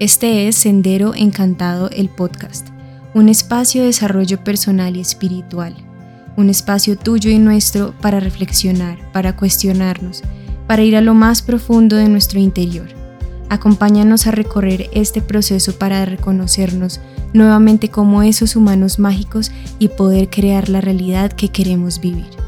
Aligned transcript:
Este 0.00 0.48
es 0.48 0.56
Sendero 0.56 1.14
Encantado, 1.14 1.90
el 1.90 2.08
podcast, 2.08 2.68
un 3.12 3.28
espacio 3.28 3.82
de 3.82 3.88
desarrollo 3.88 4.42
personal 4.42 4.96
y 4.96 5.00
espiritual, 5.00 5.76
un 6.38 6.48
espacio 6.48 6.96
tuyo 6.96 7.28
y 7.30 7.38
nuestro 7.38 7.92
para 8.00 8.18
reflexionar, 8.18 8.96
para 9.12 9.36
cuestionarnos, 9.36 10.22
para 10.66 10.82
ir 10.84 10.96
a 10.96 11.02
lo 11.02 11.12
más 11.12 11.42
profundo 11.42 11.96
de 11.96 12.08
nuestro 12.08 12.40
interior. 12.40 12.88
Acompáñanos 13.50 14.26
a 14.26 14.30
recorrer 14.30 14.88
este 14.94 15.20
proceso 15.20 15.78
para 15.78 16.02
reconocernos 16.06 17.02
nuevamente 17.34 17.90
como 17.90 18.22
esos 18.22 18.56
humanos 18.56 18.98
mágicos 18.98 19.52
y 19.78 19.88
poder 19.88 20.30
crear 20.30 20.70
la 20.70 20.80
realidad 20.80 21.30
que 21.30 21.50
queremos 21.50 22.00
vivir. 22.00 22.39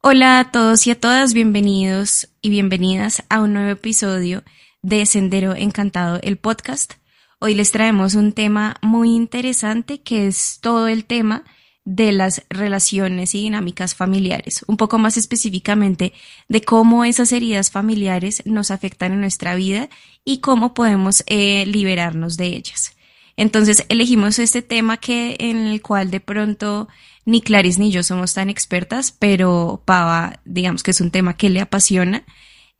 Hola 0.00 0.38
a 0.38 0.52
todos 0.52 0.86
y 0.86 0.92
a 0.92 1.00
todas, 1.00 1.34
bienvenidos 1.34 2.28
y 2.40 2.50
bienvenidas 2.50 3.24
a 3.28 3.40
un 3.40 3.52
nuevo 3.52 3.70
episodio 3.70 4.44
de 4.80 5.04
Sendero 5.04 5.56
Encantado, 5.56 6.20
el 6.22 6.36
podcast. 6.36 6.94
Hoy 7.40 7.56
les 7.56 7.72
traemos 7.72 8.14
un 8.14 8.32
tema 8.32 8.76
muy 8.80 9.16
interesante 9.16 10.00
que 10.00 10.28
es 10.28 10.60
todo 10.62 10.86
el 10.86 11.04
tema 11.04 11.42
de 11.84 12.12
las 12.12 12.44
relaciones 12.48 13.34
y 13.34 13.42
dinámicas 13.42 13.96
familiares, 13.96 14.64
un 14.68 14.76
poco 14.76 14.98
más 14.98 15.16
específicamente 15.16 16.12
de 16.48 16.62
cómo 16.62 17.04
esas 17.04 17.32
heridas 17.32 17.72
familiares 17.72 18.44
nos 18.46 18.70
afectan 18.70 19.14
en 19.14 19.20
nuestra 19.20 19.56
vida 19.56 19.88
y 20.24 20.38
cómo 20.38 20.74
podemos 20.74 21.24
eh, 21.26 21.66
liberarnos 21.66 22.36
de 22.36 22.46
ellas. 22.46 22.96
Entonces 23.38 23.86
elegimos 23.88 24.40
este 24.40 24.62
tema 24.62 24.96
que 24.96 25.36
en 25.38 25.68
el 25.68 25.80
cual 25.80 26.10
de 26.10 26.18
pronto 26.18 26.88
ni 27.24 27.40
Clarice 27.40 27.78
ni 27.78 27.92
yo 27.92 28.02
somos 28.02 28.34
tan 28.34 28.50
expertas, 28.50 29.12
pero 29.12 29.80
Pava, 29.84 30.40
digamos 30.44 30.82
que 30.82 30.90
es 30.90 31.00
un 31.00 31.12
tema 31.12 31.36
que 31.36 31.48
le 31.48 31.60
apasiona. 31.60 32.24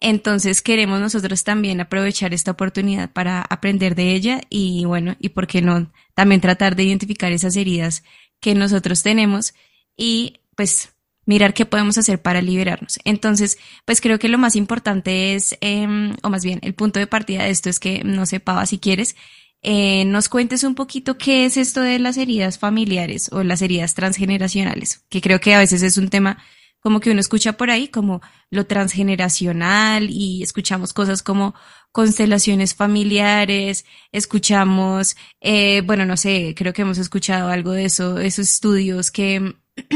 Entonces 0.00 0.60
queremos 0.60 1.00
nosotros 1.00 1.44
también 1.44 1.80
aprovechar 1.80 2.34
esta 2.34 2.50
oportunidad 2.50 3.12
para 3.12 3.40
aprender 3.40 3.94
de 3.94 4.14
ella 4.14 4.40
y 4.50 4.84
bueno, 4.84 5.14
y 5.20 5.28
por 5.28 5.46
qué 5.46 5.62
no, 5.62 5.92
también 6.14 6.40
tratar 6.40 6.74
de 6.74 6.82
identificar 6.82 7.30
esas 7.30 7.54
heridas 7.54 8.02
que 8.40 8.56
nosotros 8.56 9.04
tenemos 9.04 9.54
y 9.96 10.40
pues 10.56 10.92
mirar 11.24 11.54
qué 11.54 11.66
podemos 11.66 11.98
hacer 11.98 12.20
para 12.20 12.42
liberarnos. 12.42 12.98
Entonces, 13.04 13.58
pues 13.84 14.00
creo 14.00 14.18
que 14.18 14.28
lo 14.28 14.38
más 14.38 14.56
importante 14.56 15.36
es, 15.36 15.56
em, 15.60 16.14
o 16.24 16.30
más 16.30 16.42
bien, 16.42 16.58
el 16.62 16.74
punto 16.74 16.98
de 16.98 17.06
partida 17.06 17.44
de 17.44 17.50
esto 17.50 17.70
es 17.70 17.78
que, 17.78 18.02
no 18.02 18.26
sé, 18.26 18.40
Pava, 18.40 18.66
si 18.66 18.78
quieres, 18.78 19.14
eh, 19.62 20.04
nos 20.04 20.28
cuentes 20.28 20.62
un 20.64 20.74
poquito 20.74 21.18
qué 21.18 21.44
es 21.44 21.56
esto 21.56 21.80
de 21.80 21.98
las 21.98 22.16
heridas 22.16 22.58
familiares 22.58 23.28
o 23.32 23.42
las 23.42 23.62
heridas 23.62 23.94
transgeneracionales, 23.94 25.04
que 25.08 25.20
creo 25.20 25.40
que 25.40 25.54
a 25.54 25.58
veces 25.58 25.82
es 25.82 25.96
un 25.98 26.08
tema 26.08 26.38
como 26.80 27.00
que 27.00 27.10
uno 27.10 27.20
escucha 27.20 27.54
por 27.54 27.70
ahí 27.70 27.88
como 27.88 28.20
lo 28.50 28.66
transgeneracional 28.66 30.10
y 30.10 30.42
escuchamos 30.42 30.92
cosas 30.92 31.22
como 31.22 31.54
constelaciones 31.92 32.74
familiares, 32.74 33.84
escuchamos, 34.12 35.16
eh, 35.40 35.82
bueno, 35.82 36.06
no 36.06 36.16
sé, 36.16 36.54
creo 36.56 36.72
que 36.72 36.82
hemos 36.82 36.98
escuchado 36.98 37.48
algo 37.48 37.72
de 37.72 37.84
eso, 37.86 38.18
esos 38.18 38.50
estudios 38.50 39.10
que, 39.10 39.54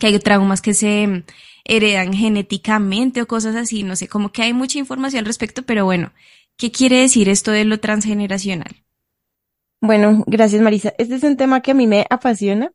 que 0.00 0.06
hay 0.06 0.18
traumas 0.20 0.62
que 0.62 0.74
se 0.74 1.24
heredan 1.64 2.14
genéticamente 2.14 3.20
o 3.20 3.28
cosas 3.28 3.56
así, 3.56 3.82
no 3.82 3.96
sé, 3.96 4.08
como 4.08 4.30
que 4.30 4.42
hay 4.42 4.52
mucha 4.52 4.78
información 4.78 5.20
al 5.20 5.26
respecto, 5.26 5.62
pero 5.64 5.84
bueno, 5.84 6.12
¿Qué 6.58 6.72
quiere 6.72 6.98
decir 7.00 7.28
esto 7.28 7.52
de 7.52 7.64
lo 7.64 7.78
transgeneracional? 7.78 8.84
Bueno, 9.80 10.24
gracias 10.26 10.60
Marisa. 10.60 10.92
Este 10.98 11.14
es 11.14 11.22
un 11.22 11.36
tema 11.36 11.62
que 11.62 11.70
a 11.70 11.74
mí 11.74 11.86
me 11.86 12.04
apasiona 12.10 12.72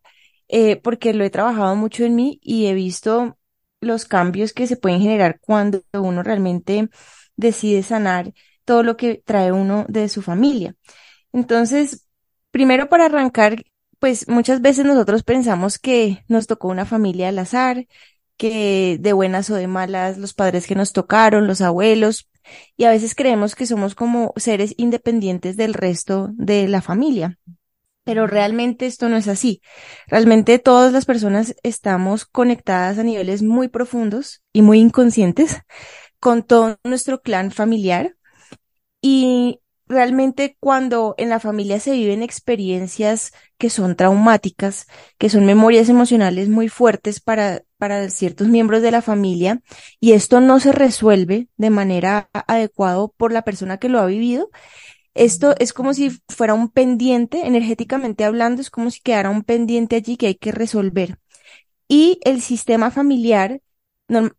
eh, 0.48 0.78
porque 0.78 1.14
lo 1.14 1.26
he 1.26 1.30
trabajado 1.30 1.76
mucho 1.76 2.06
en 2.06 2.16
mí 2.16 2.40
y 2.42 2.68
he 2.68 2.74
visto 2.74 3.38
los 3.82 4.06
cambios 4.06 4.54
que 4.54 4.68
se 4.68 4.78
pueden 4.78 5.02
generar 5.02 5.42
cuando 5.42 5.84
uno 5.92 6.24
realmente 6.24 6.88
decide 7.36 7.84
sanar 7.84 8.34
todo 8.64 8.84
lo 8.84 8.96
que 8.96 9.22
trae 9.26 9.52
uno 9.52 9.86
de 9.90 10.08
su 10.08 10.22
familia. 10.22 10.76
Entonces, 11.34 12.08
primero 12.52 12.88
para 12.88 13.08
arrancar, 13.08 13.66
pues 14.00 14.30
muchas 14.30 14.62
veces 14.62 14.86
nosotros 14.86 15.24
pensamos 15.24 15.78
que 15.78 16.24
nos 16.30 16.48
tocó 16.48 16.70
una 16.70 16.86
familia 16.86 17.28
al 17.28 17.40
azar, 17.40 17.86
que 18.38 18.98
de 19.02 19.12
buenas 19.12 19.50
o 19.50 19.56
de 19.56 19.68
malas 19.68 20.18
los 20.18 20.34
padres 20.34 20.68
que 20.68 20.76
nos 20.76 20.94
tocaron, 20.94 21.48
los 21.48 21.60
abuelos, 21.60 22.30
y 22.78 22.86
a 22.86 22.92
veces 22.92 23.16
creemos 23.16 23.56
que 23.56 23.66
somos 23.66 23.96
como 23.96 24.34
seres 24.36 24.74
independientes 24.78 25.58
del 25.58 25.74
resto 25.74 26.30
de 26.34 26.68
la 26.68 26.82
familia. 26.82 27.40
Pero 28.04 28.28
realmente 28.28 28.86
esto 28.86 29.08
no 29.08 29.16
es 29.16 29.28
así. 29.28 29.62
Realmente 30.08 30.60
todas 30.60 30.92
las 30.92 31.06
personas 31.06 31.56
estamos 31.64 32.26
conectadas 32.26 33.00
a 33.00 33.04
niveles 33.04 33.42
muy 33.44 33.70
profundos 33.70 34.44
y 34.52 34.62
muy 34.62 34.80
inconscientes 34.80 35.62
con 36.20 36.44
todo 36.44 36.78
nuestro 36.84 37.22
clan 37.22 37.52
familiar. 37.52 38.16
Y 39.02 39.62
realmente 39.94 40.58
cuando 40.60 41.16
en 41.18 41.30
la 41.30 41.40
familia 41.40 41.80
se 41.80 41.92
viven 41.92 42.24
experiencias 42.24 43.32
que 43.58 43.70
son 43.70 43.96
traumáticas, 43.96 44.88
que 45.18 45.30
son 45.30 45.46
memorias 45.46 45.88
emocionales 45.90 46.50
muy 46.50 46.68
fuertes 46.68 47.22
para, 47.22 47.64
para 47.78 48.10
ciertos 48.10 48.48
miembros 48.48 48.82
de 48.82 48.92
la 48.92 49.02
familia, 49.02 49.62
y 50.00 50.12
esto 50.12 50.42
no 50.42 50.60
se 50.60 50.74
resuelve 50.74 51.48
de 51.56 51.70
manera 51.70 52.30
adecuada 52.34 53.08
por 53.16 53.32
la 53.32 53.44
persona 53.44 53.78
que 53.78 53.90
lo 53.90 54.00
ha 54.00 54.06
vivido, 54.06 54.50
esto 55.14 55.56
es 55.60 55.74
como 55.74 55.94
si 55.94 56.10
fuera 56.28 56.54
un 56.54 56.70
pendiente, 56.70 57.46
energéticamente 57.46 58.26
hablando, 58.26 58.62
es 58.62 58.72
como 58.72 58.90
si 58.90 59.00
quedara 59.02 59.30
un 59.30 59.44
pendiente 59.44 59.96
allí 59.96 60.18
que 60.18 60.28
hay 60.28 60.36
que 60.36 60.52
resolver. 60.52 61.20
Y 61.88 62.20
el 62.24 62.42
sistema 62.42 62.90
familiar 62.90 63.62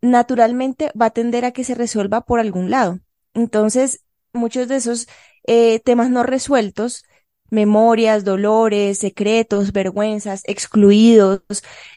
naturalmente 0.01 0.91
va 1.01 1.07
a 1.07 1.11
tender 1.11 1.45
a 1.45 1.53
que 1.53 1.65
se 1.65 1.75
resuelva 1.75 2.23
por 2.23 2.41
algún 2.41 2.71
lado. 2.71 3.01
Entonces, 3.35 4.05
muchos 4.33 4.69
de 4.69 4.77
esos 4.77 5.07
eh, 5.47 5.81
temas 5.81 6.11
no 6.11 6.23
resueltos, 6.23 7.05
memorias, 7.51 8.25
dolores, 8.25 8.99
secretos, 8.99 9.73
vergüenzas, 9.73 10.43
excluidos, 10.47 11.43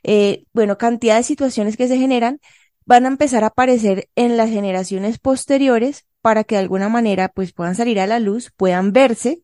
eh, 0.03 0.45
bueno, 0.53 0.77
cantidad 0.77 1.17
de 1.17 1.23
situaciones 1.23 1.77
que 1.77 1.87
se 1.87 1.97
generan, 1.97 2.39
van 2.85 3.05
a 3.05 3.09
empezar 3.09 3.43
a 3.43 3.47
aparecer 3.47 4.09
en 4.15 4.37
las 4.37 4.49
generaciones 4.49 5.19
posteriores 5.19 6.05
para 6.21 6.43
que 6.43 6.55
de 6.55 6.61
alguna 6.61 6.89
manera 6.89 7.29
pues 7.29 7.53
puedan 7.53 7.75
salir 7.75 7.99
a 7.99 8.07
la 8.07 8.19
luz, 8.19 8.51
puedan 8.55 8.93
verse 8.93 9.41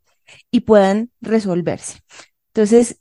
y 0.52 0.62
puedan 0.62 1.12
resolverse. 1.22 2.00
Entonces, 2.54 3.00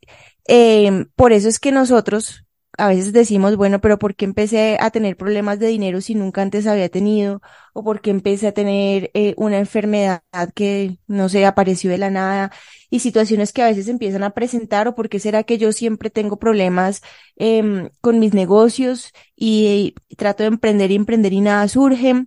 eh, 0.49 1.07
por 1.15 1.33
eso 1.33 1.49
es 1.49 1.59
que 1.61 1.73
nosotros 1.73 2.42
a 2.79 2.89
veces 2.89 3.13
decimos, 3.13 3.57
bueno, 3.57 3.81
pero 3.81 3.99
¿por 3.99 4.15
qué 4.15 4.25
empecé 4.25 4.79
a 4.81 4.91
tener 4.91 5.17
problemas 5.17 5.59
de 5.59 5.69
dinero 5.69 6.01
si 6.01 6.15
nunca 6.15 6.41
antes 6.41 6.67
había 6.67 6.89
tenido? 6.89 7.43
¿O 7.75 7.85
por 7.85 8.01
qué 8.01 8.11
empecé 8.11 8.49
a 8.49 8.53
tener 8.53 9.11
eh, 9.15 9.35
una 9.37 9.59
enfermedad 9.59 10.23
que, 10.55 10.99
no 11.07 11.29
sé, 11.29 11.45
apareció 11.45 11.91
de 11.91 11.99
la 11.99 12.11
nada? 12.11 12.51
Y 12.89 13.01
situaciones 13.01 13.53
que 13.53 13.63
a 13.63 13.67
veces 13.67 13.89
empiezan 13.89 14.23
a 14.23 14.31
presentar, 14.31 14.89
¿o 14.89 14.95
por 14.95 15.11
qué 15.11 15.19
será 15.21 15.43
que 15.43 15.59
yo 15.59 15.73
siempre 15.73 16.09
tengo 16.09 16.39
problemas 16.39 17.03
eh, 17.37 17.91
con 18.01 18.19
mis 18.19 18.33
negocios 18.33 19.13
y, 19.37 19.95
trato 20.17 20.43
de 20.43 20.49
emprender 20.49 20.91
y 20.91 20.97
emprender 20.97 21.33
y 21.35 21.41
nada 21.41 21.69
surge? 21.69 22.27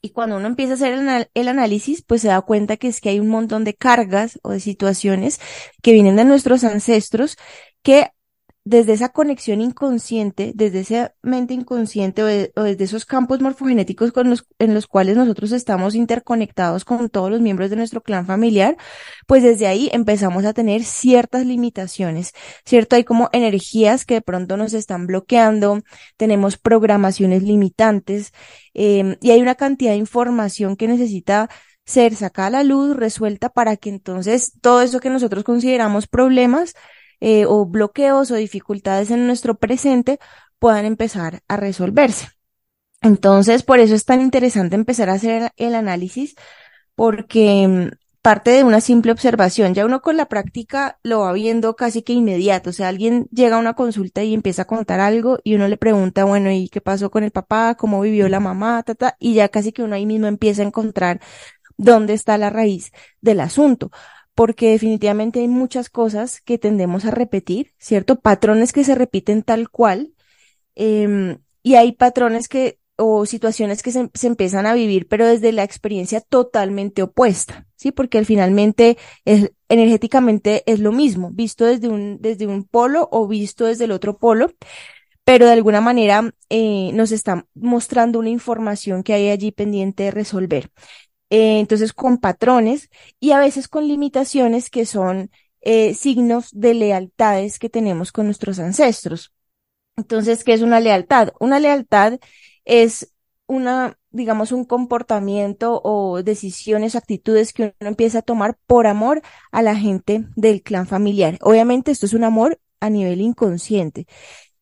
Y 0.00 0.10
cuando 0.10 0.36
uno 0.36 0.46
empieza 0.46 0.72
a 0.72 0.76
hacer 0.76 0.94
el, 0.94 1.28
el, 1.34 1.48
análisis, 1.48 2.02
pues 2.02 2.22
se 2.22 2.28
da 2.28 2.42
cuenta 2.42 2.76
que 2.76 2.88
es 2.88 3.00
que 3.00 3.08
hay 3.08 3.20
un 3.20 3.28
montón 3.28 3.64
de 3.64 3.74
cargas 3.74 4.38
o 4.42 4.50
de 4.50 4.60
situaciones 4.60 5.40
que 5.82 5.92
vienen 5.92 6.16
de 6.16 6.26
nuestros 6.26 6.62
ancestros 6.62 7.38
que 7.82 8.10
desde 8.64 8.94
esa 8.94 9.10
conexión 9.10 9.60
inconsciente, 9.60 10.52
desde 10.54 10.80
esa 10.80 11.14
mente 11.22 11.52
inconsciente 11.52 12.22
o, 12.22 12.62
desde 12.62 12.84
esos 12.84 13.04
campos 13.04 13.40
morfogenéticos 13.42 14.10
con 14.10 14.30
los, 14.30 14.46
en 14.58 14.72
los 14.72 14.86
cuales 14.86 15.16
nosotros 15.16 15.52
estamos 15.52 15.94
interconectados 15.94 16.86
con 16.86 17.10
todos 17.10 17.30
los 17.30 17.42
miembros 17.42 17.68
de 17.68 17.76
nuestro 17.76 18.02
clan 18.02 18.26
familiar, 18.26 18.78
pues 19.26 19.42
desde 19.42 19.66
ahí 19.66 19.90
empezamos 19.92 20.46
a 20.46 20.54
tener 20.54 20.82
ciertas 20.82 21.44
limitaciones, 21.44 22.32
¿cierto? 22.64 22.96
Hay 22.96 23.04
como 23.04 23.28
energías 23.32 24.06
que 24.06 24.14
de 24.14 24.22
pronto 24.22 24.56
nos 24.56 24.72
están 24.72 25.06
bloqueando, 25.06 25.82
tenemos 26.16 26.56
programaciones 26.56 27.42
limitantes 27.42 28.32
em, 28.72 29.16
y 29.20 29.30
hay 29.32 29.42
una 29.42 29.56
cantidad 29.56 29.92
de 29.92 29.98
información 29.98 30.76
que 30.76 30.88
necesita 30.88 31.50
ser 31.84 32.14
sacada 32.16 32.48
a 32.48 32.50
la 32.50 32.64
luz, 32.64 32.96
resuelta 32.96 33.50
para 33.50 33.76
que 33.76 33.90
entonces 33.90 34.52
todo 34.62 34.80
eso 34.80 35.00
que 35.00 35.10
nosotros 35.10 35.44
consideramos 35.44 36.06
problemas, 36.06 36.74
eh, 37.20 37.46
o 37.46 37.66
bloqueos 37.66 38.30
o 38.30 38.34
dificultades 38.36 39.10
en 39.10 39.26
nuestro 39.26 39.56
presente 39.56 40.18
puedan 40.58 40.84
empezar 40.84 41.42
a 41.48 41.56
resolverse. 41.56 42.28
Entonces, 43.02 43.62
por 43.62 43.80
eso 43.80 43.94
es 43.94 44.06
tan 44.06 44.20
interesante 44.22 44.76
empezar 44.76 45.10
a 45.10 45.14
hacer 45.14 45.52
el 45.56 45.74
análisis, 45.74 46.34
porque 46.94 47.68
mm, 47.68 47.88
parte 48.22 48.52
de 48.52 48.64
una 48.64 48.80
simple 48.80 49.12
observación. 49.12 49.74
Ya 49.74 49.84
uno 49.84 50.00
con 50.00 50.16
la 50.16 50.26
práctica 50.26 50.98
lo 51.02 51.20
va 51.20 51.32
viendo 51.34 51.76
casi 51.76 52.02
que 52.02 52.14
inmediato. 52.14 52.70
O 52.70 52.72
sea, 52.72 52.88
alguien 52.88 53.28
llega 53.30 53.56
a 53.56 53.58
una 53.60 53.74
consulta 53.74 54.22
y 54.22 54.32
empieza 54.32 54.62
a 54.62 54.64
contar 54.66 55.00
algo 55.00 55.38
y 55.44 55.54
uno 55.54 55.68
le 55.68 55.76
pregunta, 55.76 56.24
bueno, 56.24 56.50
¿y 56.50 56.70
qué 56.70 56.80
pasó 56.80 57.10
con 57.10 57.24
el 57.24 57.30
papá? 57.32 57.74
¿Cómo 57.74 58.00
vivió 58.00 58.28
la 58.30 58.40
mamá? 58.40 58.82
Tata, 58.82 59.16
y 59.18 59.34
ya 59.34 59.50
casi 59.50 59.72
que 59.72 59.82
uno 59.82 59.96
ahí 59.96 60.06
mismo 60.06 60.26
empieza 60.26 60.62
a 60.62 60.66
encontrar 60.66 61.20
dónde 61.76 62.14
está 62.14 62.38
la 62.38 62.48
raíz 62.48 62.92
del 63.20 63.40
asunto 63.40 63.90
porque 64.34 64.70
definitivamente 64.70 65.40
hay 65.40 65.48
muchas 65.48 65.90
cosas 65.90 66.40
que 66.40 66.58
tendemos 66.58 67.04
a 67.04 67.10
repetir, 67.10 67.72
¿cierto? 67.78 68.20
Patrones 68.20 68.72
que 68.72 68.84
se 68.84 68.94
repiten 68.94 69.42
tal 69.42 69.70
cual, 69.70 70.14
em, 70.74 71.38
y 71.62 71.76
hay 71.76 71.92
patrones 71.92 72.48
que 72.48 72.78
o 72.96 73.26
situaciones 73.26 73.82
que 73.82 73.90
se, 73.90 74.10
se, 74.14 74.26
empiezan 74.28 74.66
a 74.66 74.74
vivir, 74.74 75.08
pero 75.08 75.26
desde 75.26 75.52
la 75.52 75.64
experiencia 75.64 76.20
totalmente 76.20 77.02
opuesta, 77.02 77.66
¿sí? 77.76 77.90
Porque 77.92 78.24
finalmente 78.24 78.96
es, 79.24 79.50
energéticamente 79.68 80.62
es 80.66 80.78
lo 80.80 80.92
mismo, 80.92 81.30
visto 81.32 81.64
desde 81.64 81.88
un, 81.88 82.18
desde 82.20 82.46
un 82.46 82.64
polo 82.64 83.08
o 83.10 83.26
visto 83.26 83.66
desde 83.66 83.84
el 83.84 83.92
otro 83.92 84.16
polo, 84.18 84.52
pero 85.24 85.46
de 85.46 85.52
alguna 85.52 85.80
manera 85.80 86.34
eh, 86.50 86.90
nos 86.92 87.10
está 87.10 87.46
mostrando 87.54 88.18
una 88.18 88.28
información 88.28 89.02
que 89.02 89.14
hay 89.14 89.30
allí 89.30 89.52
pendiente 89.52 90.04
de 90.04 90.10
resolver. 90.10 90.70
Eh, 91.34 91.58
entonces, 91.58 91.92
con 91.92 92.18
patrones 92.18 92.90
y 93.18 93.32
a 93.32 93.40
veces 93.40 93.66
con 93.66 93.88
limitaciones 93.88 94.70
que 94.70 94.86
son 94.86 95.32
eh, 95.62 95.92
signos 95.94 96.50
de 96.52 96.74
lealtades 96.74 97.58
que 97.58 97.68
tenemos 97.68 98.12
con 98.12 98.26
nuestros 98.26 98.60
ancestros. 98.60 99.32
Entonces, 99.96 100.44
¿qué 100.44 100.52
es 100.52 100.62
una 100.62 100.78
lealtad? 100.78 101.30
Una 101.40 101.58
lealtad 101.58 102.20
es 102.64 103.12
una, 103.48 103.98
digamos, 104.10 104.52
un 104.52 104.64
comportamiento 104.64 105.80
o 105.82 106.22
decisiones, 106.22 106.94
actitudes 106.94 107.52
que 107.52 107.74
uno 107.80 107.88
empieza 107.88 108.20
a 108.20 108.22
tomar 108.22 108.56
por 108.68 108.86
amor 108.86 109.20
a 109.50 109.60
la 109.62 109.74
gente 109.74 110.26
del 110.36 110.62
clan 110.62 110.86
familiar. 110.86 111.38
Obviamente 111.40 111.90
esto 111.90 112.06
es 112.06 112.14
un 112.14 112.22
amor 112.22 112.60
a 112.78 112.90
nivel 112.90 113.20
inconsciente. 113.20 114.06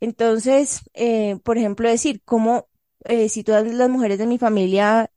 Entonces, 0.00 0.80
eh, 0.94 1.36
por 1.44 1.58
ejemplo, 1.58 1.86
decir, 1.86 2.22
como 2.24 2.66
eh, 3.04 3.28
si 3.28 3.44
todas 3.44 3.66
las 3.66 3.90
mujeres 3.90 4.16
de 4.16 4.26
mi 4.26 4.38
familia 4.38 5.10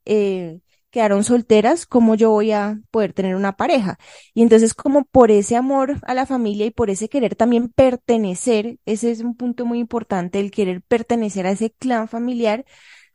quedaron 0.95 1.25
solteras, 1.25 1.85
¿cómo 1.85 2.15
yo 2.15 2.31
voy 2.31 2.53
a 2.53 2.79
poder 2.89 3.11
tener 3.11 3.35
una 3.35 3.57
pareja? 3.57 3.97
Y 4.33 4.43
entonces, 4.43 4.73
como 4.73 5.03
por 5.03 5.29
ese 5.29 5.57
amor 5.57 5.97
a 6.03 6.13
la 6.13 6.25
familia 6.25 6.65
y 6.65 6.71
por 6.71 6.89
ese 6.89 7.09
querer 7.09 7.35
también 7.35 7.67
pertenecer, 7.67 8.79
ese 8.85 9.11
es 9.11 9.19
un 9.19 9.35
punto 9.35 9.65
muy 9.65 9.79
importante, 9.79 10.39
el 10.39 10.51
querer 10.51 10.81
pertenecer 10.81 11.47
a 11.47 11.51
ese 11.51 11.71
clan 11.71 12.07
familiar, 12.07 12.63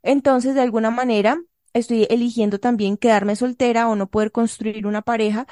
entonces, 0.02 0.54
de 0.54 0.60
alguna 0.62 0.90
manera, 0.90 1.40
estoy 1.72 2.06
eligiendo 2.10 2.58
también 2.60 2.98
quedarme 2.98 3.34
soltera 3.36 3.88
o 3.88 3.96
no 3.96 4.10
poder 4.10 4.30
construir 4.30 4.86
una 4.86 5.00
pareja, 5.02 5.46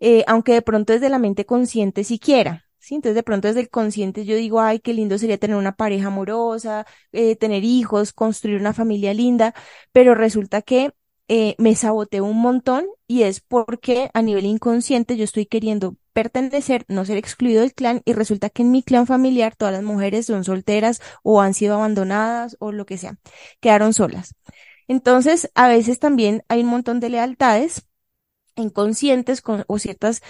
eh, 0.00 0.24
aunque 0.26 0.52
de 0.54 0.62
pronto 0.62 0.92
desde 0.94 1.08
la 1.10 1.18
mente 1.18 1.46
consciente 1.46 2.04
siquiera. 2.04 2.64
Sí, 2.78 2.94
entonces 2.94 3.16
de 3.16 3.22
pronto 3.24 3.48
desde 3.48 3.60
el 3.60 3.70
consciente 3.70 4.24
yo 4.24 4.36
digo, 4.36 4.60
ay, 4.60 4.78
qué 4.80 4.94
lindo 4.94 5.18
sería 5.18 5.38
tener 5.38 5.56
una 5.56 5.76
pareja 5.76 6.08
amorosa, 6.08 6.86
eh, 7.12 7.36
tener 7.36 7.64
hijos, 7.64 8.12
construir 8.12 8.60
una 8.60 8.72
familia 8.74 9.12
linda, 9.14 9.54
pero 9.92 10.14
resulta 10.14 10.62
que 10.62 10.92
eh, 11.28 11.54
me 11.58 11.74
saboteo 11.74 12.24
un 12.24 12.40
montón 12.40 12.86
y 13.06 13.22
es 13.22 13.40
porque 13.40 14.10
a 14.14 14.22
nivel 14.22 14.46
inconsciente 14.46 15.16
yo 15.16 15.24
estoy 15.24 15.46
queriendo 15.46 15.96
pertenecer, 16.12 16.84
no 16.88 17.04
ser 17.04 17.18
excluido 17.18 17.62
del 17.62 17.74
clan 17.74 18.02
y 18.04 18.12
resulta 18.12 18.48
que 18.50 18.62
en 18.62 18.70
mi 18.70 18.82
clan 18.82 19.06
familiar 19.06 19.56
todas 19.56 19.74
las 19.74 19.82
mujeres 19.82 20.26
son 20.26 20.44
solteras 20.44 21.00
o 21.22 21.40
han 21.40 21.54
sido 21.54 21.74
abandonadas 21.74 22.56
o 22.60 22.72
lo 22.72 22.86
que 22.86 22.98
sea, 22.98 23.18
quedaron 23.60 23.92
solas. 23.92 24.34
Entonces, 24.88 25.50
a 25.54 25.68
veces 25.68 25.98
también 25.98 26.44
hay 26.48 26.62
un 26.62 26.68
montón 26.68 27.00
de 27.00 27.10
lealtades 27.10 27.86
inconscientes 28.56 29.42
con, 29.42 29.64
o 29.68 29.78
ciertas 29.78 30.22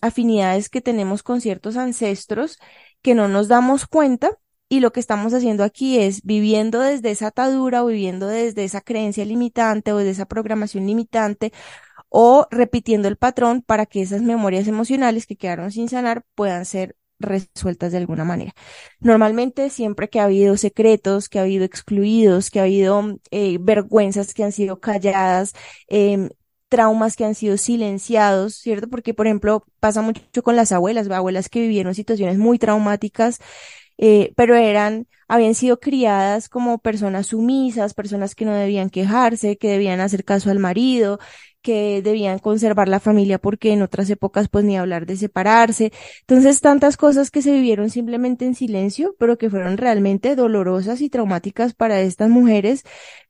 afinidades 0.00 0.68
que 0.68 0.80
tenemos 0.80 1.22
con 1.22 1.40
ciertos 1.40 1.76
ancestros 1.76 2.58
que 3.02 3.14
no 3.14 3.28
nos 3.28 3.48
damos 3.48 3.86
cuenta 3.86 4.38
y 4.72 4.80
lo 4.80 4.90
que 4.90 5.00
estamos 5.00 5.34
haciendo 5.34 5.64
aquí 5.64 5.98
es 5.98 6.22
viviendo 6.22 6.80
desde 6.80 7.10
esa 7.10 7.26
atadura 7.26 7.84
o 7.84 7.88
viviendo 7.88 8.26
desde 8.26 8.64
esa 8.64 8.80
creencia 8.80 9.22
limitante 9.26 9.92
o 9.92 9.98
desde 9.98 10.12
esa 10.12 10.24
programación 10.24 10.86
limitante 10.86 11.52
o 12.08 12.46
repitiendo 12.50 13.06
el 13.06 13.18
patrón 13.18 13.60
para 13.60 13.84
que 13.84 14.00
esas 14.00 14.22
memorias 14.22 14.66
emocionales 14.68 15.26
que 15.26 15.36
quedaron 15.36 15.70
sin 15.72 15.90
sanar 15.90 16.24
puedan 16.34 16.64
ser 16.64 16.96
resueltas 17.18 17.92
de 17.92 17.98
alguna 17.98 18.24
manera. 18.24 18.54
Normalmente 18.98 19.68
siempre 19.68 20.08
que 20.08 20.20
ha 20.20 20.24
habido 20.24 20.56
secretos, 20.56 21.28
que 21.28 21.38
ha 21.38 21.42
habido 21.42 21.66
excluidos, 21.66 22.50
que 22.50 22.60
ha 22.60 22.62
habido 22.62 23.18
eh, 23.30 23.58
vergüenzas 23.60 24.32
que 24.32 24.42
han 24.42 24.52
sido 24.52 24.80
calladas, 24.80 25.52
eh, 25.88 26.30
traumas 26.70 27.16
que 27.16 27.26
han 27.26 27.34
sido 27.34 27.58
silenciados, 27.58 28.54
¿cierto? 28.54 28.88
Porque, 28.88 29.12
por 29.12 29.26
ejemplo, 29.26 29.66
pasa 29.80 30.00
mucho 30.00 30.42
con 30.42 30.56
las 30.56 30.72
abuelas, 30.72 31.10
abuelas 31.10 31.50
que 31.50 31.60
vivieron 31.60 31.94
situaciones 31.94 32.38
muy 32.38 32.58
traumáticas 32.58 33.38
eh, 34.04 34.32
pero 34.34 34.56
eran, 34.56 35.06
habían 35.28 35.54
sido 35.54 35.78
criadas 35.78 36.48
como 36.48 36.78
personas 36.78 37.28
sumisas, 37.28 37.94
personas 37.94 38.34
que 38.34 38.44
no 38.44 38.52
debían 38.52 38.90
quejarse, 38.90 39.56
que 39.58 39.68
debían 39.68 40.00
hacer 40.00 40.24
caso 40.24 40.50
al 40.50 40.58
marido, 40.58 41.20
que 41.62 42.02
debían 42.02 42.40
conservar 42.40 42.88
la 42.88 42.98
familia 42.98 43.38
porque 43.38 43.72
en 43.72 43.80
otras 43.80 44.10
épocas 44.10 44.48
pues 44.48 44.64
ni 44.64 44.76
hablar 44.76 45.06
de 45.06 45.16
separarse. 45.16 45.92
Entonces 46.22 46.60
tantas 46.60 46.96
cosas 46.96 47.30
que 47.30 47.42
se 47.42 47.52
vivieron 47.52 47.90
simplemente 47.90 48.44
en 48.44 48.56
silencio, 48.56 49.14
pero 49.20 49.38
que 49.38 49.48
fueron 49.48 49.76
realmente 49.76 50.34
dolorosas 50.34 51.00
y 51.00 51.08
traumáticas 51.08 51.72
para 51.72 52.00
estas 52.00 52.28
mujeres. 52.28 52.82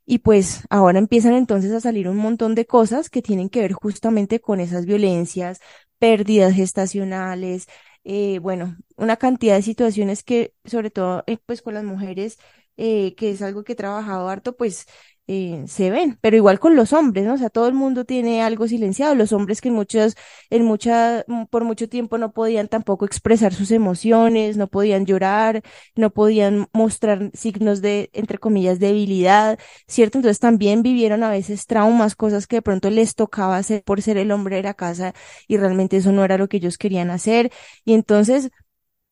Y 0.07 0.21
pues 0.21 0.63
ahora 0.71 0.99
empiezan 0.99 1.35
entonces 1.35 1.73
a 1.73 1.81
salir 1.81 2.09
un 2.09 2.17
montón 2.17 2.55
de 2.55 2.65
cosas 2.65 3.11
que 3.11 3.21
tienen 3.21 3.51
que 3.51 3.61
ver 3.61 3.73
justamente 3.75 4.41
con 4.41 4.59
esas 4.59 4.87
violencias, 4.87 5.61
pérdidas 5.99 6.55
gestacionales, 6.55 7.67
eh, 8.05 8.39
bueno, 8.41 8.77
una 8.97 9.17
cantidad 9.17 9.57
de 9.57 9.63
situaciones 9.63 10.23
que, 10.25 10.55
sobre 10.65 10.91
todo, 10.91 11.25
eh, 11.27 11.39
pues 11.47 11.63
con 11.63 11.75
las 11.75 11.85
mujeres, 11.85 12.39
eh, 12.77 13.15
que 13.17 13.31
es 13.31 13.43
algo 13.43 13.65
que 13.65 13.73
he 13.73 13.77
trabajado 13.77 14.29
harto, 14.29 14.57
pues 14.57 14.87
eh, 15.29 15.65
se 15.69 15.91
ven, 15.91 16.19
pero 16.21 16.37
igual 16.37 16.59
con 16.61 16.77
los 16.77 16.93
hombres, 16.93 17.25
¿no? 17.25 17.35
O 17.35 17.39
sea, 17.39 17.49
todo 17.51 17.69
el 17.69 17.75
mundo 17.75 18.05
tiene 18.05 18.43
algo 18.43 18.67
silenciado, 18.69 19.15
los 19.15 19.33
hombres 19.33 19.61
que 19.61 19.69
en 19.69 19.75
muchos, 19.75 20.17
en 20.51 20.65
mucha, 20.65 21.25
mm, 21.29 21.45
por 21.47 21.65
mucho 21.65 21.89
tiempo 21.89 22.19
no 22.19 22.33
podían 22.33 22.69
tampoco 22.69 23.05
expresar 23.07 23.55
sus 23.55 23.71
emociones, 23.71 24.57
no 24.57 24.67
podían 24.69 25.07
llorar, 25.07 25.63
no 25.95 26.11
podían 26.11 26.69
mostrar 26.73 27.31
signos 27.35 27.81
de, 27.83 28.11
entre 28.13 28.39
comillas, 28.39 28.79
debilidad, 28.81 29.59
¿cierto? 29.87 30.19
Entonces 30.19 30.41
también 30.41 30.83
vivieron 30.83 31.23
a 31.23 31.31
veces 31.31 31.67
traumas, 31.67 32.17
cosas 32.17 32.47
que 32.47 32.57
de 32.57 32.63
pronto 32.63 32.91
les 32.91 33.15
tocaba 33.15 33.57
hacer 33.57 33.83
por 33.85 34.03
ser 34.03 34.17
el 34.19 34.31
hombre 34.33 34.57
de 34.57 34.63
la 34.65 34.75
casa 34.75 35.15
y 35.49 35.57
realmente 35.57 35.97
eso 35.99 36.13
no 36.13 36.25
era 36.25 36.39
lo 36.39 36.49
que 36.49 36.59
ellos 36.59 36.79
querían 36.79 37.11
hacer. 37.11 37.51
Y 37.85 37.95
entonces, 37.95 38.51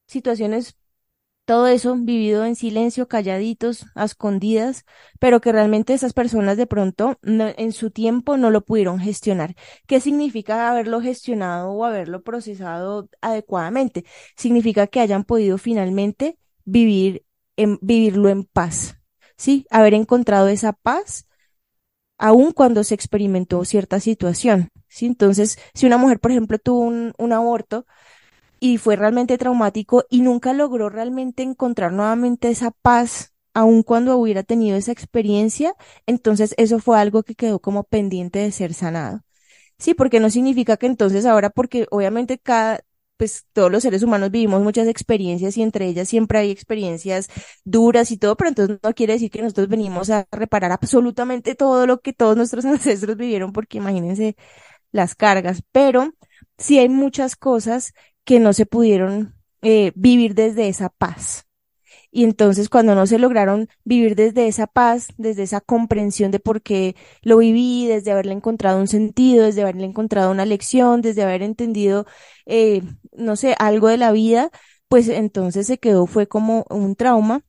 situaciones 0.07 0.77
todo 1.51 1.67
eso 1.67 1.97
vivido 1.97 2.45
en 2.45 2.55
silencio, 2.55 3.09
calladitos, 3.09 3.87
a 3.97 4.05
escondidas, 4.05 4.85
pero 5.19 5.41
que 5.41 5.51
realmente 5.51 5.93
esas 5.95 6.13
personas 6.13 6.57
de 6.57 6.69
pronto 6.69 7.19
en 7.25 7.73
su 7.73 7.91
tiempo 7.91 8.37
no 8.37 8.51
lo 8.51 8.61
pudieron 8.61 9.01
gestionar. 9.01 9.57
¿Qué 9.89 9.99
significa 9.99 10.71
haberlo 10.71 11.01
gestionado 11.01 11.73
o 11.73 11.85
haberlo 11.85 12.23
procesado 12.23 13.09
adecuadamente? 13.21 14.05
Significa 14.37 14.87
que 14.87 15.01
hayan 15.01 15.25
podido 15.25 15.59
finalmente 15.59 16.39
vivir 16.65 17.25
vivirlo 17.81 18.29
en 18.29 18.45
paz, 18.45 18.95
¿sí? 19.37 19.67
Haber 19.71 19.95
encontrado 19.95 20.47
esa 20.47 20.73
paz 20.73 21.27
aun 22.17 22.53
cuando 22.53 22.85
se 22.85 22.95
experimentó 22.95 23.65
cierta 23.65 23.99
situación, 23.99 24.69
¿sí? 24.87 25.07
Entonces, 25.07 25.59
si 25.75 25.87
una 25.87 25.99
mujer, 25.99 26.21
por 26.21 26.31
ejemplo, 26.31 26.61
tuvo 26.61 26.83
un, 26.83 27.13
un 27.19 27.33
aborto, 27.33 27.87
y 28.61 28.79
fue 28.79 28.97
realmente 28.97 29.39
traumático 29.39 30.05
y 30.11 30.23
nunca 30.23 30.53
logró 30.53 30.91
realmente 30.91 31.43
encontrar 31.43 31.93
nuevamente 31.93 32.51
esa 32.51 32.71
paz, 32.73 33.33
aun 33.55 33.83
cuando 33.83 34.17
hubiera 34.19 34.43
tenido 34.45 34.77
esa 34.77 34.93
experiencia, 34.93 35.75
entonces 36.07 36.55
eso 36.59 36.79
fue 36.79 36.99
algo 36.99 37.23
que 37.25 37.35
quedó 37.35 37.61
como 37.61 37.85
pendiente 37.85 38.39
de 38.41 38.53
ser 38.53 38.75
sanado. 38.75 39.23
Sí, 39.79 39.95
porque 39.95 40.21
no 40.21 40.31
significa 40.31 40.77
que 40.77 40.87
entonces 40.87 41.25
ahora, 41.27 41.51
porque 41.51 41.87
obviamente 41.91 42.39
cada, 42.39 42.81
pues 43.17 43.47
todos 43.53 43.73
los 43.73 43.83
seres 43.83 44.03
humanos 44.03 44.31
vivimos 44.31 44.63
muchas 44.63 44.89
experiencias 44.89 45.57
y 45.57 45.63
entre 45.63 45.87
ellas 45.87 46.09
siempre 46.09 46.39
hay 46.39 46.51
experiencias 46.51 47.29
duras 47.65 48.11
y 48.11 48.19
todo, 48.19 48.37
pero 48.37 48.49
entonces 48.51 48.79
no 48.83 48.95
quiere 48.95 49.15
decir 49.15 49.31
que 49.31 49.43
nosotros 49.43 49.69
venimos 49.69 50.11
a 50.11 50.27
reparar 50.33 50.73
absolutamente 50.73 51.55
todo 51.55 51.87
lo 51.87 52.01
que 52.01 52.13
todos 52.13 52.37
nuestros 52.37 52.65
ancestros 52.67 53.17
vivieron, 53.17 53.53
porque 53.53 53.79
imagínense 53.79 54.37
las 54.93 55.15
cargas, 55.15 55.63
pero 55.73 56.13
sí 56.59 56.79
hay 56.79 56.89
muchas 56.89 57.37
cosas 57.37 57.93
que 58.25 58.41
no 58.41 58.53
se 58.53 58.67
pudieron 58.67 59.35
eh, 59.63 59.93
vivir 59.95 60.35
desde 60.35 60.69
esa 60.69 60.89
paz. 60.91 61.47
Y 62.13 62.25
entonces 62.25 62.69
cuando 62.69 62.95
no 62.95 63.07
se 63.07 63.19
lograron 63.19 63.69
vivir 63.85 64.17
desde 64.17 64.49
esa 64.49 64.67
paz, 64.67 65.09
desde 65.17 65.45
esa 65.45 65.61
comprensión 65.61 66.31
de 66.31 66.41
por 66.41 66.63
qué 66.63 66.97
lo 67.23 67.39
viví, 67.39 67.87
desde 67.87 68.13
haberle 68.13 68.33
encontrado 68.33 68.81
un 68.81 68.89
sentido, 68.89 69.45
desde 69.45 69.63
haberle 69.63 69.85
encontrado 69.87 70.31
una 70.31 70.47
lección, 70.47 71.03
desde 71.03 71.23
haber 71.23 71.43
entendido, 71.43 72.07
eh, 72.47 72.83
no 73.13 73.37
sé, 73.37 73.55
algo 73.59 73.89
de 73.89 73.97
la 73.99 74.13
vida, 74.13 74.51
pues 74.89 75.09
entonces 75.09 75.67
se 75.67 75.79
quedó, 75.79 76.07
fue 76.07 76.27
como 76.27 76.67
un 76.71 76.97
trauma, 76.97 77.43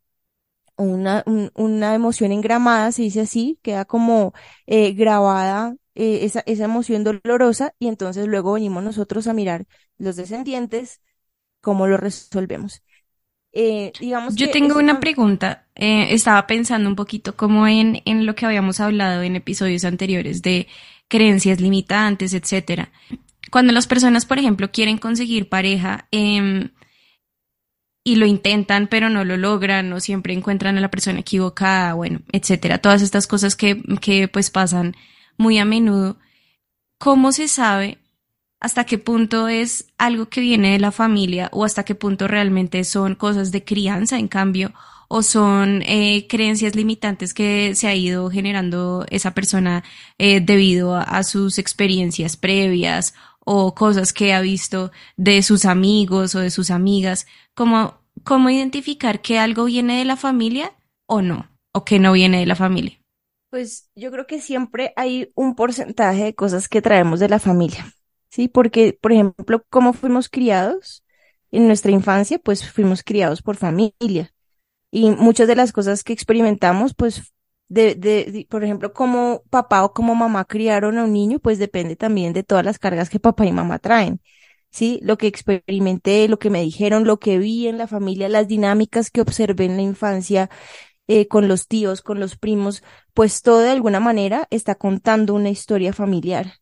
una, 0.78 1.24
una 1.56 1.96
emoción 1.96 2.32
engramada, 2.32 2.92
se 2.92 3.04
dice 3.04 3.22
así, 3.22 3.60
queda 3.62 3.86
como 3.86 4.34
eh, 4.68 4.94
grabada 4.94 5.75
eh, 5.96 6.20
esa, 6.24 6.42
esa 6.46 6.66
emoción 6.66 7.04
dolorosa 7.04 7.74
y 7.80 7.88
entonces 7.88 8.28
luego 8.28 8.54
venimos 8.54 8.84
nosotros 8.84 9.28
a 9.28 9.34
mirar 9.34 9.66
los 9.98 10.16
descendientes, 10.16 11.02
cómo 11.62 11.88
lo 11.88 11.98
resolvemos. 11.98 12.84
Eh, 13.54 13.92
digamos 14.00 14.36
Yo 14.36 14.50
tengo 14.50 14.78
una 14.80 15.00
pregunta. 15.00 15.68
Eh, 15.76 16.14
estaba 16.14 16.48
pensando 16.48 16.90
un 16.90 16.96
poquito 16.96 17.36
como 17.36 17.68
en, 17.68 18.02
en 18.06 18.26
lo 18.26 18.36
que 18.36 18.46
habíamos 18.46 18.80
hablado 18.80 19.24
en 19.24 19.36
episodios 19.36 19.84
anteriores 19.84 20.42
de 20.42 20.68
creencias 21.08 21.60
limitantes, 21.60 22.34
etcétera. 22.34 22.92
Cuando 23.52 23.74
las 23.74 23.88
personas, 23.88 24.26
por 24.26 24.40
ejemplo, 24.40 24.72
quieren 24.72 24.98
conseguir 24.98 25.50
pareja, 25.50 26.08
eh, 26.12 26.70
y 28.04 28.16
lo 28.16 28.26
intentan 28.26 28.88
pero 28.88 29.10
no 29.10 29.24
lo 29.26 29.38
logran 29.38 29.92
o 29.94 30.00
siempre 30.00 30.34
encuentran 30.34 30.78
a 30.78 30.82
la 30.82 30.92
persona 30.92 31.20
equivocada, 31.20 31.94
bueno, 31.94 32.22
etcétera. 32.32 32.80
Todas 32.80 33.02
estas 33.02 33.28
cosas 33.28 33.56
que, 33.56 33.82
que 34.02 34.28
pues 34.28 34.50
pasan 34.50 34.96
muy 35.42 35.58
a 35.58 35.66
menudo. 35.66 36.18
¿Cómo 36.98 37.32
se 37.32 37.48
sabe 37.50 37.98
hasta 38.62 38.86
qué 38.86 39.00
punto 39.00 39.48
es 39.48 39.88
algo 39.98 40.30
que 40.30 40.40
viene 40.40 40.74
de 40.74 40.80
la 40.80 40.92
familia 40.92 41.50
o 41.52 41.66
hasta 41.66 41.84
qué 41.84 41.96
punto 41.96 42.28
realmente 42.28 42.84
son 42.84 43.16
cosas 43.16 43.52
de 43.52 43.64
crianza, 43.64 44.20
en 44.20 44.28
cambio, 44.28 44.72
o 45.10 45.24
son 45.24 45.82
eh, 45.82 46.28
creencias 46.30 46.76
limitantes 46.76 47.34
que 47.34 47.74
se 47.76 47.88
ha 47.88 47.96
ido 47.96 48.30
generando 48.30 49.06
esa 49.10 49.34
persona 49.34 49.84
eh, 50.20 50.40
debido 50.40 50.96
a, 50.96 51.24
sus 51.24 51.58
experiencias 51.58 52.38
previas 52.38 53.16
o 53.40 53.74
cosas 53.74 54.14
que 54.14 54.34
ha 54.34 54.42
visto 54.42 54.92
de 55.18 55.42
sus 55.42 55.66
amigos 55.66 56.36
o 56.36 56.40
de 56.40 56.52
sus 56.52 56.70
amigas, 56.70 57.26
como 57.56 57.96
cómo 58.24 58.52
identificar 58.52 59.22
que 59.22 59.40
algo 59.40 59.66
viene 59.66 59.98
de 59.98 60.06
la 60.06 60.16
familia 60.18 60.72
o 61.08 61.22
no, 61.22 61.50
o 61.74 61.84
que 61.84 61.98
no 62.00 62.14
viene 62.14 62.40
de 62.40 62.46
la 62.46 62.56
familia. 62.56 63.00
Pues 63.51 63.91
yo 63.96 64.12
creo 64.12 64.27
que 64.27 64.41
siempre 64.41 64.93
hay 64.98 65.31
un 65.36 65.55
porcentaje 65.55 66.24
de 66.25 66.36
cosas 66.36 66.70
que 66.70 66.81
traemos 66.84 67.22
de 67.22 67.29
la 67.29 67.39
familia, 67.39 67.93
¿sí? 68.31 68.50
Porque, 68.50 68.98
por 69.01 69.13
ejemplo, 69.13 69.65
cómo 69.70 69.93
fuimos 69.93 70.29
criados 70.29 71.05
en 71.51 71.67
nuestra 71.67 71.91
infancia, 71.91 72.39
pues 72.39 72.72
fuimos 72.72 73.03
criados 73.03 73.43
por 73.43 73.58
familia 73.58 73.93
y 74.91 75.12
muchas 75.12 75.48
de 75.48 75.55
las 75.58 75.74
cosas 75.74 76.03
que 76.03 76.13
experimentamos, 76.13 76.93
pues, 76.96 77.34
de, 77.70 77.96
de, 77.96 78.48
por 78.50 78.63
ejemplo, 78.63 78.93
como 78.93 79.43
papá 79.50 79.84
o 79.86 79.93
como 79.93 80.15
mamá 80.15 80.46
criaron 80.46 80.98
a 81.00 81.05
un 81.05 81.13
niño, 81.13 81.39
pues 81.39 81.60
depende 81.60 81.96
también 81.98 82.34
de 82.34 82.43
todas 82.43 82.65
las 82.65 82.79
cargas 82.79 83.10
que 83.10 83.20
papá 83.20 83.46
y 83.48 83.51
mamá 83.53 83.79
traen. 83.79 84.22
¿Sí? 84.72 85.00
Lo 85.03 85.17
que 85.17 85.27
experimenté, 85.27 86.27
lo 86.29 86.39
que 86.39 86.50
me 86.50 86.62
dijeron, 86.62 87.05
lo 87.05 87.20
que 87.20 87.38
vi 87.39 87.67
en 87.67 87.77
la 87.77 87.88
familia, 87.88 88.29
las 88.29 88.48
dinámicas 88.48 89.12
que 89.12 89.22
observé 89.22 89.65
en 89.65 89.75
la 89.77 89.84
infancia, 89.84 90.50
eh, 91.13 91.27
con 91.27 91.50
los 91.50 91.68
tíos, 91.68 92.01
con 92.01 92.22
los 92.22 92.38
primos, 92.38 92.84
pues 93.13 93.41
todo 93.41 93.60
de 93.60 93.72
alguna 93.72 94.00
manera 94.00 94.48
está 94.50 94.75
contando 94.75 95.34
una 95.34 95.50
historia 95.50 95.91
familiar. 95.91 96.53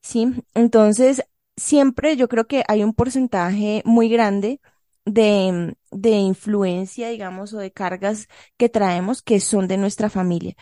¿Sí? 0.00 0.26
Entonces, 0.54 1.22
siempre 1.54 2.16
yo 2.16 2.26
creo 2.28 2.46
que 2.46 2.64
hay 2.66 2.82
un 2.82 2.94
porcentaje 2.94 3.82
muy 3.84 4.08
grande 4.08 4.58
de, 5.04 5.76
de 5.90 6.10
influencia, 6.12 7.10
digamos, 7.10 7.52
o 7.52 7.58
de 7.58 7.72
cargas 7.72 8.28
que 8.56 8.70
traemos 8.70 9.20
que 9.20 9.38
son 9.38 9.68
de 9.68 9.76
nuestra 9.76 10.08
familia. 10.08 10.54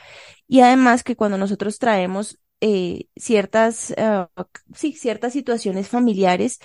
Y 0.48 0.60
además 0.60 1.04
que 1.04 1.14
cuando 1.14 1.38
nosotros 1.38 1.78
traemos 1.78 2.40
eh, 2.60 3.06
ciertas, 3.14 3.94
uh, 3.96 4.42
sí, 4.74 4.94
ciertas 4.94 5.32
situaciones 5.32 5.88
familiares 5.88 6.58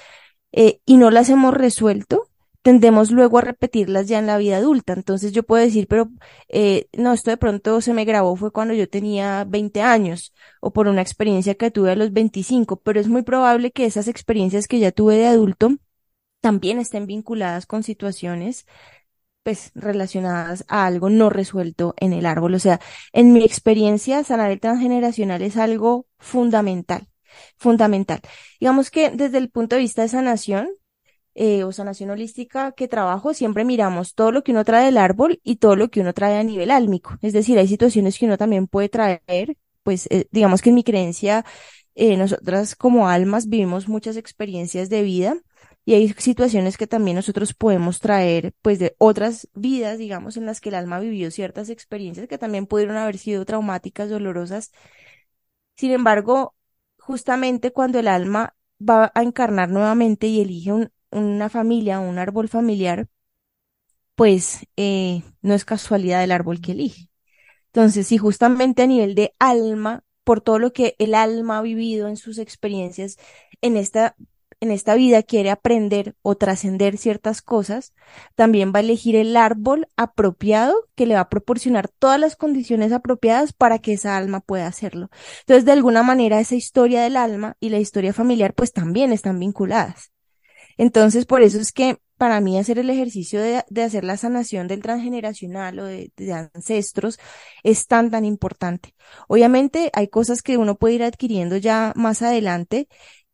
eh, 0.52 0.80
y 0.88 0.98
no 0.98 1.12
las 1.12 1.30
hemos 1.30 1.54
resuelto, 1.54 2.32
tendemos 2.64 3.12
luego 3.12 3.38
a 3.38 3.42
repetirlas 3.42 4.08
ya 4.08 4.20
en 4.20 4.28
la 4.28 4.38
vida 4.38 4.58
adulta. 4.58 4.94
Entonces 4.94 5.34
yo 5.34 5.44
puedo 5.44 5.64
decir, 5.64 5.88
pero 5.88 6.10
eh, 6.50 6.88
no, 6.98 7.14
esto 7.14 7.30
de 7.32 7.38
pronto 7.38 7.82
se 7.82 7.94
me 7.94 8.06
grabó 8.06 8.36
fue 8.36 8.52
cuando 8.52 8.74
yo 8.74 8.90
tenía 8.90 9.46
20 9.46 9.82
años 9.82 10.34
o 10.62 10.74
por 10.74 10.88
una 10.88 11.02
experiencia 11.02 11.56
que 11.56 11.72
tuve 11.72 11.92
a 11.92 11.96
los 11.96 12.14
25, 12.14 12.78
pero 12.78 13.00
es 13.00 13.08
muy 13.08 13.24
probable 13.24 13.72
que 13.72 13.86
esas 13.86 14.08
experiencias 14.08 14.68
que 14.68 14.80
ya 14.80 14.92
tuve 14.92 15.18
de 15.18 15.28
adulto 15.28 15.78
también 16.42 16.80
estén 16.80 17.08
vinculadas 17.08 17.66
con 17.66 17.84
situaciones 17.84 18.66
pues 19.44 19.72
relacionadas 19.76 20.66
a 20.70 20.86
algo 20.86 21.10
no 21.10 21.30
resuelto 21.30 21.96
en 21.98 22.14
el 22.14 22.26
árbol. 22.26 22.56
O 22.56 22.60
sea, 22.60 22.80
en 23.12 23.34
mi 23.34 23.44
experiencia, 23.44 24.24
sanar 24.24 24.52
el 24.52 24.60
transgeneracional 24.60 25.42
es 25.42 25.58
algo 25.58 26.08
fundamental, 26.18 27.10
fundamental. 27.58 28.22
Digamos 28.60 28.90
que 28.92 29.12
desde 29.12 29.38
el 29.38 29.50
punto 29.50 29.76
de 29.76 29.82
vista 29.82 30.02
de 30.04 30.10
sanación, 30.10 30.70
eh, 31.36 31.64
o 31.64 31.72
sanación 31.72 32.12
holística 32.12 32.72
que 32.74 32.88
trabajo, 32.88 33.34
siempre 33.34 33.66
miramos 33.66 34.16
todo 34.16 34.32
lo 34.32 34.44
que 34.44 34.52
uno 34.52 34.64
trae 34.66 34.86
del 34.86 34.98
árbol 34.98 35.40
y 35.44 35.58
todo 35.58 35.76
lo 35.76 35.90
que 35.90 36.02
uno 36.02 36.14
trae 36.14 36.38
a 36.38 36.44
nivel 36.44 36.72
álmico. 36.72 37.18
Es 37.22 37.34
decir, 37.34 37.58
hay 37.58 37.68
situaciones 37.68 38.18
que 38.20 38.26
uno 38.26 38.38
también 38.38 38.68
puede 38.68 38.90
traer, 38.90 39.58
pues 39.84 40.08
eh, 40.12 40.28
digamos 40.32 40.62
que 40.62 40.70
en 40.70 40.76
mi 40.76 40.84
creencia, 40.84 41.46
eh, 41.96 42.18
nosotras 42.18 42.76
como 42.76 43.08
almas 43.08 43.48
vivimos 43.48 43.88
muchas 43.88 44.18
experiencias 44.18 44.90
de 44.90 45.04
vida 45.04 45.38
y 45.86 45.96
hay 45.96 46.10
situaciones 46.18 46.78
que 46.78 46.88
también 46.88 47.16
nosotros 47.16 47.54
podemos 47.54 48.00
traer, 48.00 48.54
pues, 48.62 48.80
de 48.80 48.96
otras 49.00 49.50
vidas, 49.54 49.98
digamos, 49.98 50.38
en 50.38 50.46
las 50.46 50.62
que 50.62 50.70
el 50.70 50.76
alma 50.76 51.00
vivió 51.00 51.30
ciertas 51.30 51.70
experiencias 51.70 52.28
que 52.28 52.38
también 52.38 52.68
pudieron 52.68 52.96
haber 52.98 53.18
sido 53.18 53.44
traumáticas, 53.46 54.10
dolorosas. 54.10 54.72
Sin 55.76 55.92
embargo, 55.92 56.56
justamente 56.98 57.72
cuando 57.72 58.00
el 58.00 58.08
alma 58.08 58.56
va 58.80 59.12
a 59.16 59.24
encarnar 59.24 59.70
nuevamente 59.70 60.28
y 60.28 60.42
elige 60.42 60.92
una 61.14 61.50
familia, 61.50 62.00
un 62.00 62.20
árbol 62.20 62.50
familiar, 62.50 63.08
pues 64.16 64.68
eh, 64.78 65.24
no 65.42 65.54
es 65.54 65.66
casualidad 65.66 66.24
el 66.24 66.32
árbol 66.32 66.62
que 66.62 66.74
elige. 66.74 67.10
Entonces, 67.68 68.08
si 68.08 68.18
justamente 68.18 68.84
a 68.84 68.88
nivel 68.88 69.16
de 69.16 69.36
alma, 69.40 70.04
por 70.24 70.42
todo 70.42 70.60
lo 70.60 70.74
que 70.74 70.96
el 71.00 71.16
alma 71.16 71.60
ha 71.60 71.62
vivido 71.64 72.08
en 72.08 72.18
sus 72.18 72.38
experiencias 72.40 73.18
en 73.62 73.78
esta 73.78 74.16
en 74.62 74.72
esta 74.72 74.96
vida 74.96 75.24
quiere 75.24 75.52
aprender 75.52 76.16
o 76.22 76.36
trascender 76.36 76.98
ciertas 76.98 77.42
cosas, 77.42 77.94
también 78.36 78.72
va 78.74 78.80
a 78.80 78.82
elegir 78.82 79.18
el 79.18 79.36
árbol 79.36 79.90
apropiado 79.98 80.88
que 80.96 81.06
le 81.06 81.16
va 81.16 81.22
a 81.22 81.30
proporcionar 81.30 81.90
todas 81.90 82.18
las 82.18 82.38
condiciones 82.38 82.94
apropiadas 82.94 83.52
para 83.52 83.80
que 83.80 83.92
esa 83.92 84.16
alma 84.16 84.40
pueda 84.40 84.68
hacerlo. 84.68 85.10
Entonces, 85.42 85.66
de 85.66 85.74
alguna 85.74 86.02
manera, 86.02 86.40
esa 86.40 86.56
historia 86.56 87.04
del 87.04 87.18
alma 87.18 87.58
y 87.60 87.70
la 87.70 87.80
historia 87.80 88.14
familiar, 88.14 88.54
pues 88.54 88.72
también 88.72 89.12
están 89.12 89.38
vinculadas. 89.38 90.13
Entonces, 90.78 91.26
por 91.26 91.42
eso 91.42 91.60
es 91.60 91.72
que 91.72 91.98
para 92.18 92.40
mí 92.40 92.58
hacer 92.58 92.80
el 92.80 92.90
ejercicio 92.90 93.42
de, 93.42 93.84
hacer 93.84 94.04
la 94.04 94.18
sanación 94.18 94.68
del 94.68 94.82
transgeneracional 94.82 95.80
o 95.80 95.86
de, 95.86 96.12
ancestros 96.54 97.20
es 97.64 97.88
tan, 97.88 98.12
tan 98.12 98.26
importante. 98.26 98.96
Obviamente 99.28 99.90
hay 99.94 100.08
cosas 100.08 100.42
que 100.42 100.58
uno 100.58 100.76
puede 100.76 100.96
ir 100.96 101.04
adquiriendo 101.04 101.58
ya 101.58 101.92
más 101.96 102.22
adelante, 102.22 102.88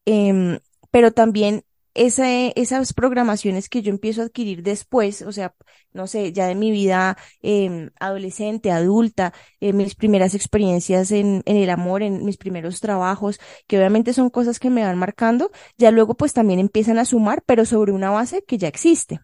eh, 0.05 0.59
pero 0.91 1.11
también 1.11 1.63
esas 1.95 2.93
programaciones 2.93 3.69
que 3.69 3.81
yo 3.81 3.89
empiezo 3.91 4.21
a 4.21 4.25
adquirir 4.25 4.63
después, 4.63 5.21
o 5.21 5.31
sea, 5.31 5.55
no 5.93 6.07
sé, 6.07 6.31
ya 6.33 6.47
de 6.47 6.55
mi 6.55 6.71
vida 6.71 7.17
em, 7.41 7.89
adolescente, 7.99 8.71
adulta, 8.71 9.33
en 9.59 9.77
mis 9.77 9.95
primeras 9.95 10.35
experiencias 10.35 11.11
en, 11.11 11.41
en 11.45 11.57
el 11.57 11.69
amor, 11.69 12.03
en 12.03 12.25
mis 12.25 12.37
primeros 12.37 12.79
trabajos, 12.81 13.39
que 13.67 13.77
obviamente 13.77 14.13
son 14.13 14.29
cosas 14.29 14.59
que 14.59 14.69
me 14.69 14.83
van 14.83 14.97
marcando, 14.97 15.51
ya 15.77 15.91
luego 15.91 16.15
pues 16.15 16.33
también 16.33 16.59
empiezan 16.59 16.97
a 16.99 17.05
sumar, 17.05 17.43
pero 17.45 17.65
sobre 17.65 17.91
una 17.91 18.11
base 18.11 18.43
que 18.45 18.57
ya 18.57 18.67
existe. 18.67 19.19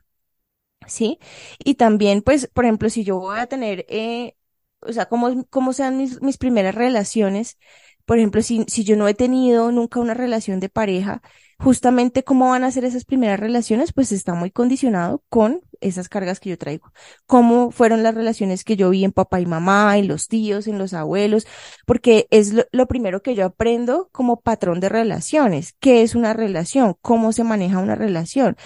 ¿Sí? 0.87 1.19
Y 1.59 1.75
también, 1.75 2.21
pues, 2.21 2.47
por 2.53 2.65
ejemplo, 2.65 2.89
si 2.89 3.03
yo 3.03 3.17
voy 3.19 3.39
a 3.39 3.47
tener, 3.47 3.85
eh, 3.89 4.35
o 4.81 4.93
sea, 4.93 5.07
cómo, 5.07 5.45
cómo 5.49 5.73
sean 5.73 5.97
mis, 5.97 6.21
mis 6.21 6.37
primeras 6.37 6.75
relaciones, 6.75 7.57
por 8.05 8.17
ejemplo, 8.19 8.41
si, 8.43 8.65
si 8.67 8.83
yo 8.83 8.95
no 8.95 9.07
he 9.07 9.15
tenido 9.15 9.71
nunca 9.71 9.99
una 9.99 10.13
relación 10.13 10.59
de 10.59 10.69
pareja, 10.69 11.21
justamente 11.57 12.23
cómo 12.23 12.49
van 12.49 12.63
a 12.63 12.71
ser 12.71 12.85
esas 12.85 13.05
primeras 13.05 13.39
relaciones, 13.39 13.93
pues 13.93 14.11
está 14.11 14.33
muy 14.33 14.51
condicionado 14.51 15.23
con 15.29 15.61
esas 15.81 16.09
cargas 16.09 16.39
que 16.39 16.49
yo 16.49 16.57
traigo. 16.57 16.91
Cómo 17.25 17.71
fueron 17.71 18.03
las 18.03 18.15
relaciones 18.15 18.63
que 18.63 18.75
yo 18.75 18.89
vi 18.89 19.03
en 19.03 19.11
papá 19.11 19.39
y 19.39 19.45
mamá, 19.45 19.97
en 19.97 20.07
los 20.07 20.27
tíos, 20.27 20.67
en 20.67 20.77
los 20.77 20.93
abuelos, 20.93 21.47
porque 21.85 22.27
es 22.29 22.53
lo, 22.71 22.87
primero 22.87 23.21
que 23.21 23.35
yo 23.35 23.45
aprendo 23.45 24.09
como 24.11 24.41
patrón 24.41 24.79
de 24.79 24.89
relaciones. 24.89 25.73
¿Qué 25.79 26.01
es 26.01 26.15
una 26.15 26.33
relación? 26.33 26.95
¿Cómo 27.01 27.31
se 27.31 27.43
maneja 27.43 27.79
una 27.79 27.95
relación? 27.95 28.57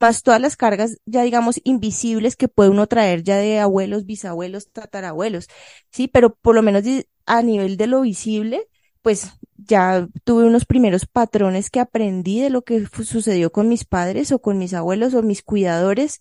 Más 0.00 0.22
todas 0.22 0.40
las 0.40 0.56
cargas 0.56 0.98
ya 1.06 1.22
digamos 1.22 1.60
invisibles 1.64 2.36
que 2.36 2.48
puede 2.48 2.70
uno 2.70 2.86
traer 2.86 3.22
ya 3.22 3.36
de 3.36 3.58
abuelos, 3.58 4.06
bisabuelos, 4.06 4.70
tatarabuelos. 4.70 5.48
Sí, 5.90 6.08
pero 6.08 6.34
por 6.34 6.54
lo 6.54 6.62
menos 6.62 6.84
a 7.26 7.42
nivel 7.42 7.76
de 7.76 7.86
lo 7.86 8.02
visible, 8.02 8.68
pues 9.02 9.32
ya 9.56 10.08
tuve 10.24 10.44
unos 10.44 10.64
primeros 10.66 11.06
patrones 11.06 11.70
que 11.70 11.80
aprendí 11.80 12.40
de 12.40 12.50
lo 12.50 12.62
que 12.62 12.86
sucedió 12.86 13.52
con 13.52 13.68
mis 13.68 13.84
padres 13.84 14.32
o 14.32 14.40
con 14.40 14.58
mis 14.58 14.74
abuelos 14.74 15.14
o 15.14 15.22
mis 15.22 15.42
cuidadores. 15.42 16.20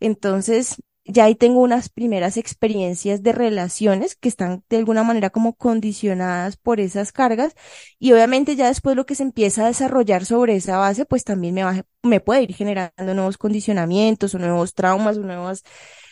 Entonces, 0.00 0.76
ya 1.06 1.24
ahí 1.24 1.34
tengo 1.34 1.60
unas 1.60 1.88
primeras 1.88 2.36
experiencias 2.36 3.22
de 3.22 3.32
relaciones 3.32 4.16
que 4.16 4.28
están 4.28 4.64
de 4.68 4.78
alguna 4.78 5.04
manera 5.04 5.30
como 5.30 5.54
condicionadas 5.54 6.56
por 6.56 6.80
esas 6.80 7.12
cargas 7.12 7.54
y 7.98 8.12
obviamente 8.12 8.56
ya 8.56 8.66
después 8.68 8.96
lo 8.96 9.06
que 9.06 9.14
se 9.14 9.22
empieza 9.22 9.64
a 9.64 9.68
desarrollar 9.68 10.24
sobre 10.24 10.56
esa 10.56 10.78
base 10.78 11.04
pues 11.06 11.24
también 11.24 11.54
me, 11.54 11.64
va, 11.64 11.84
me 12.02 12.20
puede 12.20 12.42
ir 12.42 12.54
generando 12.54 13.14
nuevos 13.14 13.38
condicionamientos 13.38 14.34
o 14.34 14.38
nuevos 14.38 14.74
traumas 14.74 15.16
o 15.18 15.20
nuevas 15.20 15.62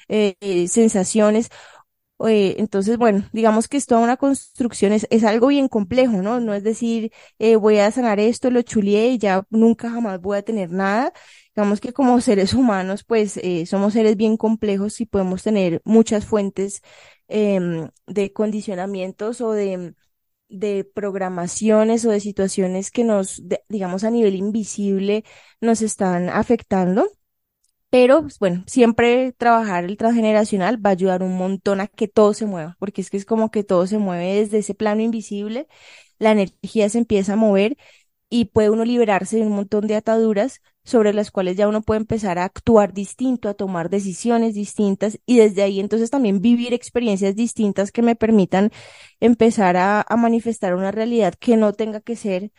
eh, 0.08 0.36
eh 0.40 0.68
sensaciones 0.68 1.50
eh, 2.26 2.56
entonces, 2.58 2.96
bueno, 2.96 3.28
digamos 3.32 3.68
que 3.68 3.76
es 3.76 3.86
toda 3.86 4.00
una 4.00 4.16
construcción, 4.16 4.92
es, 4.92 5.06
es 5.10 5.24
algo 5.24 5.48
bien 5.48 5.68
complejo, 5.68 6.22
¿no? 6.22 6.40
No 6.40 6.54
es 6.54 6.62
decir, 6.62 7.12
eh, 7.38 7.56
voy 7.56 7.78
a 7.78 7.90
sanar 7.90 8.20
esto, 8.20 8.50
lo 8.50 8.62
chulié 8.62 9.08
y 9.08 9.18
ya 9.18 9.44
nunca 9.50 9.90
jamás 9.90 10.20
voy 10.20 10.38
a 10.38 10.42
tener 10.42 10.70
nada. 10.70 11.12
Digamos 11.54 11.80
que 11.80 11.92
como 11.92 12.20
seres 12.20 12.54
humanos, 12.54 13.04
pues 13.04 13.36
eh, 13.38 13.66
somos 13.66 13.92
seres 13.94 14.16
bien 14.16 14.36
complejos 14.36 15.00
y 15.00 15.06
podemos 15.06 15.42
tener 15.42 15.82
muchas 15.84 16.24
fuentes 16.24 16.82
em, 17.28 17.88
de 18.06 18.32
condicionamientos 18.32 19.40
o 19.40 19.52
de, 19.52 19.94
de 20.48 20.84
programaciones 20.84 22.04
o 22.06 22.10
de 22.10 22.20
situaciones 22.20 22.90
que 22.90 23.04
nos, 23.04 23.42
digamos, 23.68 24.04
a 24.04 24.10
nivel 24.10 24.36
invisible 24.36 25.24
nos 25.60 25.82
están 25.82 26.28
afectando 26.30 27.08
Pero, 27.94 28.22
pues, 28.22 28.40
bueno, 28.40 28.64
siempre 28.66 29.32
trabajar 29.38 29.84
el 29.84 29.96
transgeneracional 29.96 30.84
va 30.84 30.90
a 30.90 30.92
ayudar 30.94 31.22
un 31.22 31.36
montón 31.36 31.80
a 31.80 31.86
que 31.86 32.08
todo 32.08 32.34
se 32.34 32.44
mueva, 32.44 32.76
porque 32.80 33.00
es 33.00 33.08
que 33.10 33.16
es 33.16 33.24
como 33.24 33.52
que 33.52 33.62
todo 33.62 33.86
se 33.86 33.98
mueve 33.98 34.34
desde 34.40 34.58
ese 34.58 34.74
plano 34.74 35.00
invisible, 35.02 35.68
la 36.18 36.32
energía 36.32 36.88
se 36.88 36.98
empieza 36.98 37.34
a 37.34 37.36
mover 37.36 37.76
y 38.30 38.46
puede 38.46 38.70
uno 38.70 38.84
liberarse 38.86 39.38
de 39.38 39.42
un 39.44 39.54
montón 39.54 39.88
de 39.88 39.96
ataduras 39.96 40.62
sobre 40.84 41.14
las 41.14 41.32
cuales 41.32 41.56
ya 41.56 41.68
uno 41.68 41.82
puede 41.82 42.00
empezar 42.00 42.38
a 42.38 42.44
actuar 42.44 42.94
distinto, 42.94 43.48
a 43.48 43.54
tomar 43.54 43.90
decisiones 43.90 44.54
distintas 44.54 45.20
y 45.26 45.38
desde 45.38 45.64
ahí 45.64 45.80
entonces 45.80 46.10
también 46.10 46.40
vivir 46.42 46.74
experiencias 46.74 47.36
distintas 47.36 47.92
que 47.92 48.02
me 48.02 48.16
permitan 48.16 48.70
empezar 49.20 49.76
a, 49.76 50.02
a 50.08 50.16
manifestar 50.16 50.76
una 50.76 50.92
realidad 50.92 51.34
que 51.38 51.56
no 51.58 51.72
tenga 51.74 52.00
que 52.00 52.16
ser 52.16 52.52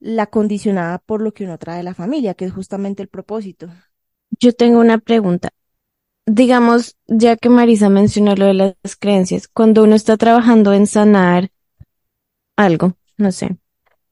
la 0.00 0.28
condicionada 0.28 0.98
por 1.00 1.22
lo 1.22 1.34
que 1.34 1.44
uno 1.44 1.58
trae 1.58 1.78
de 1.78 1.84
la 1.84 1.94
familia, 1.94 2.34
que 2.34 2.46
es 2.46 2.52
justamente 2.52 3.02
el 3.02 3.08
propósito. 3.08 3.68
Yo 4.38 4.52
tengo 4.52 4.80
una 4.80 4.98
pregunta. 4.98 5.50
Digamos, 6.26 6.96
ya 7.06 7.36
que 7.36 7.48
Marisa 7.48 7.88
mencionó 7.88 8.36
lo 8.36 8.46
de 8.46 8.54
las 8.54 8.96
creencias, 8.98 9.48
cuando 9.48 9.82
uno 9.82 9.96
está 9.96 10.16
trabajando 10.16 10.72
en 10.72 10.86
sanar 10.86 11.50
algo, 12.56 12.96
no 13.16 13.32
sé, 13.32 13.56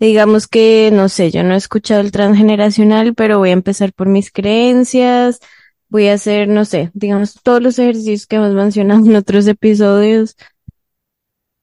digamos 0.00 0.48
que, 0.48 0.90
no 0.92 1.08
sé, 1.08 1.30
yo 1.30 1.42
no 1.44 1.54
he 1.54 1.56
escuchado 1.56 2.00
el 2.00 2.10
transgeneracional, 2.10 3.14
pero 3.14 3.38
voy 3.38 3.50
a 3.50 3.52
empezar 3.52 3.92
por 3.92 4.08
mis 4.08 4.32
creencias, 4.32 5.40
voy 5.88 6.08
a 6.08 6.14
hacer, 6.14 6.48
no 6.48 6.64
sé, 6.64 6.90
digamos, 6.94 7.34
todos 7.42 7.62
los 7.62 7.78
ejercicios 7.78 8.26
que 8.26 8.36
hemos 8.36 8.52
mencionado 8.52 9.04
en 9.04 9.16
otros 9.16 9.46
episodios. 9.46 10.36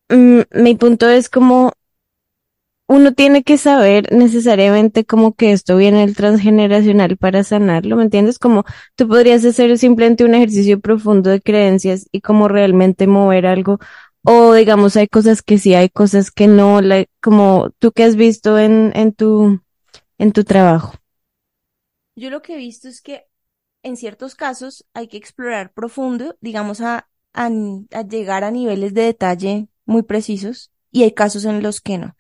Mm, 0.10 0.42
mi 0.54 0.76
punto 0.76 1.10
es 1.10 1.30
como 1.30 1.74
uno 2.88 3.14
tiene 3.14 3.44
que 3.44 3.58
saber 3.58 4.12
necesariamente 4.14 5.06
como 5.06 5.34
que 5.34 5.52
esto 5.52 5.78
viene 5.78 6.02
del 6.02 6.16
transgeneracional 6.16 7.18
para 7.18 7.44
sanarlo, 7.44 7.96
¿me 7.96 8.04
entiendes? 8.04 8.40
Como 8.40 8.64
tú 8.96 9.08
podrías 9.08 9.44
hacer 9.46 9.78
simplemente 9.78 10.24
un 10.24 10.36
ejercicio 10.36 10.80
profundo 10.80 11.30
de 11.32 11.42
creencias 11.42 12.08
y 12.12 12.22
como 12.22 12.48
realmente 12.48 13.08
mover 13.08 13.48
algo, 13.48 13.80
o 14.24 14.54
digamos 14.54 14.96
hay 14.98 15.08
cosas 15.08 15.42
que 15.42 15.58
sí, 15.58 15.74
hay 15.74 15.90
cosas 15.90 16.32
que 16.32 16.48
no, 16.48 16.80
como 17.22 17.72
tú 17.80 17.92
que 17.92 18.04
has 18.04 18.16
visto 18.16 18.60
en, 18.60 18.92
en 18.96 19.14
tu, 19.14 19.62
en 20.20 20.32
tu 20.32 20.44
trabajo. 20.44 20.94
Yo 22.16 22.30
lo 22.30 22.42
que 22.42 22.54
he 22.54 22.58
visto 22.58 22.88
es 22.88 23.02
que 23.02 23.26
en 23.84 23.98
ciertos 23.98 24.36
casos 24.36 24.86
hay 24.94 25.08
que 25.08 25.18
explorar 25.18 25.74
profundo, 25.74 26.38
digamos 26.42 26.82
a, 26.82 27.08
a 27.34 27.50
llegar 27.50 28.44
a 28.44 28.52
niveles 28.52 28.94
de 28.94 29.04
detalle 29.04 29.68
muy 29.86 30.04
precisos 30.04 30.72
y 30.92 31.04
hay 31.04 31.14
casos 31.14 31.46
en 31.46 31.62
los 31.62 31.82
que 31.82 31.98
no. 31.98 32.16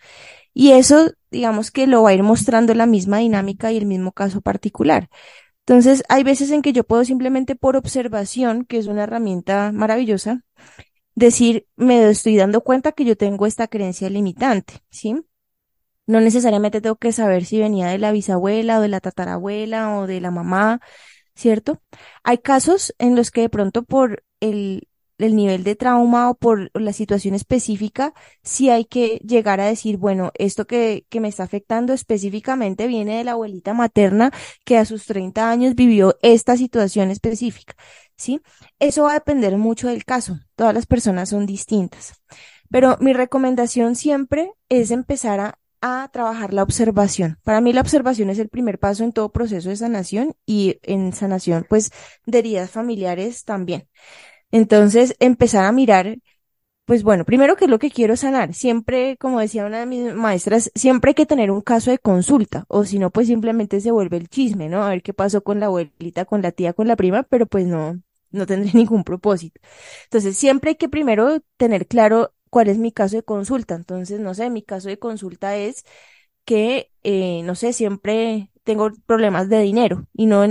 Y 0.57 0.71
eso, 0.71 1.11
digamos 1.31 1.69
que 1.69 1.85
lo 1.85 2.03
va 2.03 2.11
a 2.11 2.13
ir 2.13 2.23
mostrando 2.23 2.73
la 2.73 2.85
misma 2.85 3.17
dinámica 3.17 3.73
y 3.73 3.77
el 3.77 3.85
mismo 3.85 4.13
caso 4.13 4.39
particular. 4.39 5.09
Entonces, 5.59 6.03
hay 6.07 6.23
veces 6.23 6.49
en 6.51 6.61
que 6.61 6.71
yo 6.71 6.85
puedo 6.85 7.03
simplemente 7.03 7.55
por 7.55 7.75
observación, 7.75 8.63
que 8.63 8.77
es 8.77 8.87
una 8.87 9.03
herramienta 9.03 9.73
maravillosa, 9.73 10.45
decir, 11.13 11.67
me 11.75 12.09
estoy 12.09 12.37
dando 12.37 12.61
cuenta 12.61 12.93
que 12.93 13.03
yo 13.03 13.17
tengo 13.17 13.45
esta 13.45 13.67
creencia 13.67 14.09
limitante, 14.09 14.75
¿sí? 14.89 15.17
No 16.07 16.21
necesariamente 16.21 16.79
tengo 16.79 16.95
que 16.95 17.11
saber 17.11 17.43
si 17.43 17.59
venía 17.59 17.87
de 17.87 17.97
la 17.97 18.13
bisabuela 18.13 18.79
o 18.79 18.81
de 18.81 18.87
la 18.87 19.01
tatarabuela 19.01 19.97
o 19.97 20.07
de 20.07 20.21
la 20.21 20.31
mamá, 20.31 20.79
¿cierto? 21.35 21.81
Hay 22.23 22.37
casos 22.37 22.95
en 22.97 23.17
los 23.17 23.29
que 23.29 23.41
de 23.41 23.49
pronto 23.49 23.83
por 23.83 24.23
el, 24.39 24.87
el 25.17 25.35
nivel 25.35 25.63
de 25.63 25.75
trauma 25.75 26.29
o 26.29 26.35
por 26.35 26.71
la 26.79 26.93
situación 26.93 27.35
específica, 27.35 28.13
sí 28.43 28.69
hay 28.69 28.85
que 28.85 29.19
llegar 29.25 29.61
a 29.61 29.65
decir, 29.65 29.97
bueno, 29.97 30.31
esto 30.35 30.65
que, 30.65 31.05
que 31.09 31.19
me 31.19 31.27
está 31.27 31.43
afectando 31.43 31.93
específicamente 31.93 32.87
viene 32.87 33.17
de 33.17 33.23
la 33.23 33.31
abuelita 33.31 33.73
materna 33.73 34.31
que 34.65 34.77
a 34.77 34.85
sus 34.85 35.05
30 35.05 35.49
años 35.49 35.75
vivió 35.75 36.17
esta 36.21 36.57
situación 36.57 37.11
específica, 37.11 37.75
¿sí? 38.17 38.41
Eso 38.79 39.03
va 39.03 39.11
a 39.11 39.15
depender 39.15 39.57
mucho 39.57 39.87
del 39.87 40.05
caso. 40.05 40.39
Todas 40.55 40.73
las 40.73 40.85
personas 40.85 41.29
son 41.29 41.45
distintas. 41.45 42.13
Pero 42.69 42.97
mi 42.99 43.13
recomendación 43.13 43.95
siempre 43.95 44.51
es 44.69 44.91
empezar 44.91 45.39
a, 45.39 45.59
a 45.81 46.09
trabajar 46.11 46.53
la 46.53 46.63
observación. 46.63 47.37
Para 47.43 47.61
mí 47.61 47.73
la 47.73 47.81
observación 47.81 48.29
es 48.29 48.39
el 48.39 48.49
primer 48.49 48.79
paso 48.79 49.03
en 49.03 49.13
todo 49.13 49.31
proceso 49.31 49.69
de 49.69 49.75
sanación 49.75 50.35
y 50.45 50.79
en 50.81 51.13
sanación, 51.13 51.65
pues, 51.69 51.91
de 52.25 52.39
heridas 52.39 52.71
familiares 52.71 53.43
también. 53.45 53.87
Entonces, 54.51 55.15
empezar 55.19 55.65
a 55.65 55.71
mirar, 55.71 56.17
pues 56.85 57.03
bueno, 57.03 57.25
primero 57.25 57.55
qué 57.57 57.65
es 57.65 57.71
lo 57.71 57.79
que 57.79 57.91
quiero 57.91 58.15
sanar. 58.17 58.53
Siempre, 58.53 59.17
como 59.17 59.39
decía 59.39 59.65
una 59.65 59.79
de 59.79 59.85
mis 59.87 60.13
maestras, 60.13 60.71
siempre 60.75 61.11
hay 61.11 61.15
que 61.15 61.25
tener 61.25 61.51
un 61.51 61.61
caso 61.61 61.91
de 61.91 61.99
consulta, 61.99 62.65
o 62.69 62.85
si 62.85 62.99
no, 62.99 63.11
pues 63.11 63.27
simplemente 63.27 63.81
se 63.81 63.91
vuelve 63.91 64.17
el 64.17 64.29
chisme, 64.29 64.69
¿no? 64.69 64.83
A 64.83 64.89
ver 64.89 65.03
qué 65.03 65.13
pasó 65.13 65.43
con 65.43 65.59
la 65.59 65.67
abuelita, 65.67 66.25
con 66.25 66.41
la 66.41 66.51
tía, 66.51 66.73
con 66.73 66.87
la 66.87 66.95
prima, 66.97 67.23
pero 67.23 67.47
pues 67.47 67.67
no, 67.67 68.01
no 68.31 68.45
tendré 68.47 68.71
ningún 68.75 69.03
propósito. 69.03 69.61
Entonces, 70.05 70.37
siempre 70.37 70.71
hay 70.71 70.75
que 70.77 70.89
primero 70.89 71.41
tener 71.57 71.87
claro 71.87 72.33
cuál 72.49 72.69
es 72.69 72.77
mi 72.77 72.91
caso 72.91 73.17
de 73.17 73.23
consulta. 73.23 73.75
Entonces, 73.75 74.19
no 74.19 74.33
sé, 74.33 74.49
mi 74.49 74.63
caso 74.63 74.89
de 74.89 74.99
consulta 74.99 75.57
es 75.57 75.85
que, 76.45 76.91
eh, 77.03 77.41
no 77.43 77.55
sé, 77.55 77.73
siempre 77.73 78.51
tengo 78.65 78.91
problemas 79.05 79.47
de 79.47 79.61
dinero 79.61 80.07
y 80.13 80.25
no 80.25 80.43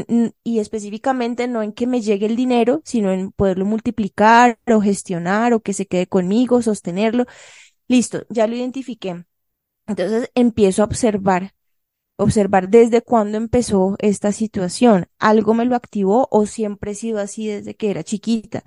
y 0.44 0.60
específicamente 0.60 1.48
no 1.48 1.62
en 1.62 1.72
que 1.72 1.86
me 1.86 2.00
llegue 2.00 2.26
el 2.26 2.36
dinero, 2.36 2.80
sino 2.84 3.12
en 3.12 3.32
poderlo 3.32 3.66
multiplicar 3.66 4.58
o 4.66 4.80
gestionar 4.80 5.52
o 5.52 5.60
que 5.60 5.74
se 5.74 5.86
quede 5.86 6.06
conmigo, 6.06 6.62
sostenerlo. 6.62 7.26
Listo, 7.88 8.24
ya 8.30 8.46
lo 8.46 8.56
identifiqué. 8.56 9.24
Entonces 9.86 10.30
empiezo 10.34 10.82
a 10.82 10.86
observar, 10.86 11.54
observar 12.16 12.68
desde 12.70 13.02
cuándo 13.02 13.36
empezó 13.38 13.96
esta 13.98 14.32
situación. 14.32 15.08
¿Algo 15.18 15.54
me 15.54 15.66
lo 15.66 15.76
activó 15.76 16.28
o 16.30 16.46
siempre 16.46 16.92
he 16.92 16.94
sido 16.94 17.18
así 17.18 17.48
desde 17.48 17.74
que 17.74 17.90
era 17.90 18.04
chiquita? 18.04 18.64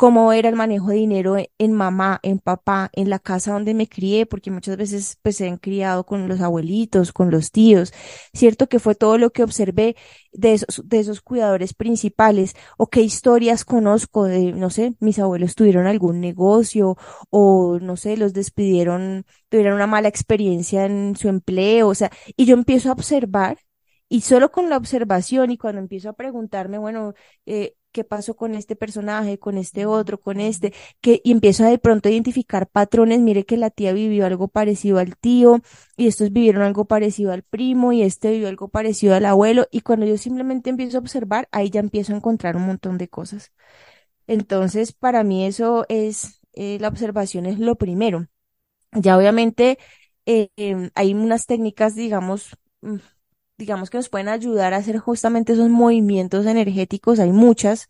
Cómo 0.00 0.32
era 0.32 0.48
el 0.48 0.56
manejo 0.56 0.88
de 0.88 0.96
dinero 0.96 1.36
en 1.58 1.72
mamá, 1.74 2.20
en 2.22 2.38
papá, 2.38 2.88
en 2.94 3.10
la 3.10 3.18
casa 3.18 3.52
donde 3.52 3.74
me 3.74 3.86
crié, 3.86 4.24
porque 4.24 4.50
muchas 4.50 4.78
veces 4.78 5.18
pues 5.20 5.36
se 5.36 5.46
han 5.46 5.58
criado 5.58 6.06
con 6.06 6.26
los 6.26 6.40
abuelitos, 6.40 7.12
con 7.12 7.30
los 7.30 7.50
tíos, 7.52 7.92
cierto 8.32 8.66
que 8.66 8.78
fue 8.78 8.94
todo 8.94 9.18
lo 9.18 9.28
que 9.30 9.42
observé 9.42 9.96
de 10.32 10.54
esos, 10.54 10.88
de 10.88 11.00
esos 11.00 11.20
cuidadores 11.20 11.74
principales, 11.74 12.54
o 12.78 12.86
qué 12.86 13.02
historias 13.02 13.66
conozco 13.66 14.24
de, 14.24 14.52
no 14.54 14.70
sé, 14.70 14.94
mis 15.00 15.18
abuelos 15.18 15.54
tuvieron 15.54 15.86
algún 15.86 16.18
negocio, 16.18 16.96
o 17.28 17.78
no 17.78 17.98
sé, 17.98 18.16
los 18.16 18.32
despidieron, 18.32 19.26
tuvieron 19.50 19.74
una 19.74 19.86
mala 19.86 20.08
experiencia 20.08 20.86
en 20.86 21.14
su 21.14 21.28
empleo, 21.28 21.88
o 21.88 21.94
sea, 21.94 22.10
y 22.38 22.46
yo 22.46 22.54
empiezo 22.54 22.88
a 22.88 22.92
observar 22.92 23.58
y 24.08 24.22
solo 24.22 24.50
con 24.50 24.70
la 24.70 24.76
observación 24.78 25.50
y 25.50 25.58
cuando 25.58 25.80
empiezo 25.80 26.08
a 26.08 26.14
preguntarme, 26.14 26.78
bueno, 26.78 27.12
eh, 27.46 27.74
qué 27.92 28.04
pasó 28.04 28.36
con 28.36 28.54
este 28.54 28.76
personaje, 28.76 29.38
con 29.38 29.58
este 29.58 29.86
otro, 29.86 30.20
con 30.20 30.40
este, 30.40 30.72
que, 31.00 31.20
y 31.24 31.32
empiezo 31.32 31.64
a 31.64 31.68
de 31.70 31.78
pronto 31.78 32.08
a 32.08 32.12
identificar 32.12 32.68
patrones, 32.68 33.20
mire 33.20 33.44
que 33.44 33.56
la 33.56 33.70
tía 33.70 33.92
vivió 33.92 34.26
algo 34.26 34.48
parecido 34.48 34.98
al 34.98 35.16
tío, 35.16 35.60
y 35.96 36.06
estos 36.06 36.32
vivieron 36.32 36.62
algo 36.62 36.84
parecido 36.86 37.32
al 37.32 37.42
primo, 37.42 37.92
y 37.92 38.02
este 38.02 38.30
vivió 38.30 38.48
algo 38.48 38.68
parecido 38.68 39.14
al 39.14 39.26
abuelo, 39.26 39.66
y 39.70 39.80
cuando 39.82 40.06
yo 40.06 40.16
simplemente 40.18 40.70
empiezo 40.70 40.98
a 40.98 41.00
observar, 41.00 41.48
ahí 41.52 41.70
ya 41.70 41.80
empiezo 41.80 42.12
a 42.12 42.16
encontrar 42.16 42.56
un 42.56 42.66
montón 42.66 42.98
de 42.98 43.08
cosas. 43.08 43.52
Entonces, 44.26 44.92
para 44.92 45.24
mí 45.24 45.46
eso 45.46 45.86
es, 45.88 46.40
eh, 46.52 46.78
la 46.80 46.88
observación 46.88 47.46
es 47.46 47.58
lo 47.58 47.76
primero. 47.76 48.26
Ya 48.92 49.16
obviamente 49.18 49.78
eh, 50.26 50.50
em, 50.56 50.90
hay 50.94 51.14
unas 51.14 51.46
técnicas, 51.46 51.94
digamos, 51.94 52.56
mm, 52.82 52.96
digamos 53.60 53.90
que 53.90 53.98
nos 53.98 54.08
pueden 54.08 54.28
ayudar 54.28 54.74
a 54.74 54.78
hacer 54.78 54.98
justamente 54.98 55.52
esos 55.52 55.68
movimientos 55.68 56.46
energéticos, 56.46 57.20
hay 57.20 57.30
muchas. 57.32 57.88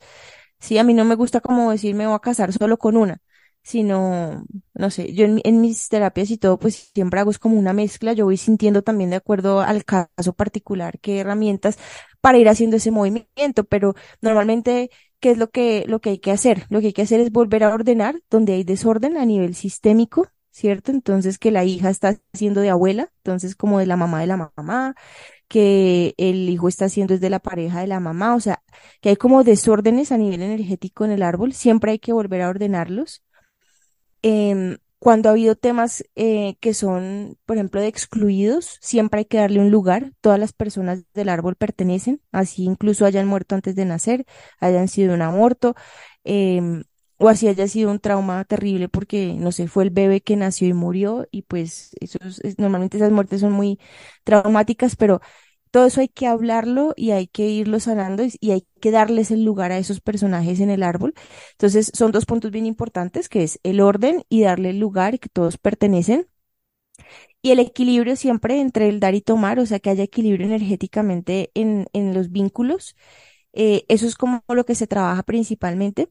Sí, 0.61 0.78
a 0.78 0.85
mí 0.85 0.94
no 0.94 1.04
me 1.04 1.14
gusta 1.16 1.40
como 1.40 1.70
decir 1.70 1.94
me 1.94 2.06
voy 2.06 2.16
a 2.16 2.20
casar 2.20 2.52
solo 2.52 2.78
con 2.78 2.96
una, 2.96 3.22
sino, 3.62 4.44
no 4.74 4.90
sé, 4.90 5.12
yo 5.14 5.26
en, 5.26 5.61
mis 5.61 5.88
terapias 5.88 6.30
y 6.30 6.38
todo, 6.38 6.59
pues 6.59 6.90
siempre 6.94 7.20
hago 7.20 7.30
es 7.30 7.38
como 7.38 7.59
una 7.59 7.72
mezcla, 7.72 8.12
yo 8.12 8.24
voy 8.26 8.37
sintiendo 8.37 8.83
también 8.83 9.11
de 9.11 9.16
acuerdo 9.16 9.61
al 9.61 9.85
caso 9.85 10.33
particular 10.35 10.98
qué 11.00 11.20
herramientas 11.20 11.78
para 12.20 12.38
ir 12.38 12.48
haciendo 12.48 12.76
ese 12.76 12.90
movimiento, 12.90 13.64
pero 13.64 13.94
normalmente, 14.20 14.90
¿qué 15.20 15.30
es 15.33 15.38
lo 15.38 15.50
que, 15.50 15.85
lo 15.88 16.00
que 16.00 16.11
hay 16.11 16.18
que 16.18 16.33
hacer? 16.33 16.66
Lo 16.68 16.80
que 16.80 16.88
hay 16.88 16.92
que 16.92 17.02
hacer 17.02 17.20
es 17.20 17.30
volver 17.33 17.64
a 17.64 17.74
ordenar 17.74 18.20
donde 18.30 18.54
hay 18.54 18.64
desorden 18.64 19.16
a 19.16 19.24
nivel 19.24 19.54
sistémico, 19.54 20.28
¿cierto? 20.50 20.90
Entonces 20.92 21.38
que 21.38 21.50
la 21.50 21.64
hija 21.64 21.90
está 21.90 22.16
siendo 22.33 22.61
de 22.61 22.70
abuela, 22.70 23.12
entonces 23.18 23.54
como 23.56 23.78
de 23.78 23.87
la 23.87 23.96
mamá 23.96 24.20
de 24.20 24.26
la 24.26 24.52
mamá, 24.56 24.94
que 25.50 26.14
el 26.16 26.48
hijo 26.48 26.68
está 26.68 26.86
haciendo 26.86 27.14
es 27.14 27.20
de 27.20 27.28
la 27.30 27.40
pareja 27.40 27.80
de 27.80 27.88
la 27.88 28.00
mamá, 28.00 28.36
o 28.36 28.40
sea, 28.40 28.62
que 29.00 29.10
hay 29.10 29.16
como 29.16 29.44
desórdenes 29.44 30.12
a 30.12 30.18
nivel 30.18 30.42
energético 30.42 31.04
en 31.04 31.10
el 31.10 31.24
árbol, 31.24 31.54
siempre 31.54 31.90
hay 31.92 31.98
que 31.98 32.12
volver 32.12 32.42
a 32.42 32.50
ordenarlos. 32.50 33.24
Em, 34.22 34.78
cuando 35.00 35.28
ha 35.28 35.32
habido 35.32 35.56
temas 35.56 36.04
eh, 36.14 36.56
que 36.60 36.72
son, 36.74 37.36
por 37.46 37.56
ejemplo, 37.56 37.80
de 37.80 37.88
excluidos, 37.88 38.78
siempre 38.80 39.20
hay 39.20 39.24
que 39.24 39.38
darle 39.38 39.60
un 39.60 39.70
lugar. 39.70 40.12
Todas 40.20 40.38
las 40.38 40.52
personas 40.52 41.02
del 41.14 41.30
árbol 41.30 41.56
pertenecen, 41.56 42.22
así 42.32 42.64
incluso 42.64 43.06
hayan 43.06 43.26
muerto 43.26 43.54
antes 43.56 43.74
de 43.74 43.86
nacer, 43.86 44.26
hayan 44.60 44.88
sido 44.88 45.14
un 45.14 45.22
aborto, 45.22 45.74
em, 46.24 46.84
o 47.20 47.28
así 47.28 47.48
haya 47.48 47.68
sido 47.68 47.90
un 47.90 48.00
trauma 48.00 48.44
terrible 48.44 48.88
porque, 48.88 49.35
no 49.35 49.52
sé, 49.52 49.68
fue 49.68 49.85
el 49.85 49.90
bebé 49.90 50.22
que 50.22 50.37
nació 50.37 50.68
y 50.68 50.72
murió 50.74 51.26
y 51.30 51.42
pues 51.42 51.92
eso 52.00 52.18
normalmente 52.59 52.96
esas 52.96 53.12
muertes 53.12 53.40
son 53.42 53.52
muy 53.52 53.78
traumáticas, 54.24 54.96
pero 54.96 55.20
todo 55.70 55.87
eso 55.87 56.00
hay 56.00 56.09
que 56.09 56.26
hablarlo 56.26 56.94
y 56.96 57.12
hay 57.12 57.28
que 57.28 57.48
irlo 57.48 57.78
sanando 57.80 58.24
y, 58.40 58.50
hay 58.50 58.66
que 58.80 58.90
darles 58.90 59.30
el 59.30 59.44
lugar 59.44 59.72
a 59.72 59.78
esos 59.78 60.00
personajes 60.00 60.61
en 60.61 60.70
el 60.70 60.83
árbol. 60.83 61.14
Entonces, 61.52 61.90
son 61.94 62.12
dos 62.12 62.26
puntos 62.26 62.50
bien 62.50 62.66
importantes, 62.66 63.28
que 63.28 63.44
es 63.44 63.61
el 63.62 63.80
orden 63.80 64.24
y 64.28 64.42
darle 64.42 64.70
el 64.70 64.80
lugar 64.80 65.14
y 65.14 65.18
que 65.18 65.28
todos 65.28 65.59
pertenecen. 65.59 66.26
Y 67.42 67.50
el 67.52 67.59
equilibrio 67.61 68.16
siempre 68.16 68.61
entre 68.61 68.88
el 68.88 69.00
dar 69.00 69.14
y 69.14 69.20
tomar, 69.22 69.59
o 69.61 69.66
sea, 69.66 69.78
que 69.80 69.90
haya 69.90 70.04
equilibrio 70.04 70.46
energéticamente 70.46 71.50
en, 71.54 71.87
en 71.92 72.14
los 72.14 72.30
vínculos. 72.30 72.96
Eh, 73.52 73.85
eso 73.88 74.06
es 74.06 74.16
como 74.16 74.44
lo 74.48 74.64
que 74.66 74.74
se 74.76 74.87
trabaja 74.87 75.22
principalmente. 75.24 76.11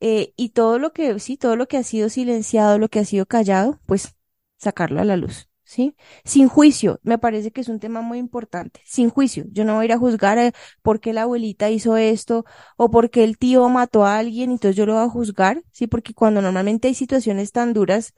Eh, 0.00 0.32
y 0.36 0.50
todo 0.50 0.78
lo 0.78 0.92
que, 0.92 1.18
sí, 1.18 1.36
todo 1.36 1.56
lo 1.56 1.66
que 1.68 1.76
ha 1.78 1.82
sido 1.82 2.08
silenciado, 2.08 2.78
lo 2.78 2.88
que 2.88 3.00
ha 3.00 3.04
sido 3.04 3.26
callado, 3.26 3.80
pues 3.86 4.14
sacarlo 4.56 5.00
a 5.00 5.04
la 5.04 5.16
luz, 5.16 5.50
¿sí? 5.64 5.96
Sin 6.24 6.48
juicio, 6.48 7.00
me 7.02 7.18
parece 7.18 7.50
que 7.50 7.60
es 7.62 7.68
un 7.68 7.80
tema 7.80 8.00
muy 8.00 8.18
importante, 8.18 8.80
sin 8.84 9.10
juicio. 9.10 9.44
Yo 9.50 9.64
no 9.64 9.74
voy 9.74 9.82
a 9.82 9.86
ir 9.86 9.92
a 9.92 9.98
juzgar 9.98 10.38
eh, 10.38 10.52
por 10.82 11.00
qué 11.00 11.12
la 11.12 11.22
abuelita 11.22 11.70
hizo 11.70 11.96
esto 11.96 12.44
o 12.76 12.90
por 12.90 13.10
qué 13.10 13.24
el 13.24 13.38
tío 13.38 13.68
mató 13.68 14.04
a 14.06 14.18
alguien, 14.18 14.50
entonces 14.52 14.76
yo 14.76 14.86
lo 14.86 14.94
voy 14.94 15.02
a 15.04 15.08
juzgar, 15.10 15.62
¿sí? 15.72 15.86
Porque 15.88 16.14
cuando 16.14 16.42
normalmente 16.42 16.88
hay 16.88 16.94
situaciones 16.94 17.50
tan 17.52 17.72
duras, 17.72 18.14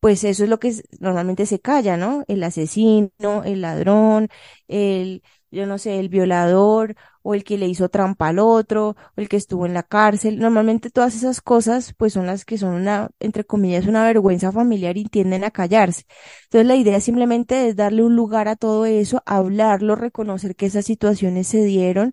pues 0.00 0.24
eso 0.24 0.42
es 0.44 0.50
lo 0.50 0.58
que 0.58 0.74
normalmente 1.00 1.46
se 1.46 1.60
calla, 1.60 1.96
¿no? 1.96 2.24
El 2.28 2.42
asesino, 2.42 3.44
el 3.44 3.60
ladrón, 3.62 4.28
el, 4.68 5.22
yo 5.50 5.66
no 5.66 5.78
sé, 5.78 5.98
el 6.00 6.08
violador 6.08 6.96
o 7.22 7.34
el 7.34 7.44
que 7.44 7.58
le 7.58 7.68
hizo 7.68 7.88
trampa 7.88 8.28
al 8.28 8.38
otro, 8.38 8.90
o 8.90 8.96
el 9.16 9.28
que 9.28 9.36
estuvo 9.36 9.66
en 9.66 9.74
la 9.74 9.82
cárcel. 9.82 10.38
Normalmente 10.38 10.90
todas 10.90 11.14
esas 11.14 11.40
cosas, 11.40 11.94
pues 11.96 12.12
son 12.12 12.26
las 12.26 12.44
que 12.44 12.58
son 12.58 12.74
una, 12.74 13.10
entre 13.20 13.44
comillas, 13.44 13.86
una 13.86 14.04
vergüenza 14.04 14.52
familiar 14.52 14.96
y 14.96 15.04
tienden 15.04 15.44
a 15.44 15.50
callarse. 15.50 16.04
Entonces 16.44 16.66
la 16.66 16.76
idea 16.76 17.00
simplemente 17.00 17.68
es 17.68 17.76
darle 17.76 18.02
un 18.04 18.16
lugar 18.16 18.48
a 18.48 18.56
todo 18.56 18.86
eso, 18.86 19.22
hablarlo, 19.26 19.96
reconocer 19.96 20.56
que 20.56 20.66
esas 20.66 20.84
situaciones 20.84 21.48
se 21.48 21.64
dieron, 21.64 22.12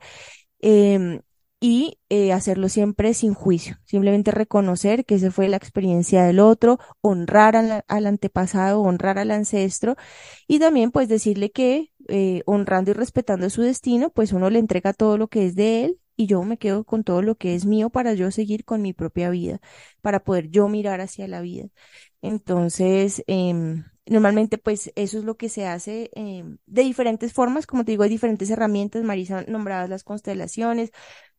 eh, 0.61 1.21
y 1.61 1.99
eh, 2.09 2.31
hacerlo 2.31 2.69
siempre 2.69 3.13
sin 3.13 3.33
juicio, 3.33 3.77
simplemente 3.85 4.31
reconocer 4.31 5.05
que 5.05 5.15
esa 5.15 5.31
fue 5.31 5.49
la 5.49 5.57
experiencia 5.57 6.23
del 6.23 6.39
otro, 6.39 6.79
honrar 7.01 7.55
al 7.55 8.05
antepasado, 8.07 8.81
honrar 8.81 9.19
al 9.19 9.31
ancestro 9.31 9.95
y 10.47 10.59
también 10.59 10.91
pues 10.91 11.09
decirle 11.09 11.51
que 11.51 11.91
eh, 12.09 12.41
honrando 12.45 12.91
y 12.91 12.93
respetando 12.93 13.49
su 13.49 13.61
destino, 13.61 14.09
pues 14.11 14.33
uno 14.33 14.49
le 14.49 14.59
entrega 14.59 14.93
todo 14.93 15.17
lo 15.17 15.27
que 15.27 15.45
es 15.45 15.55
de 15.55 15.85
él 15.85 15.99
y 16.15 16.27
yo 16.27 16.43
me 16.43 16.57
quedo 16.57 16.83
con 16.83 17.03
todo 17.03 17.21
lo 17.21 17.35
que 17.35 17.55
es 17.55 17.65
mío 17.65 17.89
para 17.89 18.13
yo 18.13 18.31
seguir 18.31 18.65
con 18.65 18.81
mi 18.81 18.93
propia 18.93 19.29
vida, 19.29 19.59
para 20.01 20.23
poder 20.23 20.49
yo 20.49 20.67
mirar 20.67 21.01
hacia 21.01 21.27
la 21.27 21.41
vida. 21.41 21.67
Entonces, 22.21 23.23
eh, 23.27 23.83
Normalmente, 24.05 24.57
pues 24.57 24.91
eso 24.95 25.19
es 25.19 25.23
lo 25.23 25.37
que 25.37 25.49
se 25.49 25.67
hace 25.67 26.09
eh, 26.15 26.43
de 26.65 26.81
diferentes 26.81 27.31
formas, 27.31 27.67
como 27.67 27.85
te 27.85 27.91
digo, 27.91 28.01
hay 28.01 28.09
diferentes 28.09 28.49
herramientas, 28.49 29.03
Marisa 29.03 29.43
nombradas 29.47 29.87
las 29.87 30.03
constelaciones, 30.03 30.89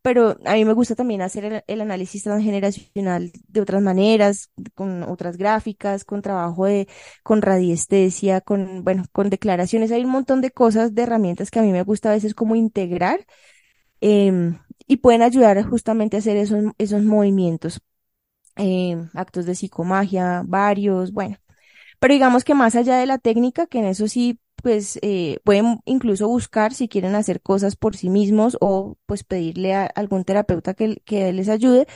pero 0.03 0.39
a 0.47 0.55
mí 0.55 0.65
me 0.65 0.73
gusta 0.73 0.95
también 0.95 1.23
hacer 1.23 1.65
el, 1.67 1.81
análisis 1.81 2.23
transgeneracional 2.23 3.33
de 3.49 3.61
otras 3.61 3.83
maneras, 3.83 4.51
con 4.75 5.03
otras 5.05 5.37
gráficas, 5.37 6.05
con 6.05 6.23
trabajo 6.23 6.67
de, 6.67 6.89
con 7.23 7.43
radiestesia, 7.43 8.41
con, 8.41 8.85
bueno, 8.85 9.05
con 9.13 9.31
declaraciones, 9.31 9.93
hay 9.93 10.05
un 10.05 10.11
montón 10.11 10.41
de 10.41 10.51
cosas, 10.51 10.95
de 10.95 11.03
herramientas 11.03 11.51
que 11.51 11.59
a 11.59 11.63
mí 11.63 11.73
me 11.73 11.83
gusta 11.83 12.11
a 12.11 12.15
veces 12.15 12.35
como 12.35 12.57
integrar, 12.57 13.27
eh, 14.01 14.55
y 14.87 14.97
pueden 14.99 15.23
ayudar 15.23 15.63
justamente 15.65 16.17
a 16.17 16.21
hacer 16.21 16.37
esos, 16.37 16.65
esos 16.79 17.03
movimientos, 17.05 17.81
eh, 18.57 18.97
actos 19.15 19.47
de 19.47 19.55
psicomagia, 19.55 20.43
varios, 20.47 21.13
bueno. 21.13 21.37
Pero 22.01 22.15
digamos 22.15 22.45
que 22.45 22.55
más 22.55 22.77
allá 22.77 22.97
de 22.99 23.07
la 23.07 23.19
técnica, 23.19 23.67
que 23.67 23.79
en 23.79 23.87
eso 23.87 24.09
sí, 24.09 24.41
pues 24.63 24.99
eh, 25.03 25.39
pueden 25.45 25.81
incluso 25.85 26.29
buscar 26.29 26.75
si 26.75 26.89
quieren 26.89 27.15
hacer 27.15 27.41
cosas 27.41 27.77
por 27.77 27.97
sí 27.97 28.11
mismos 28.11 28.57
o 28.61 28.97
pues 29.07 29.25
pedirle 29.25 29.75
a 29.75 29.87
algún 29.87 30.25
terapeuta 30.25 30.75
que, 30.75 31.03
que 31.05 31.33
les 31.33 31.49
ayude. 31.49 31.87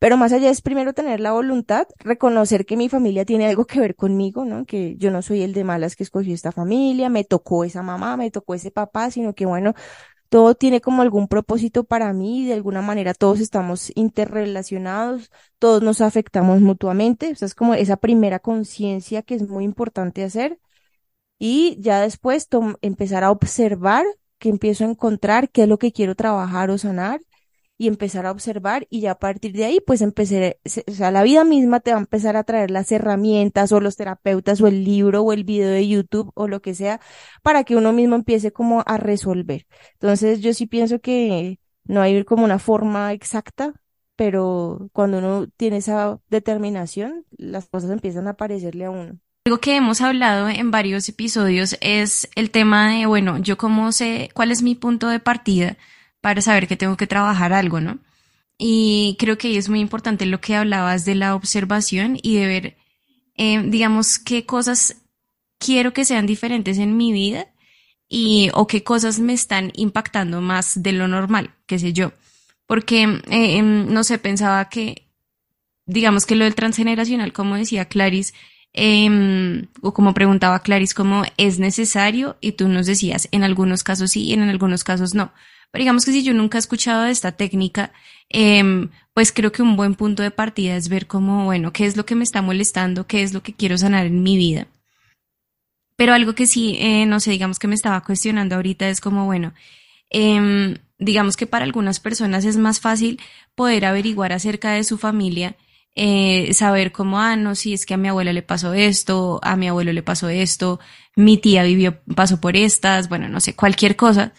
Pero 0.00 0.16
más 0.16 0.32
allá 0.32 0.50
es 0.50 0.60
primero 0.60 0.92
tener 0.92 1.20
la 1.20 1.32
voluntad, 1.32 1.86
reconocer 1.98 2.66
que 2.66 2.76
mi 2.76 2.88
familia 2.88 3.24
tiene 3.24 3.46
algo 3.46 3.64
que 3.64 3.80
ver 3.80 3.94
conmigo, 3.94 4.44
¿no? 4.44 4.66
Que 4.66 4.96
yo 4.96 5.10
no 5.10 5.22
soy 5.22 5.42
el 5.42 5.52
de 5.52 5.64
malas 5.64 5.96
que 5.96 6.02
escogió 6.02 6.34
esta 6.34 6.52
familia, 6.52 7.08
me 7.08 7.24
tocó 7.24 7.64
esa 7.64 7.82
mamá, 7.82 8.16
me 8.16 8.30
tocó 8.30 8.54
ese 8.54 8.70
papá, 8.70 9.10
sino 9.10 9.34
que 9.34 9.46
bueno, 9.46 9.72
todo 10.28 10.56
tiene 10.56 10.80
como 10.80 11.02
algún 11.02 11.28
propósito 11.28 11.84
para 11.84 12.12
mí, 12.12 12.44
de 12.46 12.54
alguna 12.54 12.82
manera 12.82 13.14
todos 13.14 13.40
estamos 13.40 13.92
interrelacionados, 13.94 15.30
todos 15.60 15.82
nos 15.82 16.00
afectamos 16.00 16.60
mutuamente, 16.60 17.30
o 17.32 17.36
sea, 17.36 17.46
es 17.46 17.54
como 17.54 17.74
esa 17.74 17.96
primera 17.96 18.40
conciencia 18.40 19.22
que 19.22 19.36
es 19.36 19.48
muy 19.48 19.64
importante 19.64 20.24
hacer 20.24 20.58
y 21.46 21.76
ya 21.78 22.00
después 22.00 22.48
empezar 22.80 23.22
a 23.22 23.30
observar 23.30 24.06
que 24.38 24.48
empiezo 24.48 24.84
a 24.84 24.88
encontrar 24.88 25.50
qué 25.50 25.64
es 25.64 25.68
lo 25.68 25.78
que 25.78 25.92
quiero 25.92 26.14
trabajar 26.14 26.70
o 26.70 26.78
sanar 26.78 27.20
y 27.76 27.88
empezar 27.88 28.24
a 28.24 28.30
observar 28.30 28.86
y 28.88 29.02
ya 29.02 29.10
a 29.12 29.18
partir 29.18 29.52
de 29.52 29.66
ahí 29.66 29.78
pues 29.86 30.00
empecé, 30.00 30.58
o 30.88 30.92
sea, 30.92 31.10
la 31.10 31.22
vida 31.22 31.44
misma 31.44 31.80
te 31.80 31.90
va 31.90 31.98
a 31.98 32.00
empezar 32.00 32.38
a 32.38 32.44
traer 32.44 32.70
las 32.70 32.90
herramientas 32.92 33.72
o 33.72 33.80
los 33.80 33.96
terapeutas 33.96 34.62
o 34.62 34.68
el 34.68 34.84
libro 34.84 35.20
o 35.22 35.34
el 35.34 35.44
video 35.44 35.68
de 35.70 35.86
YouTube 35.86 36.32
o 36.34 36.48
lo 36.48 36.62
que 36.62 36.74
sea 36.74 36.98
para 37.42 37.64
que 37.64 37.76
uno 37.76 37.92
mismo 37.92 38.14
empiece 38.16 38.50
como 38.50 38.82
a 38.86 38.96
resolver. 38.96 39.66
Entonces 39.94 40.40
yo 40.40 40.54
sí 40.54 40.66
pienso 40.66 41.00
que 41.00 41.60
no 41.84 42.00
hay 42.00 42.24
como 42.24 42.44
una 42.44 42.58
forma 42.58 43.12
exacta, 43.12 43.74
pero 44.16 44.88
cuando 44.94 45.18
uno 45.18 45.48
tiene 45.58 45.76
esa 45.78 46.20
determinación, 46.28 47.26
las 47.32 47.68
cosas 47.68 47.90
empiezan 47.90 48.28
a 48.28 48.30
aparecerle 48.30 48.86
a 48.86 48.90
uno. 48.90 49.18
Algo 49.46 49.60
que 49.60 49.76
hemos 49.76 50.00
hablado 50.00 50.48
en 50.48 50.70
varios 50.70 51.06
episodios 51.06 51.76
es 51.82 52.30
el 52.34 52.50
tema 52.50 52.88
de, 52.88 53.04
bueno, 53.04 53.36
yo 53.36 53.58
cómo 53.58 53.92
sé 53.92 54.30
cuál 54.32 54.50
es 54.50 54.62
mi 54.62 54.74
punto 54.74 55.08
de 55.08 55.20
partida 55.20 55.76
para 56.22 56.40
saber 56.40 56.66
que 56.66 56.78
tengo 56.78 56.96
que 56.96 57.06
trabajar 57.06 57.52
algo, 57.52 57.78
¿no? 57.78 57.98
Y 58.56 59.16
creo 59.18 59.36
que 59.36 59.58
es 59.58 59.68
muy 59.68 59.80
importante 59.80 60.24
lo 60.24 60.40
que 60.40 60.56
hablabas 60.56 61.04
de 61.04 61.14
la 61.14 61.34
observación 61.34 62.18
y 62.22 62.36
de 62.36 62.46
ver, 62.46 62.76
eh, 63.36 63.62
digamos, 63.66 64.18
qué 64.18 64.46
cosas 64.46 65.02
quiero 65.58 65.92
que 65.92 66.06
sean 66.06 66.24
diferentes 66.24 66.78
en 66.78 66.96
mi 66.96 67.12
vida 67.12 67.46
y 68.08 68.48
o 68.54 68.66
qué 68.66 68.82
cosas 68.82 69.18
me 69.18 69.34
están 69.34 69.72
impactando 69.74 70.40
más 70.40 70.82
de 70.82 70.92
lo 70.92 71.06
normal, 71.06 71.50
qué 71.66 71.78
sé 71.78 71.92
yo. 71.92 72.12
Porque, 72.64 73.02
eh, 73.02 73.58
em, 73.58 73.92
no 73.92 74.04
sé, 74.04 74.18
pensaba 74.18 74.70
que, 74.70 75.06
digamos 75.84 76.24
que 76.24 76.34
lo 76.34 76.44
del 76.44 76.54
transgeneracional, 76.54 77.34
como 77.34 77.56
decía 77.56 77.84
Clarice, 77.84 78.32
eh, 78.74 79.66
o 79.80 79.94
como 79.94 80.14
preguntaba 80.14 80.60
Clarice, 80.62 80.94
como 80.94 81.22
es 81.36 81.58
necesario 81.58 82.36
y 82.40 82.52
tú 82.52 82.68
nos 82.68 82.86
decías, 82.86 83.28
en 83.30 83.44
algunos 83.44 83.84
casos 83.84 84.10
sí 84.10 84.24
y 84.24 84.32
en 84.32 84.42
algunos 84.42 84.84
casos 84.84 85.14
no. 85.14 85.32
Pero 85.70 85.82
digamos 85.82 86.04
que 86.04 86.12
si 86.12 86.22
yo 86.22 86.34
nunca 86.34 86.58
he 86.58 86.60
escuchado 86.60 87.04
de 87.04 87.10
esta 87.10 87.32
técnica, 87.32 87.92
eh, 88.30 88.88
pues 89.12 89.32
creo 89.32 89.52
que 89.52 89.62
un 89.62 89.76
buen 89.76 89.94
punto 89.94 90.22
de 90.22 90.30
partida 90.30 90.76
es 90.76 90.88
ver 90.88 91.06
cómo, 91.06 91.44
bueno, 91.44 91.72
qué 91.72 91.86
es 91.86 91.96
lo 91.96 92.04
que 92.04 92.14
me 92.16 92.24
está 92.24 92.42
molestando, 92.42 93.06
qué 93.06 93.22
es 93.22 93.32
lo 93.32 93.42
que 93.42 93.54
quiero 93.54 93.78
sanar 93.78 94.06
en 94.06 94.22
mi 94.22 94.36
vida. 94.36 94.66
Pero 95.96 96.12
algo 96.12 96.34
que 96.34 96.46
sí, 96.46 96.76
eh, 96.80 97.06
no 97.06 97.20
sé, 97.20 97.30
digamos 97.30 97.58
que 97.58 97.68
me 97.68 97.76
estaba 97.76 98.02
cuestionando 98.02 98.56
ahorita 98.56 98.88
es 98.88 99.00
como, 99.00 99.24
bueno, 99.26 99.54
eh, 100.10 100.78
digamos 100.98 101.36
que 101.36 101.46
para 101.46 101.64
algunas 101.64 102.00
personas 102.00 102.44
es 102.44 102.56
más 102.56 102.80
fácil 102.80 103.20
poder 103.54 103.84
averiguar 103.84 104.32
acerca 104.32 104.72
de 104.72 104.84
su 104.84 104.98
familia, 104.98 105.56
eh, 105.94 106.52
saber 106.54 106.92
cómo, 106.92 107.20
ah, 107.20 107.36
no, 107.36 107.54
si 107.54 107.72
es 107.72 107.86
que 107.86 107.94
a 107.94 107.96
mi 107.96 108.08
abuela 108.08 108.32
le 108.32 108.42
pasó 108.42 108.74
esto, 108.74 109.40
a 109.42 109.56
mi 109.56 109.68
abuelo 109.68 109.92
le 109.92 110.02
pasó 110.02 110.28
esto, 110.28 110.80
mi 111.16 111.38
tía 111.38 111.62
vivió, 111.64 112.00
pasó 112.14 112.40
por 112.40 112.56
estas, 112.56 113.08
bueno, 113.08 113.28
no 113.28 113.40
sé, 113.40 113.54
cualquier 113.54 113.96
cosa 113.96 114.32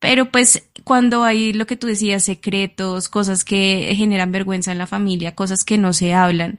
pero 0.00 0.32
pues 0.32 0.68
cuando 0.82 1.22
hay 1.24 1.52
lo 1.52 1.66
que 1.66 1.76
tú 1.76 1.86
decías, 1.86 2.24
secretos, 2.24 3.08
cosas 3.08 3.44
que 3.44 3.92
generan 3.94 4.32
vergüenza 4.32 4.72
en 4.72 4.78
la 4.78 4.86
familia, 4.86 5.34
cosas 5.36 5.64
que 5.64 5.78
no 5.78 5.92
se 5.92 6.14
hablan, 6.14 6.58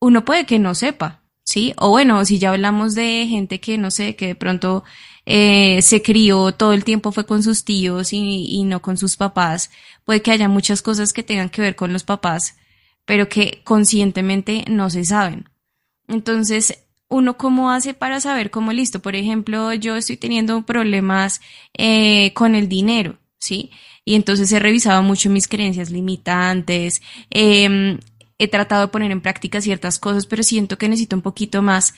uno 0.00 0.24
puede 0.24 0.46
que 0.46 0.58
no 0.60 0.74
sepa, 0.74 1.22
¿sí? 1.44 1.74
O 1.76 1.90
bueno, 1.90 2.24
si 2.24 2.38
ya 2.38 2.50
hablamos 2.50 2.94
de 2.94 3.26
gente 3.28 3.60
que 3.60 3.78
no 3.78 3.90
sé, 3.90 4.16
que 4.16 4.28
de 4.28 4.34
pronto 4.36 4.84
eh, 5.26 5.82
se 5.82 6.02
crió, 6.02 6.52
todo 6.52 6.72
el 6.72 6.84
tiempo 6.84 7.12
fue 7.12 7.26
con 7.26 7.42
sus 7.42 7.64
tíos 7.64 8.12
y, 8.12 8.46
y 8.48 8.64
no 8.64 8.80
con 8.80 8.96
sus 8.96 9.16
papás, 9.16 9.70
puede 10.04 10.22
que 10.22 10.30
haya 10.30 10.48
muchas 10.48 10.82
cosas 10.82 11.12
que 11.12 11.24
tengan 11.24 11.50
que 11.50 11.62
ver 11.62 11.76
con 11.76 11.92
los 11.92 12.04
papás, 12.04 12.56
pero 13.06 13.28
que 13.28 13.62
conscientemente 13.64 14.64
no 14.68 14.90
se 14.90 15.04
saben. 15.04 15.48
Entonces, 16.08 16.84
uno 17.08 17.38
cómo 17.38 17.70
hace 17.70 17.94
para 17.94 18.20
saber 18.20 18.50
cómo 18.50 18.72
listo. 18.72 19.00
Por 19.00 19.16
ejemplo, 19.16 19.72
yo 19.72 19.96
estoy 19.96 20.16
teniendo 20.18 20.62
problemas 20.62 21.40
eh, 21.72 22.32
con 22.34 22.54
el 22.54 22.68
dinero, 22.68 23.16
¿sí? 23.38 23.70
Y 24.04 24.14
entonces 24.14 24.52
he 24.52 24.58
revisado 24.58 25.02
mucho 25.02 25.30
mis 25.30 25.48
creencias 25.48 25.90
limitantes, 25.90 27.02
eh, 27.30 27.98
he 28.38 28.48
tratado 28.48 28.82
de 28.82 28.88
poner 28.88 29.10
en 29.10 29.20
práctica 29.20 29.60
ciertas 29.60 29.98
cosas, 29.98 30.26
pero 30.26 30.42
siento 30.42 30.78
que 30.78 30.88
necesito 30.88 31.16
un 31.16 31.22
poquito 31.22 31.62
más 31.62 31.94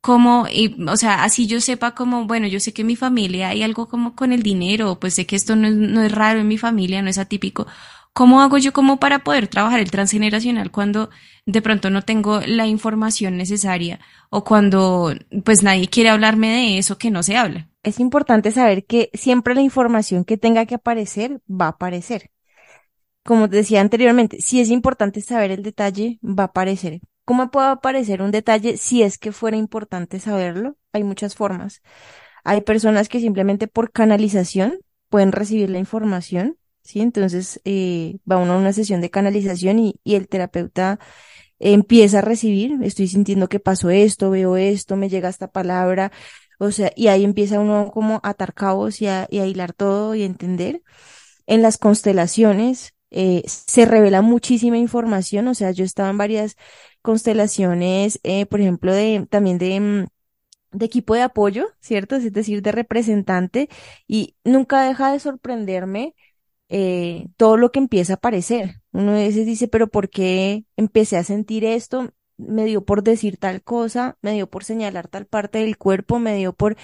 como, 0.00 0.48
y, 0.50 0.74
o 0.88 0.96
sea, 0.96 1.22
así 1.22 1.46
yo 1.46 1.60
sepa 1.60 1.94
como, 1.94 2.26
bueno, 2.26 2.48
yo 2.48 2.58
sé 2.58 2.72
que 2.72 2.82
en 2.82 2.88
mi 2.88 2.96
familia 2.96 3.50
hay 3.50 3.62
algo 3.62 3.88
como 3.88 4.16
con 4.16 4.32
el 4.32 4.42
dinero, 4.42 4.98
pues 4.98 5.14
sé 5.14 5.26
que 5.26 5.36
esto 5.36 5.54
no 5.54 5.68
es, 5.68 5.74
no 5.74 6.02
es 6.02 6.10
raro 6.10 6.40
en 6.40 6.48
mi 6.48 6.58
familia, 6.58 7.02
no 7.02 7.08
es 7.10 7.18
atípico, 7.18 7.68
¿Cómo 8.14 8.42
hago 8.42 8.58
yo 8.58 8.72
como 8.72 8.98
para 8.98 9.24
poder 9.24 9.48
trabajar 9.48 9.80
el 9.80 9.90
transgeneracional 9.90 10.70
cuando 10.70 11.10
de 11.46 11.62
pronto 11.62 11.90
no 11.90 12.02
tengo 12.02 12.40
la 12.46 12.66
información 12.66 13.36
necesaria 13.36 14.00
o 14.30 14.44
cuando 14.44 15.14
pues 15.44 15.62
nadie 15.62 15.88
quiere 15.88 16.10
hablarme 16.10 16.48
de 16.48 16.78
eso 16.78 16.98
que 16.98 17.10
no 17.10 17.22
se 17.22 17.36
habla? 17.36 17.68
es 17.82 17.98
importante 18.00 18.50
saber 18.52 18.84
que 18.84 19.10
siempre 19.12 19.54
la 19.54 19.62
información 19.62 20.24
que 20.24 20.36
tenga 20.36 20.66
que 20.66 20.76
aparecer 20.76 21.40
va 21.48 21.66
a 21.66 21.70
aparecer. 21.70 22.30
Como 23.24 23.48
te 23.48 23.56
decía 23.56 23.80
anteriormente, 23.80 24.40
si 24.40 24.60
es 24.60 24.70
importante 24.70 25.20
saber 25.20 25.50
el 25.50 25.62
detalle, 25.62 26.18
va 26.22 26.44
a 26.44 26.46
aparecer. 26.46 27.00
¿Cómo 27.24 27.50
puede 27.50 27.68
aparecer 27.68 28.22
un 28.22 28.32
detalle 28.32 28.76
si 28.76 29.02
es 29.02 29.18
que 29.18 29.32
fuera 29.32 29.56
importante 29.56 30.18
saberlo? 30.18 30.76
Hay 30.92 31.04
muchas 31.04 31.36
formas. 31.36 31.82
Hay 32.44 32.62
personas 32.62 33.08
que 33.08 33.20
simplemente 33.20 33.68
por 33.68 33.92
canalización 33.92 34.78
pueden 35.08 35.30
recibir 35.30 35.70
la 35.70 35.78
información, 35.78 36.56
¿sí? 36.82 37.00
Entonces 37.00 37.60
eh, 37.64 38.18
va 38.30 38.38
uno 38.38 38.54
a 38.54 38.58
una 38.58 38.72
sesión 38.72 39.00
de 39.00 39.10
canalización 39.10 39.78
y, 39.78 40.00
y 40.04 40.14
el 40.16 40.28
terapeuta 40.28 40.98
empieza 41.62 42.18
a 42.18 42.22
recibir, 42.22 42.78
estoy 42.82 43.08
sintiendo 43.08 43.48
que 43.48 43.60
pasó 43.60 43.90
esto, 43.90 44.30
veo 44.30 44.56
esto, 44.56 44.96
me 44.96 45.08
llega 45.08 45.28
esta 45.28 45.48
palabra, 45.48 46.10
o 46.58 46.70
sea, 46.72 46.92
y 46.96 47.08
ahí 47.08 47.24
empieza 47.24 47.60
uno 47.60 47.90
como 47.92 48.20
a 48.22 48.30
atar 48.30 48.54
cabos 48.54 49.00
y 49.02 49.06
a, 49.08 49.26
hilar 49.30 49.72
todo 49.72 50.14
y 50.14 50.22
entender. 50.22 50.82
En 51.46 51.62
las 51.62 51.78
constelaciones 51.78 52.94
eh, 53.10 53.42
se 53.46 53.84
revela 53.86 54.22
muchísima 54.22 54.78
información, 54.78 55.48
o 55.48 55.54
sea, 55.54 55.72
yo 55.72 55.84
estaba 55.84 56.10
en 56.10 56.18
varias 56.18 56.56
constelaciones, 57.02 58.20
eh, 58.22 58.46
por 58.46 58.60
ejemplo, 58.60 58.92
de 58.94 59.26
también 59.30 59.58
de, 59.58 59.80
mm, 59.80 60.06
de 60.72 60.86
equipo 60.86 61.14
de 61.14 61.22
apoyo, 61.22 61.68
¿cierto? 61.80 62.16
Es 62.16 62.32
decir, 62.32 62.62
de 62.62 62.72
representante, 62.72 63.68
y 64.06 64.36
nunca 64.44 64.82
deja 64.82 65.12
de 65.12 65.20
sorprenderme 65.20 66.14
eh, 66.72 67.28
todo 67.36 67.56
lo 67.58 67.70
que 67.72 67.80
empieza 67.80 68.14
a 68.14 68.16
aparecer. 68.16 68.80
Uno 68.92 69.12
a 69.12 69.14
veces 69.16 69.46
dice, 69.46 69.68
pero 69.68 69.88
¿por 69.88 70.10
qué 70.10 70.64
empecé 70.76 71.16
a 71.18 71.24
sentir 71.24 71.64
esto? 71.64 72.12
me 72.36 72.64
dio 72.64 72.84
por 72.84 73.02
decir 73.02 73.36
tal 73.38 73.62
cosa, 73.62 74.16
me 74.22 74.32
dio 74.32 74.48
por 74.48 74.64
señalar 74.64 75.08
tal 75.08 75.26
parte 75.26 75.58
del 75.58 75.78
cuerpo, 75.78 76.18
me 76.18 76.36
dio 76.36 76.52
por... 76.52 76.76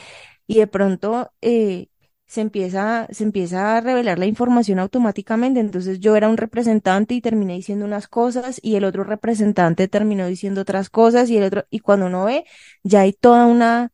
Y 0.46 0.58
de 0.58 0.66
pronto 0.66 1.32
eh, 1.42 1.88
se 2.26 2.40
empieza, 2.40 3.06
se 3.10 3.24
empieza 3.24 3.76
a 3.76 3.80
revelar 3.80 4.18
la 4.18 4.26
información 4.26 4.78
automáticamente. 4.78 5.60
Entonces 5.60 6.00
yo 6.00 6.16
era 6.16 6.28
un 6.28 6.36
representante 6.36 7.14
y 7.14 7.20
terminé 7.20 7.54
diciendo 7.54 7.84
unas 7.84 8.08
cosas 8.08 8.60
y 8.62 8.76
el 8.76 8.84
otro 8.84 9.04
representante 9.04 9.88
terminó 9.88 10.26
diciendo 10.26 10.62
otras 10.62 10.90
cosas 10.90 11.30
y 11.30 11.38
el 11.38 11.44
otro, 11.44 11.66
y 11.70 11.80
cuando 11.80 12.06
uno 12.06 12.24
ve, 12.24 12.44
ya 12.82 13.00
hay 13.00 13.12
toda 13.12 13.46
una, 13.46 13.92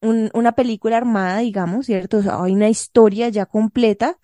una 0.00 0.52
película 0.52 0.96
armada, 0.96 1.38
digamos, 1.38 1.86
¿cierto? 1.86 2.20
hay 2.42 2.52
una 2.52 2.68
historia 2.68 3.28
ya 3.28 3.46
completa 3.46 4.18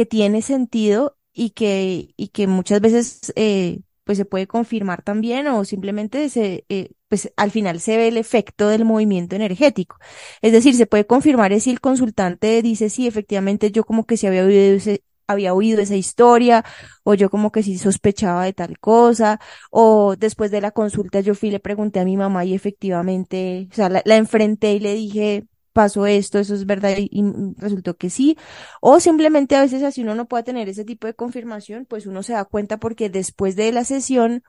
que 0.00 0.06
tiene 0.06 0.40
sentido 0.42 1.16
y 1.32 1.50
que, 1.50 2.14
y 2.16 2.28
que 2.28 2.46
muchas 2.46 2.80
veces 2.80 3.32
eh, 3.36 3.80
pues 4.04 4.18
se 4.18 4.24
puede 4.24 4.46
confirmar 4.46 5.02
también 5.02 5.46
o 5.48 5.64
simplemente 5.64 6.28
se, 6.30 6.64
eh, 6.70 6.92
pues 7.08 7.32
al 7.36 7.50
final 7.50 7.80
se 7.80 7.96
ve 7.98 8.08
el 8.08 8.16
efecto 8.16 8.68
del 8.68 8.84
movimiento 8.86 9.36
energético. 9.36 9.96
Es 10.40 10.52
decir, 10.52 10.74
se 10.74 10.86
puede 10.86 11.06
confirmar 11.06 11.58
si 11.60 11.70
el 11.70 11.80
consultante 11.80 12.62
dice, 12.62 12.88
sí, 12.90 13.06
efectivamente 13.06 13.70
yo 13.72 13.84
como 13.84 14.06
que 14.06 14.16
se 14.16 14.26
había 14.28 14.44
oído 14.44 14.76
ese, 14.76 15.04
había 15.26 15.52
oído 15.54 15.80
esa 15.82 15.96
historia, 15.96 16.64
o 17.04 17.14
yo 17.14 17.28
como 17.30 17.52
que 17.52 17.62
sí 17.62 17.76
sospechaba 17.78 18.44
de 18.44 18.52
tal 18.54 18.78
cosa, 18.78 19.38
o 19.70 20.16
después 20.16 20.50
de 20.50 20.60
la 20.62 20.70
consulta 20.72 21.20
yo 21.20 21.34
fui 21.34 21.50
y 21.50 21.52
le 21.52 21.60
pregunté 21.60 22.00
a 22.00 22.04
mi 22.06 22.16
mamá 22.16 22.44
y 22.46 22.54
efectivamente, 22.54 23.68
o 23.70 23.74
sea, 23.74 23.88
la, 23.90 24.02
la 24.06 24.16
enfrenté 24.16 24.72
y 24.74 24.80
le 24.80 24.94
dije, 24.94 25.46
pasó 25.72 26.06
esto, 26.06 26.38
eso 26.38 26.54
es 26.54 26.66
verdad 26.66 26.94
y, 26.98 27.22
resultó 27.56 27.96
que 27.96 28.10
sí. 28.10 28.36
O 28.80 29.00
simplemente 29.00 29.56
a 29.56 29.62
veces 29.62 29.82
así 29.82 30.02
uno 30.02 30.14
no 30.14 30.28
puede 30.28 30.44
tener 30.44 30.68
ese 30.68 30.84
tipo 30.84 31.06
de 31.06 31.14
confirmación, 31.14 31.86
pues 31.86 32.06
uno 32.06 32.22
se 32.22 32.34
da 32.34 32.44
cuenta 32.44 32.78
porque 32.78 33.10
después 33.10 33.56
de 33.56 33.72
la 33.72 33.84
sesión, 33.84 34.42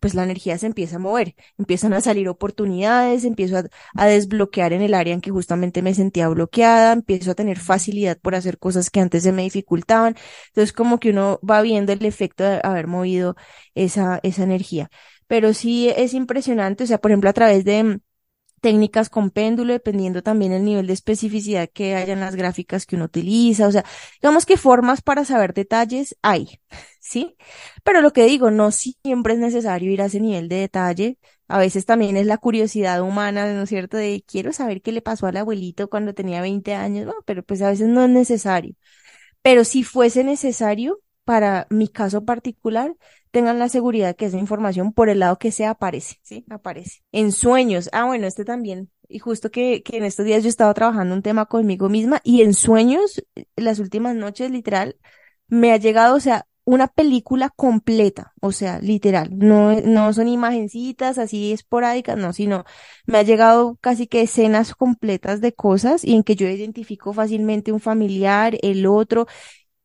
pues 0.00 0.14
la 0.14 0.22
energía 0.24 0.58
se 0.58 0.66
empieza 0.66 0.96
a 0.96 0.98
mover, 1.00 1.34
empiezan 1.58 1.92
a 1.92 2.00
salir 2.00 2.28
oportunidades, 2.28 3.24
empiezo 3.24 3.58
a, 3.58 3.64
a, 3.96 4.06
desbloquear 4.06 4.72
en 4.72 4.82
el 4.82 4.94
área 4.94 5.14
en 5.14 5.20
que 5.20 5.30
justamente 5.30 5.82
me 5.82 5.94
sentía 5.94 6.28
bloqueada, 6.28 6.92
empiezo 6.92 7.32
a 7.32 7.34
tener 7.34 7.58
facilidad 7.58 8.18
por 8.20 8.34
hacer 8.36 8.58
cosas 8.58 8.90
que 8.90 9.00
antes 9.00 9.24
se 9.24 9.32
me 9.32 9.42
dificultaban. 9.42 10.14
Entonces 10.48 10.72
como 10.72 11.00
que 11.00 11.10
uno 11.10 11.40
va 11.48 11.62
viendo 11.62 11.92
el 11.92 12.04
efecto 12.04 12.44
de 12.44 12.60
haber 12.62 12.86
movido 12.86 13.34
esa, 13.74 14.20
esa 14.22 14.44
energía. 14.44 14.90
Pero 15.26 15.52
sí 15.54 15.88
es 15.90 16.14
impresionante, 16.14 16.84
o 16.84 16.86
sea, 16.86 16.98
por 16.98 17.10
ejemplo, 17.10 17.30
a 17.30 17.34
través 17.34 17.64
de, 17.64 18.00
técnicas 18.60 19.08
con 19.10 19.30
péndulo, 19.30 19.72
dependiendo 19.72 20.22
también 20.22 20.52
el 20.52 20.64
nivel 20.64 20.86
de 20.86 20.92
especificidad 20.92 21.68
que 21.72 21.94
haya 21.94 22.12
en 22.12 22.20
las 22.20 22.36
gráficas 22.36 22.86
que 22.86 22.96
uno 22.96 23.06
utiliza. 23.06 23.66
O 23.66 23.72
sea, 23.72 23.84
digamos 24.20 24.46
que 24.46 24.56
formas 24.56 25.02
para 25.02 25.24
saber 25.24 25.54
detalles 25.54 26.16
hay, 26.22 26.60
¿sí? 27.00 27.36
Pero 27.84 28.00
lo 28.00 28.12
que 28.12 28.24
digo, 28.24 28.50
no 28.50 28.70
siempre 28.70 29.34
es 29.34 29.38
necesario 29.38 29.90
ir 29.90 30.02
a 30.02 30.06
ese 30.06 30.20
nivel 30.20 30.48
de 30.48 30.56
detalle. 30.56 31.18
A 31.48 31.58
veces 31.58 31.86
también 31.86 32.16
es 32.16 32.26
la 32.26 32.38
curiosidad 32.38 33.00
humana, 33.02 33.52
¿no 33.54 33.62
es 33.62 33.68
cierto? 33.68 33.96
De 33.96 34.22
quiero 34.26 34.52
saber 34.52 34.82
qué 34.82 34.92
le 34.92 35.00
pasó 35.02 35.26
al 35.26 35.36
abuelito 35.36 35.88
cuando 35.88 36.14
tenía 36.14 36.42
20 36.42 36.74
años, 36.74 37.06
¿no? 37.06 37.14
Pero 37.24 37.42
pues 37.42 37.62
a 37.62 37.70
veces 37.70 37.88
no 37.88 38.04
es 38.04 38.10
necesario. 38.10 38.74
Pero 39.42 39.64
si 39.64 39.84
fuese 39.84 40.24
necesario, 40.24 41.00
para 41.28 41.66
mi 41.68 41.88
caso 41.88 42.24
particular, 42.24 42.96
tengan 43.30 43.58
la 43.58 43.68
seguridad 43.68 44.16
que 44.16 44.24
esa 44.24 44.38
información 44.38 44.94
por 44.94 45.10
el 45.10 45.18
lado 45.18 45.38
que 45.38 45.52
sea 45.52 45.72
aparece, 45.72 46.16
¿sí? 46.22 46.46
Aparece. 46.48 47.02
En 47.12 47.32
sueños. 47.32 47.90
Ah, 47.92 48.06
bueno, 48.06 48.26
este 48.26 48.46
también. 48.46 48.90
Y 49.10 49.18
justo 49.18 49.50
que, 49.50 49.82
que 49.82 49.98
en 49.98 50.04
estos 50.04 50.24
días 50.24 50.42
yo 50.42 50.48
estaba 50.48 50.72
trabajando 50.72 51.14
un 51.14 51.20
tema 51.20 51.44
conmigo 51.44 51.90
misma 51.90 52.22
y 52.24 52.40
en 52.40 52.54
sueños, 52.54 53.22
las 53.56 53.78
últimas 53.78 54.16
noches, 54.16 54.50
literal, 54.50 54.96
me 55.48 55.70
ha 55.72 55.76
llegado, 55.76 56.16
o 56.16 56.20
sea, 56.20 56.46
una 56.64 56.88
película 56.88 57.50
completa, 57.50 58.32
o 58.40 58.50
sea, 58.50 58.78
literal, 58.80 59.28
no, 59.36 59.78
no 59.82 60.12
son 60.14 60.28
imagencitas 60.28 61.18
así 61.18 61.52
esporádicas, 61.52 62.16
no, 62.16 62.32
sino 62.32 62.64
me 63.06 63.18
ha 63.18 63.22
llegado 63.22 63.76
casi 63.82 64.06
que 64.06 64.22
escenas 64.22 64.74
completas 64.74 65.42
de 65.42 65.52
cosas 65.52 66.04
y 66.04 66.14
en 66.14 66.22
que 66.22 66.36
yo 66.36 66.48
identifico 66.48 67.12
fácilmente 67.12 67.72
un 67.72 67.80
familiar, 67.80 68.58
el 68.62 68.86
otro, 68.86 69.26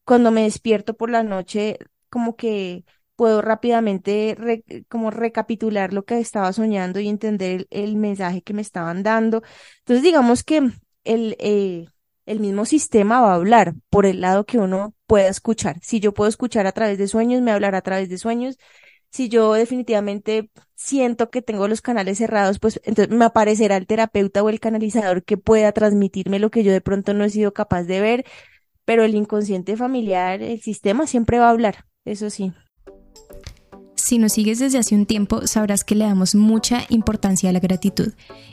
cuando 0.06 0.32
me 0.32 0.44
despierto 0.44 0.96
por 0.96 1.10
la 1.10 1.24
noche, 1.24 1.80
como 2.10 2.36
que 2.36 2.86
puedo 3.16 3.42
rápidamente 3.42 4.64
como 4.90 5.12
recapitular 5.12 5.94
lo 5.94 6.06
que 6.06 6.20
estaba 6.20 6.52
soñando 6.54 7.00
y 7.00 7.08
entender 7.08 7.68
el, 7.70 7.96
mensaje 7.96 8.42
que 8.42 8.54
me 8.54 8.62
estaban 8.62 9.04
dando. 9.04 9.44
Entonces, 9.80 10.04
digamos 10.04 10.44
que 10.44 10.72
el, 11.04 11.36
eh, 11.40 11.86
el 12.26 12.40
mismo 12.40 12.66
sistema 12.66 13.22
va 13.22 13.32
a 13.34 13.36
hablar 13.36 13.74
por 13.90 14.06
el 14.06 14.22
lado 14.22 14.46
que 14.46 14.58
uno 14.58 14.94
pueda 15.08 15.28
escuchar. 15.28 15.80
Si 15.82 16.00
yo 16.00 16.14
puedo 16.14 16.30
escuchar 16.30 16.68
a 16.68 16.72
través 16.72 16.98
de 16.98 17.08
sueños, 17.08 17.42
me 17.42 17.52
hablará 17.52 17.80
a 17.80 17.82
través 17.82 18.10
de 18.10 18.18
sueños. 18.18 18.58
Si 19.12 19.30
yo 19.30 19.54
definitivamente 19.54 20.50
siento 20.76 21.30
que 21.30 21.42
tengo 21.42 21.68
los 21.68 21.82
canales 21.82 22.18
cerrados, 22.18 22.60
pues 22.60 22.82
entonces 22.84 23.16
me 23.16 23.26
aparecerá 23.26 23.78
el 23.78 23.88
terapeuta 23.88 24.42
o 24.44 24.50
el 24.50 24.60
canalizador 24.60 25.24
que 25.24 25.38
pueda 25.38 25.72
transmitirme 25.72 26.40
lo 26.40 26.50
que 26.50 26.64
yo 26.64 26.72
de 26.72 26.82
pronto 26.82 27.14
no 27.14 27.24
he 27.24 27.30
sido 27.30 27.54
capaz 27.54 27.84
de 27.84 28.02
ver. 28.02 28.26
Pero 28.86 29.04
el 29.04 29.16
inconsciente 29.16 29.78
familiar, 29.78 30.42
el 30.42 30.62
sistema 30.62 31.08
siempre 31.08 31.40
va 31.40 31.48
a 31.48 31.52
hablar, 31.52 31.86
eso 32.06 32.30
sí. 32.30 32.54
Si 34.04 34.18
nos 34.18 34.34
sigues 34.34 34.60
desde 34.60 34.78
hace 34.78 34.96
un 34.96 35.06
tiempo, 35.06 35.48
sabrás 35.48 35.86
que 35.86 35.96
le 35.96 36.04
damos 36.04 36.36
mucha 36.36 36.84
importancia 36.90 37.50
a 37.50 37.54
la 37.54 37.62
gratitud. 37.62 38.12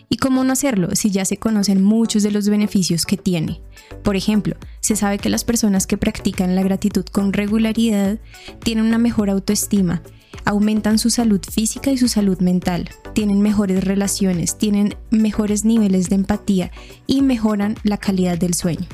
¿Y 0.09 0.17
cómo 0.17 0.45
no 0.45 0.53
hacerlo 0.53 0.95
si 0.95 1.11
ya 1.11 1.25
se 1.25 1.39
conocen 1.39 1.83
muchos 1.83 2.23
de 2.23 2.31
los 2.31 2.49
beneficios 2.49 3.05
que 3.05 3.17
tiene? 3.17 3.61
Por 4.05 4.15
ejemplo, 4.15 4.55
se 4.79 4.95
sabe 4.95 5.19
que 5.19 5.29
las 5.29 5.43
personas 5.43 5.89
que 5.89 5.99
practican 5.99 6.55
la 6.55 6.63
gratitud 6.63 7.05
con 7.05 7.33
regularidad 7.33 8.21
tienen 8.63 8.87
una 8.87 8.99
mejor 8.99 9.29
autoestima, 9.29 10.03
aumentan 10.45 10.99
su 10.99 11.11
salud 11.11 11.41
física 11.41 11.91
y 11.91 11.99
su 11.99 12.07
salud 12.07 12.39
mental, 12.39 12.89
tienen 13.13 13.41
mejores 13.41 13.83
relaciones, 13.83 14.57
tienen 14.57 14.95
mejores 15.11 15.65
niveles 15.65 16.09
de 16.09 16.15
empatía 16.15 16.71
y 17.09 17.23
mejoran 17.23 17.75
la 17.83 17.99
calidad 17.99 18.39
del 18.39 18.55
sueño. 18.55 18.87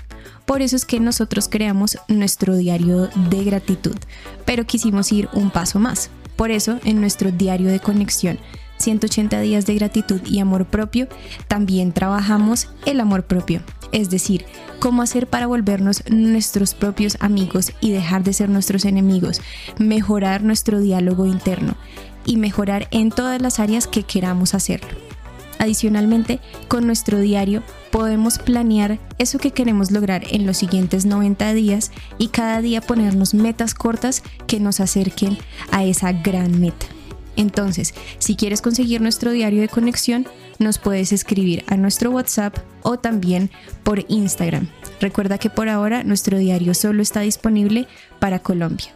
Por 0.44 0.62
eso 0.62 0.76
es 0.76 0.84
que 0.84 1.00
nosotros 1.00 1.48
creamos 1.48 1.98
nuestro 2.08 2.56
diario 2.56 3.08
de 3.30 3.44
gratitud, 3.44 3.96
pero 4.44 4.64
quisimos 4.64 5.12
ir 5.12 5.28
un 5.32 5.50
paso 5.50 5.78
más. 5.78 6.10
Por 6.36 6.50
eso, 6.50 6.78
en 6.84 7.00
nuestro 7.00 7.32
diario 7.32 7.68
de 7.68 7.80
conexión, 7.80 8.38
180 8.78 9.40
días 9.40 9.66
de 9.66 9.74
gratitud 9.74 10.20
y 10.26 10.38
amor 10.38 10.66
propio, 10.66 11.08
también 11.48 11.92
trabajamos 11.92 12.68
el 12.84 13.00
amor 13.00 13.24
propio, 13.24 13.62
es 13.92 14.10
decir, 14.10 14.44
cómo 14.80 15.02
hacer 15.02 15.28
para 15.28 15.46
volvernos 15.46 16.02
nuestros 16.10 16.74
propios 16.74 17.16
amigos 17.20 17.72
y 17.80 17.90
dejar 17.92 18.22
de 18.22 18.34
ser 18.34 18.48
nuestros 18.48 18.84
enemigos, 18.84 19.40
mejorar 19.78 20.42
nuestro 20.42 20.80
diálogo 20.80 21.26
interno 21.26 21.74
y 22.26 22.36
mejorar 22.36 22.88
en 22.90 23.10
todas 23.10 23.40
las 23.40 23.60
áreas 23.60 23.86
que 23.86 24.02
queramos 24.02 24.54
hacerlo. 24.54 25.05
Adicionalmente, 25.58 26.40
con 26.68 26.86
nuestro 26.86 27.18
diario 27.18 27.62
podemos 27.90 28.38
planear 28.38 28.98
eso 29.18 29.38
que 29.38 29.52
queremos 29.52 29.90
lograr 29.90 30.22
en 30.30 30.46
los 30.46 30.58
siguientes 30.58 31.06
90 31.06 31.54
días 31.54 31.92
y 32.18 32.28
cada 32.28 32.60
día 32.60 32.80
ponernos 32.80 33.34
metas 33.34 33.74
cortas 33.74 34.22
que 34.46 34.60
nos 34.60 34.80
acerquen 34.80 35.38
a 35.70 35.84
esa 35.84 36.12
gran 36.12 36.60
meta. 36.60 36.86
Entonces, 37.36 37.94
si 38.18 38.34
quieres 38.34 38.62
conseguir 38.62 39.00
nuestro 39.00 39.30
diario 39.30 39.60
de 39.60 39.68
conexión, 39.68 40.26
nos 40.58 40.78
puedes 40.78 41.12
escribir 41.12 41.64
a 41.68 41.76
nuestro 41.76 42.10
WhatsApp 42.10 42.56
o 42.82 42.98
también 42.98 43.50
por 43.82 44.04
Instagram. 44.08 44.68
Recuerda 45.00 45.38
que 45.38 45.50
por 45.50 45.68
ahora 45.68 46.02
nuestro 46.02 46.38
diario 46.38 46.72
solo 46.72 47.02
está 47.02 47.20
disponible 47.20 47.86
para 48.18 48.38
Colombia. 48.38 48.94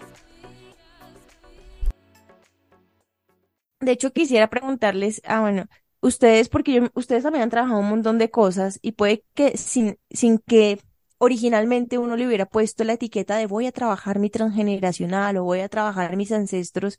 De 3.81 3.92
hecho, 3.92 4.12
quisiera 4.12 4.49
preguntarles, 4.49 5.23
ah, 5.25 5.40
bueno, 5.40 5.66
ustedes, 6.00 6.48
porque 6.48 6.72
yo, 6.74 6.82
ustedes 6.94 7.22
también 7.22 7.44
han 7.44 7.50
trabajado 7.50 7.80
un 7.80 7.88
montón 7.88 8.18
de 8.18 8.30
cosas 8.30 8.78
y 8.82 8.92
puede 8.92 9.24
que 9.34 9.56
sin, 9.56 9.98
sin 10.10 10.38
que 10.38 10.80
originalmente 11.22 11.98
uno 11.98 12.16
le 12.16 12.26
hubiera 12.26 12.46
puesto 12.46 12.82
la 12.82 12.94
etiqueta 12.94 13.36
de 13.36 13.46
voy 13.46 13.66
a 13.66 13.72
trabajar 13.72 14.18
mi 14.18 14.30
transgeneracional 14.30 15.36
o 15.36 15.44
voy 15.44 15.60
a 15.60 15.68
trabajar 15.68 16.16
mis 16.16 16.32
ancestros, 16.32 16.98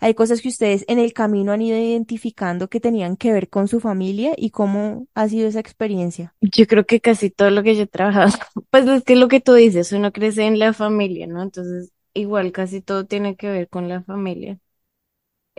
hay 0.00 0.14
cosas 0.14 0.40
que 0.40 0.48
ustedes 0.48 0.86
en 0.88 0.98
el 0.98 1.12
camino 1.12 1.52
han 1.52 1.60
ido 1.60 1.76
identificando 1.76 2.68
que 2.68 2.80
tenían 2.80 3.18
que 3.18 3.30
ver 3.30 3.50
con 3.50 3.68
su 3.68 3.78
familia 3.78 4.32
y 4.38 4.50
cómo 4.50 5.06
ha 5.14 5.28
sido 5.28 5.48
esa 5.48 5.60
experiencia. 5.60 6.34
Yo 6.40 6.66
creo 6.66 6.86
que 6.86 7.00
casi 7.00 7.28
todo 7.28 7.50
lo 7.50 7.62
que 7.62 7.76
yo 7.76 7.82
he 7.82 7.86
trabajado, 7.86 8.32
pues 8.70 8.86
es 8.86 9.04
que 9.04 9.16
lo 9.16 9.28
que 9.28 9.40
tú 9.40 9.52
dices, 9.52 9.92
uno 9.92 10.12
crece 10.12 10.46
en 10.46 10.58
la 10.58 10.72
familia, 10.72 11.26
¿no? 11.26 11.42
Entonces, 11.42 11.92
igual 12.14 12.52
casi 12.52 12.80
todo 12.80 13.04
tiene 13.04 13.36
que 13.36 13.50
ver 13.50 13.68
con 13.68 13.86
la 13.90 14.02
familia. 14.02 14.58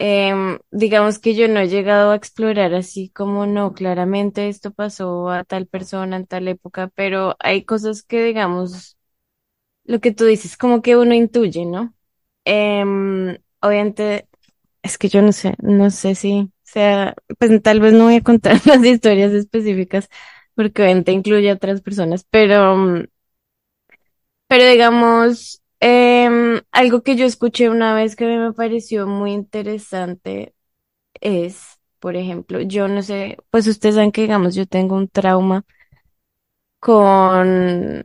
Em, 0.02 0.60
digamos 0.72 1.20
que 1.20 1.36
yo 1.36 1.48
no 1.50 1.60
he 1.60 1.68
llegado 1.68 2.12
a 2.12 2.16
explorar 2.16 2.74
así 2.74 3.10
como 3.10 3.46
no, 3.46 3.74
claramente 3.74 4.48
esto 4.48 4.72
pasó 4.72 5.30
a 5.30 5.44
tal 5.44 5.68
persona 5.68 6.16
en 6.18 6.26
tal 6.26 6.48
época, 6.48 6.90
pero 6.96 7.36
hay 7.40 7.66
cosas 7.66 8.02
que 8.04 8.24
digamos, 8.24 8.98
lo 9.86 10.00
que 10.02 10.14
tú 10.14 10.26
dices, 10.26 10.58
como 10.58 10.82
que 10.82 10.98
uno 10.98 11.14
intuye, 11.16 11.66
¿no? 11.66 11.94
Em, 12.46 13.38
obviamente, 13.62 14.28
es 14.84 14.98
que 14.98 15.10
yo 15.10 15.22
no 15.24 15.32
sé, 15.34 15.56
no 15.62 15.92
sé 15.92 16.16
si 16.16 16.52
sea, 16.64 17.16
pues 17.40 17.62
tal 17.64 17.80
vez 17.82 17.94
no 17.94 18.06
voy 18.06 18.18
a 18.18 18.24
contar 18.24 18.56
las 18.68 18.84
historias 18.86 19.34
específicas 19.34 20.10
porque 20.56 20.84
obviamente 20.84 21.12
incluye 21.14 21.52
a 21.52 21.56
otras 21.56 21.82
personas, 21.82 22.26
pero, 22.30 23.06
pero 24.48 24.66
digamos, 24.66 25.62
Em, 25.82 26.62
algo 26.72 27.04
que 27.04 27.15
yo 27.15 27.26
escuché 27.26 27.70
una 27.70 27.94
vez 27.96 28.15
que 28.15 28.26
me 28.26 28.52
pareció 28.54 29.08
muy 29.08 29.32
interesante 29.34 30.54
es, 31.22 31.80
por 32.00 32.15
ejemplo, 32.18 32.62
yo 32.62 32.88
no 32.89 33.02
sé, 33.04 33.38
pues 33.52 33.68
ustedes 33.68 33.96
saben 33.96 34.12
que, 34.13 34.22
digamos, 34.24 34.56
yo 34.56 34.65
tengo 34.68 34.96
un 34.96 35.10
trauma 35.10 35.65
con, 36.80 38.04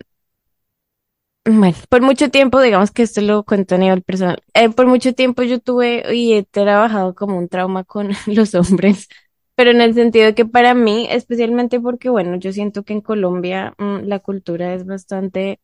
bueno, 1.46 1.76
por 1.90 2.00
mucho 2.02 2.30
tiempo, 2.30 2.60
digamos 2.60 2.90
que 2.90 3.02
esto 3.02 3.20
lo 3.20 3.44
cuento 3.44 3.74
a 3.74 3.78
nivel 3.78 4.02
personal, 4.02 4.42
eh, 4.54 4.70
por 4.70 4.86
mucho 4.86 5.14
tiempo 5.14 5.42
yo 5.42 5.60
tuve 5.60 6.02
y 6.14 6.32
he 6.34 6.44
trabajado 6.44 7.14
como 7.14 7.36
un 7.38 7.48
trauma 7.48 7.84
con 7.84 8.08
los 8.26 8.54
hombres, 8.54 9.08
pero 9.54 9.70
en 9.70 9.80
el 9.82 9.94
sentido 9.94 10.24
de 10.26 10.34
que 10.34 10.46
para 10.46 10.74
mí, 10.74 11.06
especialmente 11.10 11.80
porque, 11.80 12.08
bueno, 12.10 12.36
yo 12.36 12.52
siento 12.52 12.82
que 12.84 12.94
en 12.94 13.00
Colombia 13.02 13.74
mm, 13.78 14.04
la 14.06 14.20
cultura 14.20 14.74
es 14.74 14.86
bastante 14.86 15.60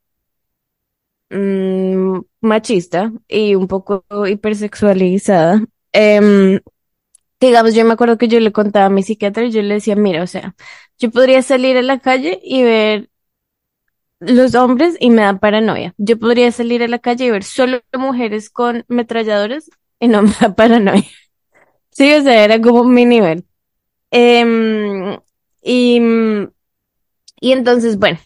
mm, 1.30 2.20
machista 2.40 3.12
y 3.28 3.54
un 3.54 3.68
poco 3.68 4.04
hipersexualizada. 4.26 5.64
Em, 5.92 6.60
digamos, 7.40 7.74
yo 7.74 7.84
me 7.86 7.94
acuerdo 7.94 8.18
que 8.18 8.28
yo 8.28 8.40
le 8.40 8.52
contaba 8.52 8.86
a 8.86 8.90
mi 8.90 9.02
psiquiatra 9.02 9.44
y 9.46 9.50
yo 9.52 9.62
le 9.62 9.74
decía, 9.76 9.96
mira, 9.96 10.22
o 10.22 10.26
sea, 10.28 10.56
yo 10.98 11.10
podría 11.10 11.42
salir 11.42 11.76
a 11.78 11.82
la 11.82 12.00
calle 12.00 12.40
y 12.44 12.62
ver 12.64 13.10
los 14.20 14.54
hombres 14.54 14.96
y 15.00 15.10
me 15.10 15.22
da 15.22 15.38
paranoia. 15.38 15.94
Yo 15.98 16.18
podría 16.18 16.52
salir 16.52 16.82
a 16.82 16.88
la 16.88 16.98
calle 16.98 17.26
y 17.26 17.30
ver 17.30 17.44
solo 17.44 17.80
mujeres 17.98 18.50
con 18.50 18.84
metralladoras 18.88 19.70
y 19.98 20.08
no 20.08 20.22
me 20.22 20.32
da 20.40 20.54
paranoia. 20.54 21.04
Sí, 21.92 22.12
o 22.14 22.22
sea, 22.22 22.44
era 22.44 22.60
como 22.62 22.84
mi 22.84 23.06
nivel. 23.06 23.46
Em, 24.12 25.18
y, 25.62 26.00
y 27.40 27.52
entonces, 27.52 27.98
bueno, 27.98 28.18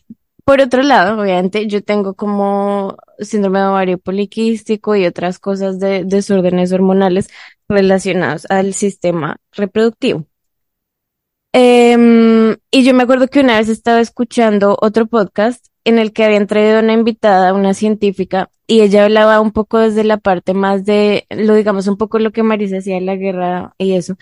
por 0.45 0.61
otro 0.61 0.83
lado, 0.83 1.21
obviamente, 1.21 1.67
yo 1.67 1.83
tengo 1.83 2.15
como 2.15 2.97
síndrome 3.19 3.61
de 3.61 3.67
ovario 3.67 3.99
poliquístico 3.99 4.95
y 4.97 5.07
otras 5.07 5.39
cosas 5.39 5.79
de 5.81 6.05
desórdenes 6.05 6.73
hormonales 6.73 7.29
relacionados 7.69 8.47
al 8.51 8.75
sistema 8.75 9.39
reproductivo. 9.53 10.27
Em, 11.53 12.57
y 12.71 12.85
yo 12.85 12.95
me 12.95 13.05
acuerdo 13.05 13.29
que 13.29 13.41
una 13.41 13.59
vez 13.59 13.69
estaba 13.69 14.01
escuchando 14.01 14.77
otro 14.81 15.07
podcast 15.07 15.67
en 15.85 15.99
el 15.99 16.13
que 16.13 16.25
habían 16.25 16.47
traído 16.49 16.81
una 16.81 16.93
invitada, 16.95 17.55
una 17.55 17.75
científica, 17.75 18.51
y 18.67 18.81
ella 18.81 19.05
hablaba 19.05 19.41
un 19.41 19.53
poco 19.53 19.79
desde 19.79 20.05
la 20.05 20.17
parte 20.19 20.55
más 20.55 20.85
de, 20.85 21.27
lo 21.31 21.55
digamos, 21.55 21.87
un 21.87 21.97
poco 21.97 22.19
lo 22.19 22.33
que 22.33 22.43
Marisa 22.43 22.79
hacía 22.79 22.97
en 22.97 23.07
la 23.07 23.17
guerra 23.17 23.75
y 23.79 23.95
eso, 23.95 24.17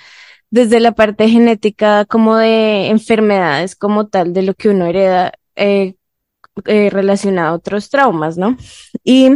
desde 0.51 0.81
la 0.81 0.93
parte 0.93 1.29
genética 1.29 2.05
como 2.07 2.37
de 2.37 2.89
enfermedades 2.89 3.77
como 3.77 4.09
tal, 4.09 4.35
de 4.35 4.43
lo 4.43 4.55
que 4.55 4.69
uno 4.69 4.87
hereda 4.87 5.33
eh, 5.57 5.95
eh, 6.67 6.91
relacionado 6.91 7.49
a 7.49 7.55
otros 7.55 7.91
traumas, 7.91 8.39
¿no? 8.39 8.57
Y 9.05 9.31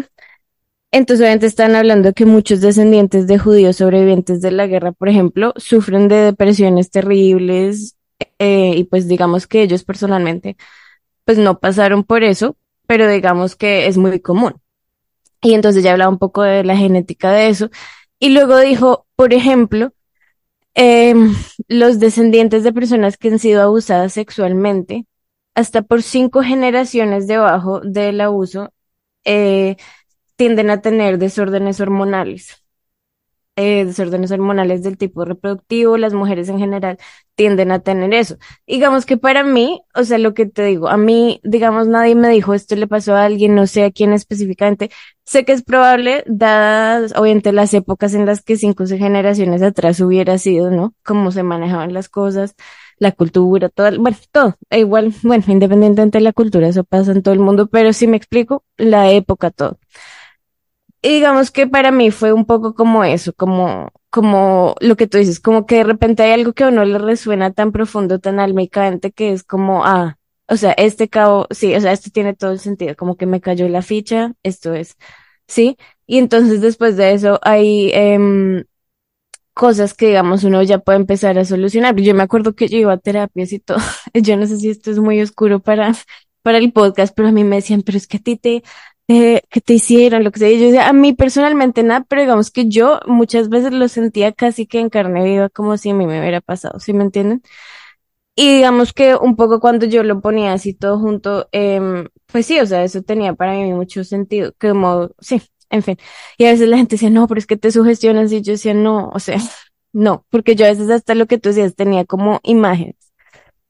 entonces 0.92 1.22
obviamente 1.22 1.46
están 1.46 1.74
hablando 1.74 2.12
que 2.12 2.26
muchos 2.26 2.61
descendientes 2.61 3.26
de 3.26 3.38
judíos 3.38 3.76
sobrevivientes 3.76 4.40
de 4.40 4.50
la 4.50 4.66
guerra, 4.66 4.92
por 4.92 5.09
ejemplo, 5.09 5.52
sufren 5.57 6.09
de 6.09 6.16
depresiones 6.16 6.90
terribles 6.90 7.96
eh, 8.38 8.74
y 8.76 8.85
pues 8.85 9.09
digamos 9.09 9.46
que 9.46 9.62
ellos 9.62 9.85
personalmente 9.85 10.57
pues 11.24 11.38
no 11.38 11.59
pasaron 11.59 12.05
por 12.05 12.22
eso, 12.22 12.57
pero 12.87 13.09
digamos 13.09 13.57
que 13.57 13.87
es 13.88 13.98
muy 13.98 14.20
común. 14.20 14.55
Y 15.42 15.55
entonces 15.55 15.83
ya 15.83 15.92
hablaba 15.92 16.11
un 16.11 16.18
poco 16.18 16.42
de 16.42 16.64
la 16.64 16.76
genética 16.76 17.33
de 17.33 17.48
eso. 17.48 17.70
Y 18.18 18.31
luego 18.31 18.59
dijo, 18.59 19.07
por 19.16 19.35
ejemplo, 19.35 19.92
em, 20.74 21.35
los 21.68 21.98
descendientes 21.98 22.62
de 22.64 22.72
personas 22.72 23.16
que 23.16 23.29
han 23.29 23.38
sido 23.38 23.62
abusadas 23.62 24.12
sexualmente 24.12 25.07
hasta 25.57 25.83
por 25.83 26.03
cinco 26.03 26.42
generaciones 26.42 27.27
debajo 27.27 27.81
del 27.81 28.21
abuso, 28.21 28.73
eh, 29.25 29.77
tienden 30.37 30.71
a 30.71 30.83
tener 30.83 31.19
desórdenes 31.19 31.81
hormonales. 31.81 32.62
Eh, 33.59 33.87
desórdenes 33.87 34.31
hormonales 34.33 34.83
del 34.83 34.99
tipo 34.99 35.25
reproductivo, 35.25 35.97
las 35.97 36.12
mujeres 36.12 36.51
en 36.51 36.59
general 36.59 36.99
tienden 37.37 37.73
a 37.73 37.79
tener 37.79 38.12
eso. 38.12 38.37
Digamos 38.66 39.07
que 39.07 39.16
para 39.16 39.45
mí, 39.45 39.83
o 39.95 40.05
sea, 40.05 40.19
lo 40.19 40.35
que 40.35 40.45
te 40.45 40.62
digo, 40.62 40.88
a 40.88 40.99
mí, 40.99 41.40
digamos, 41.42 41.88
nadie 41.88 42.14
me 42.14 42.29
dijo 42.29 42.53
esto 42.53 42.77
le 42.77 42.87
pasó 42.87 43.14
a 43.14 43.25
alguien, 43.25 43.55
no 43.55 43.66
sé 43.66 43.85
a 43.85 43.90
quién 43.90 44.12
específicamente. 44.12 44.90
Sé 45.25 45.47
que 45.47 45.53
es 45.53 45.62
probable, 45.62 46.23
dadas, 46.27 47.14
obviamente, 47.16 47.51
las 47.53 47.73
épocas 47.73 48.12
en 48.12 48.27
las 48.27 48.42
que 48.42 48.59
cinco 48.59 48.85
generaciones 48.87 49.62
atrás 49.62 50.01
hubiera 50.01 50.37
sido, 50.37 50.71
¿no? 50.71 50.95
Cómo 51.03 51.33
se 51.33 51.42
manejaban 51.42 51.95
las 51.95 52.11
cosas 52.11 52.55
la 52.99 53.13
cultura, 53.13 53.69
todo, 53.69 53.89
bueno, 54.01 54.17
todo, 54.33 54.57
e 54.71 54.81
igual, 54.81 55.13
bueno, 55.23 55.45
independientemente 55.47 56.19
de 56.19 56.25
la 56.25 56.33
cultura, 56.33 56.69
eso 56.69 56.85
pasa 56.85 57.13
en 57.13 57.23
todo 57.23 57.35
el 57.35 57.41
mundo, 57.41 57.67
pero 57.69 57.93
si 57.93 58.07
me 58.07 58.17
explico, 58.17 58.65
la 58.77 59.11
época, 59.11 59.51
todo. 59.51 59.79
Y 61.03 61.11
digamos 61.11 61.51
que 61.51 61.67
para 61.67 61.91
mí 61.93 62.11
fue 62.11 62.33
un 62.33 62.47
poco 62.47 62.75
como 62.75 63.05
eso, 63.05 63.33
como, 63.35 63.91
como 64.11 64.75
lo 64.81 64.97
que 64.97 65.07
tú 65.07 65.19
dices, 65.19 65.41
como 65.41 65.67
que 65.67 65.77
de 65.77 65.85
repente 65.85 66.23
hay 66.23 66.33
algo 66.33 66.53
que 66.53 66.65
a 66.65 66.69
uno 66.69 66.85
le 66.85 66.99
resuena 66.99 67.53
tan 67.53 67.71
profundo, 67.71 68.19
tan 68.19 68.41
almicante, 68.41 69.13
que 69.13 69.33
es 69.33 69.45
como, 69.45 69.85
ah, 69.85 70.19
o 70.49 70.57
sea, 70.57 70.73
este 70.73 71.09
cabo, 71.09 71.47
sí, 71.51 71.75
o 71.75 71.81
sea, 71.81 71.93
esto 71.93 72.11
tiene 72.11 72.35
todo 72.35 72.53
el 72.53 72.59
sentido, 72.61 72.97
como 72.97 73.17
que 73.17 73.27
me 73.27 73.41
cayó 73.41 73.69
la 73.69 73.83
ficha, 73.83 74.33
esto 74.43 74.75
es, 74.75 74.97
sí. 75.47 75.77
Y 76.07 76.19
entonces 76.19 76.61
después 76.61 76.97
de 76.97 77.13
eso 77.13 77.39
hay, 77.43 77.91
eh, 77.93 78.65
cosas 79.57 79.95
que, 79.95 80.09
digamos, 80.09 80.45
uno 80.45 80.62
ya 80.62 80.81
puede 80.81 80.99
empezar 80.99 81.38
a 81.38 81.45
solucionar. 81.47 81.97
Yo 81.97 82.14
me 82.14 82.23
acuerdo 82.23 82.55
que 82.55 82.69
yo 82.69 82.77
iba 82.77 82.92
a 82.92 82.99
terapias 82.99 83.53
y 83.53 83.59
todo. 83.59 83.79
Yo 84.14 84.37
no 84.37 84.47
sé 84.47 84.59
si 84.59 84.69
esto 84.71 84.90
es 84.90 84.99
muy 84.99 85.21
oscuro 85.23 85.61
para, 85.61 85.95
para 86.42 86.59
el 86.59 86.73
podcast, 86.73 87.14
pero 87.16 87.29
a 87.29 87.33
mí 87.33 87.42
me 87.42 87.57
decían, 87.57 87.83
pero 87.83 87.97
es 87.97 88.07
que 88.07 88.19
a 88.19 88.21
ti 88.21 88.37
te, 88.37 88.62
eh, 89.09 89.42
que 89.51 89.61
te 89.62 89.73
hicieron, 89.75 90.25
lo 90.25 90.31
que 90.31 90.40
sea. 90.40 90.51
Y 90.51 90.61
yo 90.61 90.66
decía, 90.66 90.88
a 90.88 90.92
mí 90.92 91.14
personalmente 91.14 91.83
nada, 91.83 92.05
pero 92.09 92.21
digamos 92.23 92.51
que 92.51 92.69
yo 92.69 93.01
muchas 93.07 93.49
veces 93.49 93.73
lo 93.73 93.88
sentía 93.88 94.33
casi 94.33 94.66
que 94.66 94.79
en 94.81 94.90
carne 94.90 95.25
viva, 95.25 95.49
como 95.49 95.79
si 95.79 95.90
a 95.90 95.95
mí 95.95 96.07
me 96.07 96.21
hubiera 96.21 96.42
pasado, 96.42 96.79
¿sí 96.79 96.92
me 96.92 97.05
entienden? 97.05 97.42
Y 98.35 98.57
digamos 98.57 98.92
que 98.92 99.16
un 99.16 99.37
poco 99.37 99.61
cuando 99.61 99.87
yo 99.87 100.03
lo 100.03 100.21
ponía 100.21 100.53
así 100.53 100.75
todo 100.75 100.99
junto, 100.99 101.49
eh, 101.53 101.81
pues 102.27 102.47
sí, 102.47 102.61
o 102.61 102.66
sea, 102.66 102.85
eso 102.85 103.03
tenía 103.03 103.35
para 103.35 103.55
mí 103.55 103.73
mucho 103.73 104.05
sentido, 104.05 104.53
como, 104.61 105.11
sí, 105.21 105.40
en 105.70 105.83
fin. 105.83 105.96
Y 106.38 106.46
a 106.46 106.52
veces 106.52 106.68
la 106.68 106.76
gente 106.79 106.96
decía, 106.96 107.11
no, 107.11 107.26
pero 107.29 107.38
es 107.38 107.46
que 107.46 107.57
te 107.57 107.70
sugestionas. 107.72 108.33
Y 108.33 108.42
yo 108.42 108.52
decía, 108.52 108.74
no, 108.74 109.11
o 109.11 109.18
sea, 109.20 109.38
no, 109.92 110.24
porque 110.31 110.57
yo 110.57 110.66
a 110.66 110.70
veces 110.70 110.90
hasta 110.90 111.14
lo 111.14 111.26
que 111.26 111.38
tú 111.38 111.50
decías 111.50 111.74
tenía 111.74 112.05
como 112.05 112.40
imágenes 112.42 112.96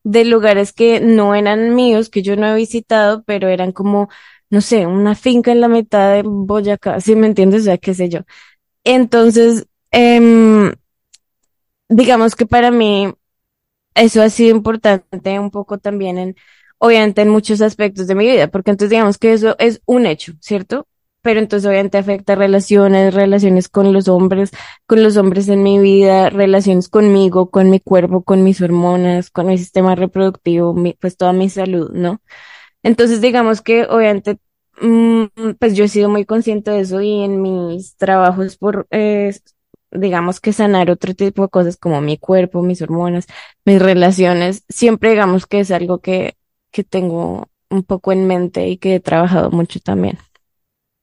de 0.03 0.25
lugares 0.25 0.73
que 0.73 1.01
no 1.01 1.35
eran 1.35 1.75
míos, 1.75 2.09
que 2.09 2.21
yo 2.23 2.35
no 2.37 2.47
he 2.47 2.55
visitado, 2.55 3.23
pero 3.23 3.49
eran 3.49 3.73
como, 3.73 4.09
no 4.49 4.61
sé, 4.61 4.85
una 4.87 5.15
finca 5.15 5.51
en 5.51 5.61
la 5.61 5.67
mitad 5.67 6.13
de 6.13 6.23
Boyacá, 6.23 7.01
¿sí 7.01 7.15
me 7.15 7.27
entiendes? 7.27 7.61
O 7.61 7.65
sea, 7.65 7.77
qué 7.77 7.93
sé 7.93 8.09
yo. 8.09 8.21
Entonces, 8.85 9.67
em, 9.91 10.73
digamos 11.89 12.35
que 12.35 12.45
para 12.45 12.71
mí 12.71 13.13
eso 13.95 14.21
ha 14.21 14.29
sido 14.29 14.55
importante 14.55 15.39
un 15.39 15.51
poco 15.51 15.77
también 15.79 16.17
en, 16.17 16.35
obviamente 16.79 17.21
en 17.21 17.29
muchos 17.29 17.61
aspectos 17.61 18.07
de 18.07 18.15
mi 18.15 18.27
vida, 18.27 18.47
porque 18.49 18.71
entonces 18.71 18.91
digamos 18.91 19.17
que 19.17 19.33
eso 19.33 19.55
es 19.59 19.81
un 19.85 20.05
hecho, 20.05 20.33
¿cierto? 20.41 20.87
Pero 21.27 21.41
entonces 21.41 21.67
obviamente 21.69 21.97
afecta 21.97 22.35
relaciones, 22.35 23.13
relaciones 23.13 23.67
con 23.67 23.91
los 23.91 24.07
hombres, 24.07 24.51
con 24.85 25.03
los 25.03 25.17
hombres 25.17 25.49
en 25.49 25.61
mi 25.61 25.77
vida, 25.77 26.29
relaciones 26.29 26.87
conmigo, 26.87 27.49
con 27.49 27.69
mi 27.69 27.81
cuerpo, 27.81 28.23
con 28.23 28.45
mis 28.45 28.61
hormonas, 28.61 29.29
con 29.29 29.47
mi 29.47 29.57
sistema 29.57 29.93
reproductivo, 29.95 30.73
pues 31.01 31.17
toda 31.17 31.33
mi 31.33 31.49
salud, 31.49 31.91
¿no? 31.91 32.21
Entonces 32.81 33.19
digamos 33.19 33.61
que 33.61 33.83
obviamente, 33.87 34.37
mm, 34.79 35.25
pues 35.59 35.75
yo 35.75 35.83
he 35.83 35.89
sido 35.89 36.07
muy 36.07 36.23
consciente 36.23 36.71
de 36.71 36.79
eso 36.79 37.01
y 37.01 37.21
en 37.21 37.41
mis 37.41 37.97
trabajos 37.97 38.55
por, 38.57 38.87
eh, 38.91 39.35
digamos 39.91 40.39
que 40.39 40.53
sanar 40.53 40.89
otro 40.89 41.13
tipo 41.13 41.41
de 41.41 41.49
cosas 41.49 41.75
como 41.75 41.99
mi 41.99 42.17
cuerpo, 42.17 42.61
mis 42.61 42.81
hormonas, 42.81 43.27
mis 43.65 43.81
relaciones, 43.81 44.63
siempre 44.69 45.09
digamos 45.09 45.45
que 45.45 45.59
es 45.59 45.71
algo 45.71 45.99
que, 45.99 46.37
que 46.71 46.85
tengo 46.85 47.49
un 47.69 47.83
poco 47.83 48.13
en 48.13 48.27
mente 48.27 48.69
y 48.69 48.77
que 48.77 48.95
he 48.95 48.99
trabajado 49.01 49.51
mucho 49.51 49.81
también. 49.81 50.17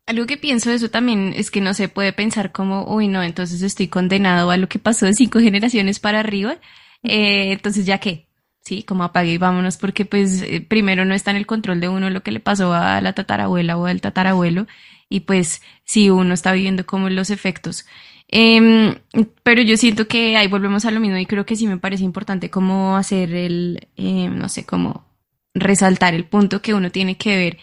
Algo 0.07 0.27
que 0.27 0.37
pienso 0.37 0.69
de 0.71 0.77
eso 0.77 0.91
también 0.91 1.33
es 1.35 1.51
que 1.51 1.63
no 1.63 1.73
se 1.73 1.89
puede 1.89 2.13
pensar 2.13 2.53
como, 2.53 2.85
uy, 2.95 3.09
no, 3.09 3.23
entonces 3.23 3.63
estoy 3.63 3.89
condenado 3.89 4.51
a 4.51 4.59
lo 4.59 4.69
que 4.69 4.79
pasó 4.79 5.07
de 5.07 5.15
cinco 5.15 5.41
generaciones 5.41 5.99
para 5.99 6.21
arriba, 6.21 6.59
eh, 7.03 7.53
entonces 7.53 7.87
ya 7.87 7.99
qué, 7.99 8.29
sí, 8.61 8.83
como 8.83 9.05
apague 9.05 9.33
y 9.33 9.39
vámonos, 9.39 9.79
porque 9.79 10.05
pues 10.05 10.43
eh, 10.43 10.61
primero 10.61 11.07
no 11.07 11.15
está 11.15 11.31
en 11.31 11.39
el 11.39 11.47
control 11.47 11.81
de 11.81 11.89
uno 11.89 12.11
lo 12.11 12.23
que 12.23 12.33
le 12.33 12.41
pasó 12.41 12.75
a 12.75 13.01
la 13.01 13.15
tatarabuela 13.15 13.79
o 13.79 13.87
al 13.87 14.03
tatarabuelo, 14.03 14.67
y 15.09 15.21
pues 15.21 15.63
si 15.85 16.11
uno 16.11 16.35
está 16.35 16.53
viviendo 16.53 16.85
como 16.85 17.09
los 17.09 17.31
efectos. 17.31 17.87
Em, 18.29 18.97
pero 19.43 19.63
yo 19.63 19.77
siento 19.77 20.09
que 20.09 20.37
ahí 20.37 20.49
volvemos 20.49 20.85
a 20.85 20.91
lo 20.91 21.01
mismo 21.01 21.17
y 21.19 21.27
creo 21.27 21.47
que 21.47 21.57
sí 21.57 21.67
me 21.67 21.79
parece 21.79 22.05
importante 22.05 22.51
como 22.51 22.97
hacer 22.97 23.35
el, 23.35 23.89
em, 23.97 24.37
no 24.37 24.49
sé, 24.49 24.65
como 24.67 25.07
resaltar 25.55 26.15
el 26.15 26.25
punto 26.25 26.61
que 26.63 26.75
uno 26.75 26.91
tiene 26.91 27.17
que 27.17 27.37
ver, 27.37 27.59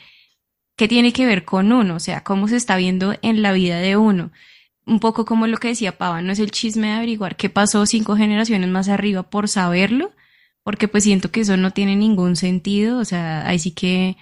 que 0.76 0.88
tiene 0.88 1.14
que 1.14 1.26
ver 1.26 1.46
con 1.46 1.72
uno, 1.72 1.96
o 1.96 2.00
sea, 2.00 2.24
cómo 2.24 2.48
se 2.48 2.56
está 2.56 2.76
viendo 2.78 3.16
en 3.22 3.42
la 3.42 3.52
vida 3.52 3.80
de 3.80 3.98
uno. 3.98 4.32
Un 4.86 5.00
poco 5.00 5.26
como 5.26 5.48
lo 5.48 5.58
que 5.58 5.70
decía 5.70 5.98
Pava, 5.98 6.22
no 6.22 6.32
es 6.32 6.40
el 6.40 6.52
chisme 6.52 6.88
de 6.88 6.94
averiguar 6.94 7.36
qué 7.36 7.50
pasó 7.50 7.86
cinco 7.86 8.16
generaciones 8.16 8.70
más 8.70 8.90
arriba 8.90 9.24
por 9.24 9.48
saberlo, 9.48 10.12
porque 10.64 10.88
pues 10.88 11.04
siento 11.04 11.32
que 11.32 11.42
eso 11.42 11.58
no 11.58 11.72
tiene 11.72 11.96
ningún 11.96 12.36
sentido, 12.36 13.00
o 13.00 13.06
sea, 13.06 13.48
ahí 13.48 13.60
sí 13.60 13.72
que 13.72 14.18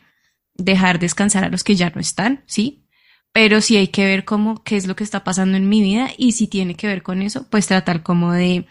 dejar 0.55 0.99
descansar 0.99 1.43
a 1.45 1.49
los 1.49 1.63
que 1.63 1.75
ya 1.75 1.89
no 1.89 2.01
están, 2.01 2.43
¿sí? 2.45 2.85
Pero 3.31 3.61
sí 3.61 3.77
hay 3.77 3.87
que 3.87 4.05
ver 4.05 4.25
cómo, 4.25 4.63
qué 4.63 4.75
es 4.75 4.87
lo 4.87 4.95
que 4.95 5.03
está 5.03 5.23
pasando 5.23 5.57
en 5.57 5.69
mi 5.69 5.81
vida 5.81 6.09
y 6.17 6.33
si 6.33 6.47
tiene 6.47 6.75
que 6.75 6.87
ver 6.87 7.03
con 7.03 7.21
eso, 7.21 7.47
pues 7.49 7.67
tratar 7.67 8.03
como 8.03 8.33
de, 8.33 8.65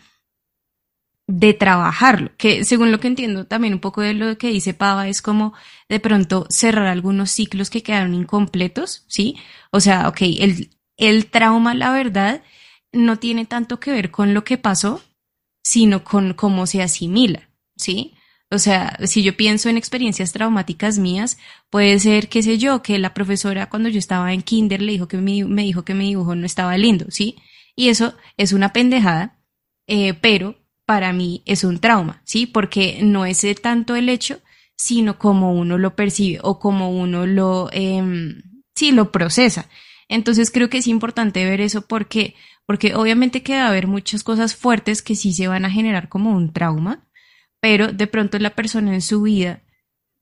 de 1.29 1.55
trabajarlo, 1.55 2.33
que 2.37 2.65
según 2.65 2.91
lo 2.91 2.99
que 2.99 3.07
entiendo 3.07 3.47
también 3.47 3.75
un 3.75 3.81
poco 3.81 4.01
de 4.01 4.15
lo 4.15 4.37
que 4.39 4.49
dice 4.49 4.75
Pava 4.75 5.09
es 5.09 5.23
como 5.23 5.53
de 5.89 6.01
pronto 6.01 6.47
cerrar 6.49 6.87
algunos 6.87 7.31
ciclos 7.31 7.71
que 7.71 7.83
quedaron 7.85 8.15
incompletos, 8.15 9.05
¿sí? 9.07 9.37
O 9.71 9.79
sea, 9.79 10.09
ok, 10.09 10.23
el, 10.23 10.71
el 10.97 11.27
trauma, 11.27 11.75
la 11.75 11.93
verdad, 11.93 12.43
no 12.93 13.19
tiene 13.19 13.45
tanto 13.45 13.79
que 13.79 13.93
ver 13.93 14.11
con 14.11 14.35
lo 14.35 14.43
que 14.43 14.59
pasó, 14.59 15.03
sino 15.63 16.03
con 16.03 16.35
cómo 16.35 16.67
se 16.67 16.83
asimila. 16.83 17.49
¿sí? 17.79 18.15
O 18.51 18.59
sea, 18.59 18.99
si 19.05 19.23
yo 19.23 19.37
pienso 19.37 19.69
en 19.69 19.77
experiencias 19.77 20.33
traumáticas 20.33 20.99
mías, 20.99 21.39
puede 21.71 21.99
ser, 21.99 22.29
qué 22.29 22.43
sé 22.43 22.59
yo, 22.59 22.83
que 22.83 22.99
la 22.99 23.15
profesora 23.15 23.69
cuando 23.69 23.89
yo 23.89 23.99
estaba 23.99 24.33
en 24.33 24.43
kinder 24.43 24.83
le 24.83 24.93
dijo 24.93 25.09
que 25.09 25.19
mi, 25.19 25.45
me 25.45 25.63
dijo 25.63 25.85
que 25.85 25.95
mi 25.95 26.09
dibujo 26.09 26.35
no 26.35 26.47
estaba 26.47 26.77
lindo, 26.79 27.07
¿sí? 27.11 27.37
Y 27.77 27.89
eso 27.89 28.15
es 28.37 28.53
una 28.53 28.73
pendejada, 28.73 29.39
eh, 29.87 30.15
pero 30.15 30.57
para 30.89 31.13
mí 31.13 31.43
es 31.45 31.65
un 31.65 31.81
trauma, 31.81 32.23
¿sí? 32.25 32.47
Porque 32.47 33.01
no 33.03 33.27
es 33.27 33.45
tanto 33.61 33.95
el 33.95 34.09
hecho, 34.09 34.41
sino 34.75 35.19
como 35.19 35.53
uno 35.53 35.77
lo 35.77 35.95
percibe 35.95 36.41
o 36.43 36.59
como 36.59 36.91
uno 36.91 37.27
lo, 37.27 37.69
eh, 37.73 38.03
sí, 38.75 38.93
lo 38.93 39.13
procesa. 39.13 39.69
Entonces 40.09 40.51
creo 40.51 40.71
que 40.71 40.79
es 40.79 40.87
importante 40.87 41.45
ver 41.45 41.61
eso 41.61 41.83
porque, 41.83 42.37
porque 42.65 42.95
obviamente 42.95 43.43
que 43.43 43.53
va 43.53 43.67
a 43.67 43.69
haber 43.69 43.87
muchas 43.87 44.25
cosas 44.25 44.57
fuertes 44.57 45.03
que 45.03 45.15
sí 45.15 45.35
se 45.35 45.47
van 45.47 45.67
a 45.67 45.71
generar 45.71 46.09
como 46.09 46.31
un 46.31 46.55
trauma, 46.55 47.07
pero 47.61 47.93
de 47.93 48.07
pronto 48.07 48.39
la 48.39 48.55
persona 48.55 48.95
en 48.95 49.03
su 49.03 49.21
vida, 49.21 49.61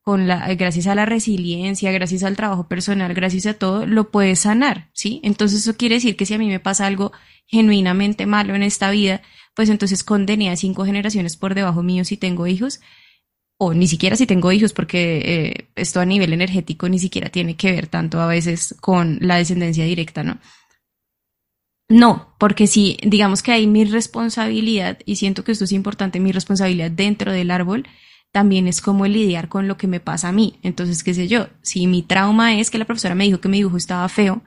con 0.01 0.27
la, 0.27 0.53
gracias 0.55 0.87
a 0.87 0.95
la 0.95 1.05
resiliencia, 1.05 1.93
gracias 1.93 2.23
al 2.23 2.35
trabajo 2.35 2.67
personal, 2.67 3.13
gracias 3.13 3.45
a 3.45 3.53
todo, 3.53 3.85
lo 3.85 4.11
puede 4.11 4.35
sanar, 4.35 4.89
¿sí? 4.91 5.21
Entonces 5.23 5.61
eso 5.61 5.77
quiere 5.77 5.95
decir 5.95 6.17
que 6.17 6.25
si 6.25 6.33
a 6.33 6.37
mí 6.37 6.47
me 6.49 6.59
pasa 6.59 6.85
algo 6.85 7.13
genuinamente 7.45 8.25
malo 8.25 8.53
en 8.53 8.63
esta 8.63 8.91
vida, 8.91 9.21
pues 9.57 9.69
entonces 9.69 10.03
condené 10.03 10.51
a 10.51 10.55
cinco 10.55 10.85
generaciones 10.85 11.35
por 11.35 11.55
debajo 11.55 11.81
mío 11.81 12.05
si 12.05 12.15
tengo 12.15 12.45
hijos, 12.45 12.79
o 13.57 13.73
ni 13.73 13.87
siquiera 13.87 14.15
si 14.15 14.27
tengo 14.27 14.51
hijos, 14.51 14.71
porque 14.71 15.17
eh, 15.17 15.69
esto 15.75 15.99
a 15.99 16.05
nivel 16.05 16.31
energético 16.31 16.87
ni 16.87 16.99
siquiera 16.99 17.29
tiene 17.29 17.55
que 17.55 17.71
ver 17.71 17.87
tanto 17.87 18.21
a 18.21 18.27
veces 18.27 18.75
con 18.81 19.17
la 19.19 19.37
descendencia 19.37 19.83
directa, 19.83 20.21
¿no? 20.21 20.37
No, 21.89 22.35
porque 22.37 22.67
si 22.67 22.99
digamos 23.01 23.41
que 23.41 23.51
hay 23.51 23.65
mi 23.65 23.83
responsabilidad, 23.83 24.99
y 25.05 25.15
siento 25.15 25.43
que 25.43 25.53
esto 25.53 25.63
es 25.63 25.71
importante, 25.71 26.19
mi 26.19 26.31
responsabilidad 26.31 26.91
dentro 26.91 27.31
del 27.31 27.49
árbol, 27.49 27.87
también 28.31 28.67
es 28.67 28.79
como 28.79 29.07
lidiar 29.07 29.49
con 29.49 29.67
lo 29.67 29.75
que 29.75 29.87
me 29.87 29.99
pasa 29.99 30.27
a 30.27 30.33
mí. 30.33 30.59
Entonces, 30.61 31.03
qué 31.03 31.15
sé 31.15 31.27
yo, 31.27 31.47
si 31.63 31.87
mi 31.87 32.03
trauma 32.03 32.59
es 32.59 32.69
que 32.69 32.77
la 32.77 32.85
profesora 32.85 33.15
me 33.15 33.23
dijo 33.23 33.41
que 33.41 33.49
mi 33.49 33.57
dibujo 33.57 33.77
estaba 33.77 34.07
feo, 34.07 34.43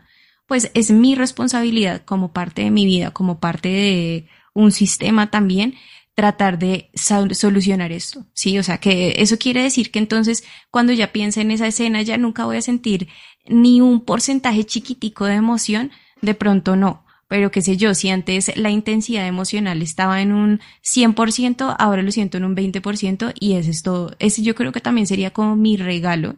pues 0.46 0.70
es 0.74 0.92
mi 0.92 1.16
responsabilidad 1.16 2.04
como 2.04 2.32
parte 2.32 2.62
de 2.62 2.70
mi 2.70 2.86
vida, 2.86 3.10
como 3.10 3.40
parte 3.40 3.68
de 3.70 4.28
un 4.54 4.72
sistema 4.72 5.30
también, 5.30 5.74
tratar 6.14 6.58
de 6.58 6.90
solucionar 6.94 7.92
esto, 7.92 8.26
¿sí? 8.34 8.58
O 8.58 8.62
sea, 8.62 8.78
que 8.78 9.14
eso 9.18 9.38
quiere 9.38 9.62
decir 9.62 9.90
que 9.90 9.98
entonces 9.98 10.44
cuando 10.70 10.92
ya 10.92 11.12
piense 11.12 11.40
en 11.40 11.50
esa 11.50 11.66
escena 11.66 12.02
ya 12.02 12.18
nunca 12.18 12.44
voy 12.44 12.56
a 12.56 12.62
sentir 12.62 13.08
ni 13.46 13.80
un 13.80 14.04
porcentaje 14.04 14.64
chiquitico 14.64 15.24
de 15.24 15.34
emoción, 15.34 15.92
de 16.20 16.34
pronto 16.34 16.76
no 16.76 17.04
pero 17.30 17.52
qué 17.52 17.62
sé 17.62 17.76
yo, 17.76 17.94
si 17.94 18.08
antes 18.08 18.56
la 18.56 18.70
intensidad 18.70 19.24
emocional 19.24 19.82
estaba 19.82 20.20
en 20.20 20.32
un 20.32 20.60
100%, 20.82 21.76
ahora 21.78 22.02
lo 22.02 22.10
siento 22.10 22.38
en 22.38 22.44
un 22.44 22.56
20% 22.56 23.32
y 23.38 23.52
ese 23.52 23.70
es 23.70 23.84
todo. 23.84 24.16
Ese 24.18 24.42
yo 24.42 24.56
creo 24.56 24.72
que 24.72 24.80
también 24.80 25.06
sería 25.06 25.30
como 25.30 25.54
mi 25.54 25.76
regalo 25.76 26.34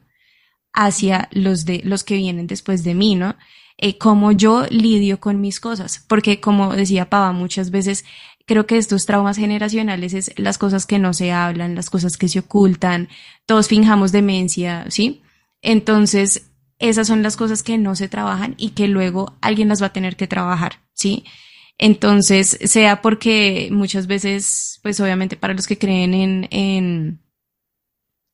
hacia 0.74 1.30
los 1.32 1.64
de 1.64 1.80
los 1.82 2.04
que 2.04 2.16
vienen 2.16 2.46
después 2.46 2.84
de 2.84 2.94
mí, 2.94 3.14
¿no? 3.14 3.36
Eh, 3.78 3.98
cómo 3.98 4.32
yo 4.32 4.66
lidio 4.70 5.18
con 5.18 5.40
mis 5.40 5.58
cosas, 5.58 6.04
porque 6.06 6.40
como 6.40 6.74
decía 6.74 7.10
Pava, 7.10 7.32
muchas 7.32 7.70
veces 7.70 8.04
creo 8.46 8.66
que 8.66 8.76
estos 8.76 9.06
traumas 9.06 9.36
generacionales 9.36 10.14
es 10.14 10.32
las 10.38 10.58
cosas 10.58 10.86
que 10.86 10.98
no 10.98 11.14
se 11.14 11.32
hablan, 11.32 11.74
las 11.74 11.90
cosas 11.90 12.16
que 12.16 12.28
se 12.28 12.40
ocultan, 12.40 13.08
todos 13.46 13.68
finjamos 13.68 14.12
demencia, 14.12 14.86
¿sí? 14.90 15.22
Entonces, 15.62 16.50
esas 16.78 17.06
son 17.06 17.22
las 17.22 17.36
cosas 17.36 17.62
que 17.62 17.78
no 17.78 17.94
se 17.94 18.08
trabajan 18.08 18.54
y 18.58 18.70
que 18.70 18.88
luego 18.88 19.36
alguien 19.40 19.68
las 19.68 19.80
va 19.82 19.86
a 19.86 19.92
tener 19.92 20.16
que 20.16 20.26
trabajar, 20.26 20.80
¿sí? 20.92 21.24
Entonces, 21.78 22.58
sea 22.64 23.00
porque 23.02 23.68
muchas 23.72 24.06
veces, 24.06 24.80
pues 24.82 25.00
obviamente 25.00 25.36
para 25.36 25.54
los 25.54 25.66
que 25.66 25.78
creen 25.78 26.14
en, 26.14 26.48
en, 26.50 27.20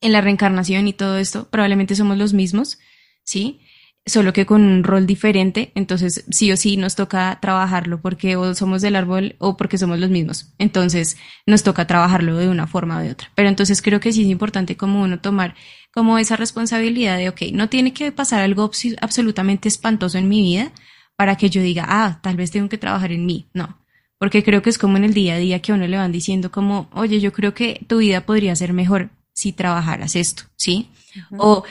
en 0.00 0.12
la 0.12 0.20
reencarnación 0.20 0.88
y 0.88 0.92
todo 0.92 1.18
esto, 1.18 1.48
probablemente 1.48 1.94
somos 1.94 2.18
los 2.18 2.32
mismos, 2.32 2.78
¿sí? 3.24 3.60
Solo 4.08 4.32
que 4.32 4.46
con 4.46 4.62
un 4.62 4.84
rol 4.84 5.06
diferente, 5.06 5.70
entonces 5.74 6.24
sí 6.30 6.50
o 6.50 6.56
sí 6.56 6.76
nos 6.76 6.96
toca 6.96 7.38
trabajarlo 7.40 8.00
porque 8.00 8.36
o 8.36 8.54
somos 8.54 8.82
del 8.82 8.96
árbol 8.96 9.36
o 9.38 9.56
porque 9.56 9.78
somos 9.78 9.98
los 9.98 10.10
mismos. 10.10 10.52
Entonces 10.58 11.18
nos 11.46 11.62
toca 11.62 11.86
trabajarlo 11.86 12.36
de 12.36 12.48
una 12.48 12.66
forma 12.66 12.98
o 12.98 13.00
de 13.00 13.10
otra. 13.10 13.30
Pero 13.34 13.48
entonces 13.48 13.82
creo 13.82 14.00
que 14.00 14.12
sí 14.12 14.22
es 14.22 14.28
importante 14.28 14.76
como 14.76 15.02
uno 15.02 15.20
tomar 15.20 15.54
como 15.92 16.18
esa 16.18 16.36
responsabilidad 16.36 17.18
de, 17.18 17.28
ok, 17.28 17.42
no 17.52 17.68
tiene 17.68 17.92
que 17.92 18.12
pasar 18.12 18.40
algo 18.40 18.70
absolutamente 19.00 19.68
espantoso 19.68 20.18
en 20.18 20.28
mi 20.28 20.42
vida 20.42 20.72
para 21.16 21.36
que 21.36 21.50
yo 21.50 21.60
diga, 21.60 21.84
ah, 21.88 22.20
tal 22.22 22.36
vez 22.36 22.50
tengo 22.50 22.68
que 22.68 22.78
trabajar 22.78 23.12
en 23.12 23.26
mí. 23.26 23.48
No, 23.52 23.78
porque 24.18 24.42
creo 24.42 24.62
que 24.62 24.70
es 24.70 24.78
como 24.78 24.96
en 24.96 25.04
el 25.04 25.14
día 25.14 25.34
a 25.34 25.38
día 25.38 25.60
que 25.60 25.72
a 25.72 25.74
uno 25.74 25.86
le 25.86 25.96
van 25.96 26.12
diciendo 26.12 26.50
como, 26.50 26.88
oye, 26.92 27.20
yo 27.20 27.32
creo 27.32 27.54
que 27.54 27.84
tu 27.86 27.98
vida 27.98 28.24
podría 28.24 28.54
ser 28.56 28.72
mejor 28.72 29.10
si 29.32 29.52
trabajaras 29.52 30.16
esto, 30.16 30.44
¿sí? 30.56 30.90
O 31.36 31.64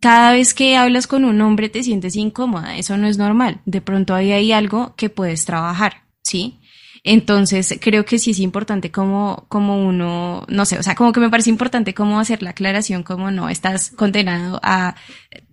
cada 0.00 0.32
vez 0.32 0.54
que 0.54 0.76
hablas 0.76 1.06
con 1.06 1.24
un 1.24 1.40
hombre 1.40 1.68
te 1.68 1.82
sientes 1.82 2.16
incómoda, 2.16 2.76
eso 2.76 2.96
no 2.96 3.06
es 3.06 3.18
normal. 3.18 3.60
De 3.64 3.80
pronto 3.80 4.14
ahí 4.14 4.32
hay 4.32 4.52
algo 4.52 4.94
que 4.96 5.10
puedes 5.10 5.44
trabajar, 5.44 6.04
¿sí? 6.22 6.60
Entonces, 7.04 7.78
creo 7.80 8.04
que 8.04 8.18
sí 8.18 8.32
es 8.32 8.38
importante 8.38 8.90
como, 8.90 9.46
como 9.48 9.86
uno, 9.86 10.44
no 10.48 10.64
sé, 10.64 10.78
o 10.78 10.82
sea, 10.82 10.94
como 10.94 11.12
que 11.12 11.20
me 11.20 11.30
parece 11.30 11.50
importante 11.50 11.94
cómo 11.94 12.20
hacer 12.20 12.42
la 12.42 12.50
aclaración, 12.50 13.02
como 13.02 13.30
no 13.30 13.48
estás 13.48 13.90
condenado 13.90 14.60
a 14.62 14.94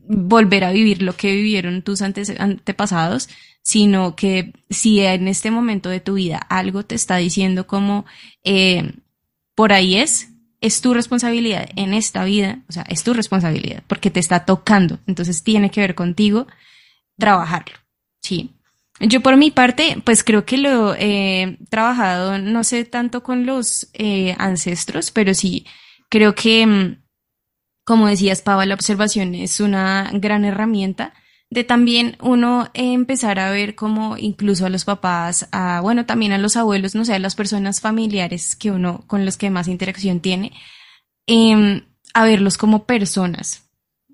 volver 0.07 0.63
a 0.63 0.71
vivir 0.71 1.01
lo 1.01 1.15
que 1.15 1.33
vivieron 1.33 1.81
tus 1.81 2.01
antepasados, 2.01 3.29
sino 3.61 4.15
que 4.15 4.53
si 4.69 4.99
en 4.99 5.27
este 5.27 5.49
momento 5.49 5.89
de 5.89 5.99
tu 5.99 6.15
vida 6.15 6.37
algo 6.37 6.83
te 6.83 6.95
está 6.95 7.17
diciendo 7.17 7.67
como, 7.67 8.05
eh, 8.43 8.93
por 9.55 9.73
ahí 9.73 9.95
es, 9.95 10.34
es 10.65 10.81
tu 10.81 10.93
responsabilidad 10.93 11.69
en 11.75 11.93
esta 11.93 12.23
vida, 12.23 12.59
o 12.67 12.71
sea, 12.71 12.83
es 12.89 13.03
tu 13.03 13.13
responsabilidad, 13.13 13.83
porque 13.87 14.09
te 14.09 14.19
está 14.19 14.45
tocando, 14.45 14.99
entonces 15.05 15.43
tiene 15.43 15.69
que 15.69 15.81
ver 15.81 15.93
contigo 15.93 16.47
trabajarlo, 17.17 17.75
¿sí? 18.21 18.51
Yo 18.99 19.21
por 19.21 19.37
mi 19.37 19.51
parte, 19.51 20.01
pues 20.03 20.23
creo 20.23 20.45
que 20.45 20.57
lo 20.57 20.95
he 20.95 21.57
trabajado, 21.69 22.39
no 22.39 22.63
sé 22.63 22.85
tanto 22.85 23.21
con 23.23 23.45
los 23.45 23.89
eh, 23.93 24.35
ancestros, 24.39 25.11
pero 25.11 25.33
sí 25.33 25.65
creo 26.09 26.33
que, 26.33 26.65
mm, 26.65 27.03
como 27.83 28.07
decías, 28.07 28.41
Pava, 28.41 28.65
la 28.65 28.73
observación 28.73 29.35
es 29.35 29.59
una 29.59 30.09
gran 30.13 30.45
herramienta 30.45 31.13
también 31.63 32.17
uno 32.21 32.69
empezar 32.73 33.39
a 33.39 33.51
ver 33.51 33.75
como 33.75 34.17
incluso 34.17 34.65
a 34.65 34.69
los 34.69 34.85
papás, 34.85 35.47
a, 35.51 35.79
bueno, 35.81 36.05
también 36.05 36.31
a 36.31 36.37
los 36.37 36.57
abuelos, 36.57 36.95
no 36.95 37.05
sé, 37.05 37.13
a 37.13 37.19
las 37.19 37.35
personas 37.35 37.81
familiares 37.81 38.55
que 38.55 38.71
uno, 38.71 39.03
con 39.07 39.25
los 39.25 39.37
que 39.37 39.49
más 39.49 39.67
interacción 39.67 40.19
tiene, 40.19 40.51
em, 41.27 41.81
a 42.13 42.25
verlos 42.25 42.57
como 42.57 42.85
personas. 42.85 43.69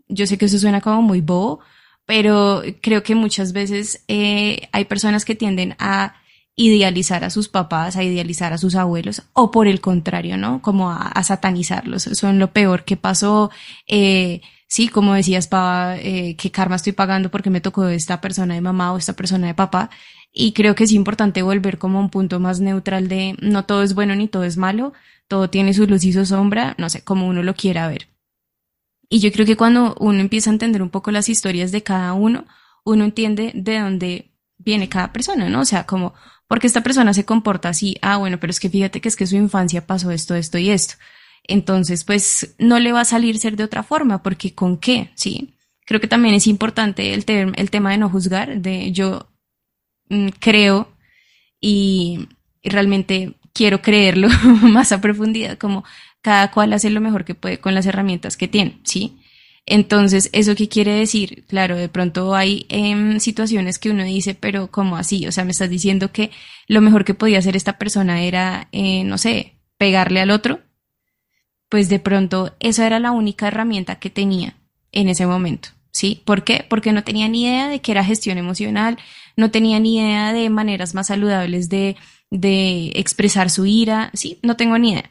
Yo 0.07 0.27
sé 0.27 0.37
que 0.37 0.45
eso 0.45 0.59
suena 0.59 0.81
como 0.81 1.01
muy 1.01 1.21
bobo, 1.21 1.61
pero 2.05 2.63
creo 2.81 3.03
que 3.03 3.15
muchas 3.15 3.53
veces 3.53 4.03
eh, 4.07 4.69
hay 4.71 4.85
personas 4.85 5.25
que 5.25 5.35
tienden 5.35 5.75
a 5.79 6.15
idealizar 6.55 7.23
a 7.23 7.29
sus 7.29 7.47
papás, 7.47 7.95
a 7.95 8.03
idealizar 8.03 8.53
a 8.53 8.57
sus 8.57 8.75
abuelos, 8.75 9.23
o 9.33 9.51
por 9.51 9.67
el 9.67 9.81
contrario, 9.81 10.37
¿no? 10.37 10.61
Como 10.61 10.91
a, 10.91 11.23
satanizarlos. 11.23 12.03
Son 12.03 12.39
lo 12.39 12.51
peor 12.51 12.83
que 12.83 12.97
pasó. 12.97 13.51
Eh, 13.87 14.41
sí, 14.71 14.87
como 14.87 15.13
decías, 15.13 15.47
Pava, 15.47 15.97
eh, 15.97 16.37
qué 16.37 16.49
karma 16.49 16.77
estoy 16.77 16.93
pagando 16.93 17.29
porque 17.29 17.49
me 17.49 17.59
tocó 17.59 17.89
esta 17.89 18.21
persona 18.21 18.53
de 18.53 18.61
mamá 18.61 18.93
o 18.93 18.97
esta 18.97 19.13
persona 19.13 19.47
de 19.47 19.53
papá. 19.53 19.89
Y 20.31 20.53
creo 20.53 20.75
que 20.75 20.85
es 20.85 20.93
importante 20.93 21.41
volver 21.41 21.77
como 21.77 21.97
a 21.99 22.01
un 22.01 22.09
punto 22.09 22.39
más 22.39 22.61
neutral 22.61 23.09
de 23.09 23.35
no 23.41 23.65
todo 23.65 23.83
es 23.83 23.93
bueno 23.95 24.15
ni 24.15 24.29
todo 24.29 24.45
es 24.45 24.55
malo, 24.55 24.93
todo 25.27 25.49
tiene 25.49 25.73
su 25.73 25.87
luz 25.87 26.05
y 26.05 26.13
su 26.13 26.25
sombra, 26.25 26.73
no 26.77 26.89
sé, 26.89 27.03
como 27.03 27.27
uno 27.27 27.43
lo 27.43 27.53
quiera 27.53 27.89
ver. 27.89 28.07
Y 29.09 29.19
yo 29.19 29.33
creo 29.33 29.45
que 29.45 29.57
cuando 29.57 29.93
uno 29.99 30.21
empieza 30.21 30.49
a 30.49 30.53
entender 30.53 30.81
un 30.81 30.89
poco 30.89 31.11
las 31.11 31.27
historias 31.27 31.73
de 31.73 31.83
cada 31.83 32.13
uno, 32.13 32.45
uno 32.85 33.03
entiende 33.03 33.51
de 33.53 33.79
dónde 33.79 34.31
viene 34.57 34.87
cada 34.87 35.11
persona, 35.11 35.49
¿no? 35.49 35.59
O 35.59 35.65
sea, 35.65 35.85
como, 35.85 36.13
porque 36.47 36.67
esta 36.67 36.81
persona 36.81 37.13
se 37.13 37.25
comporta 37.25 37.67
así, 37.67 37.97
ah, 38.01 38.15
bueno, 38.15 38.39
pero 38.39 38.51
es 38.51 38.61
que 38.61 38.69
fíjate 38.69 39.01
que 39.01 39.09
es 39.09 39.17
que 39.17 39.27
su 39.27 39.35
infancia 39.35 39.85
pasó 39.85 40.11
esto, 40.11 40.33
esto 40.35 40.57
y 40.57 40.69
esto. 40.69 40.95
Entonces, 41.43 42.03
pues 42.03 42.55
no 42.59 42.79
le 42.79 42.91
va 42.91 43.01
a 43.01 43.05
salir 43.05 43.37
ser 43.37 43.55
de 43.55 43.63
otra 43.63 43.83
forma, 43.83 44.23
porque 44.23 44.53
¿con 44.53 44.77
qué? 44.77 45.11
Sí. 45.15 45.55
Creo 45.85 45.99
que 45.99 46.07
también 46.07 46.35
es 46.35 46.47
importante 46.47 47.13
el, 47.13 47.25
el 47.27 47.71
tema 47.71 47.91
de 47.91 47.97
no 47.97 48.09
juzgar, 48.09 48.61
de 48.61 48.91
yo 48.91 49.27
mm, 50.09 50.29
creo 50.39 50.95
y, 51.59 52.27
realmente 52.63 53.33
quiero 53.53 53.81
creerlo 53.81 54.27
más 54.61 54.91
a 54.91 55.01
profundidad, 55.01 55.57
como 55.57 55.83
cada 56.21 56.51
cual 56.51 56.73
hace 56.73 56.89
lo 56.89 57.01
mejor 57.01 57.25
que 57.25 57.35
puede 57.35 57.59
con 57.59 57.73
las 57.73 57.85
herramientas 57.85 58.37
que 58.37 58.47
tiene, 58.47 58.79
¿sí? 58.83 59.17
Entonces, 59.65 60.29
¿eso 60.33 60.55
qué 60.55 60.67
quiere 60.67 60.93
decir? 60.93 61.45
Claro, 61.47 61.75
de 61.75 61.87
pronto 61.87 62.35
hay 62.35 62.65
em, 62.69 63.19
situaciones 63.19 63.77
que 63.77 63.91
uno 63.91 64.03
dice, 64.03 64.33
pero 64.35 64.71
¿cómo 64.71 64.97
así? 64.97 65.27
O 65.27 65.31
sea, 65.31 65.45
me 65.45 65.51
estás 65.51 65.69
diciendo 65.69 66.11
que 66.11 66.31
lo 66.67 66.81
mejor 66.81 67.05
que 67.05 67.13
podía 67.13 67.39
hacer 67.39 67.55
esta 67.55 67.77
persona 67.77 68.23
era, 68.23 68.69
eh, 68.71 69.03
no 69.03 69.17
sé, 69.17 69.55
pegarle 69.77 70.19
al 70.19 70.31
otro. 70.31 70.61
Pues 71.71 71.89
de 71.89 71.97
pronto 71.97 72.53
esa 72.59 72.85
era 72.85 72.99
la 72.99 73.09
única 73.09 73.47
herramienta 73.47 73.95
que 73.95 74.11
tenía 74.11 74.53
en 74.91 75.09
ese 75.09 75.25
momento, 75.25 75.69
¿sí? 75.91 76.21
¿Por 76.23 76.43
qué? 76.43 76.67
Porque 76.69 76.91
no 76.91 77.03
tenía 77.03 77.27
ni 77.27 77.45
idea 77.45 77.67
de 77.67 77.81
qué 77.81 77.93
era 77.93 78.03
gestión 78.03 78.37
emocional, 78.37 78.99
no 79.35 79.49
tenía 79.49 79.79
ni 79.79 79.97
idea 79.97 80.33
de 80.33 80.51
maneras 80.51 80.93
más 80.93 81.07
saludables 81.07 81.69
de, 81.69 81.95
de 82.29 82.91
expresar 82.93 83.49
su 83.49 83.65
ira, 83.65 84.11
¿sí? 84.13 84.37
No 84.43 84.55
tengo 84.55 84.77
ni 84.77 84.91
idea 84.91 85.09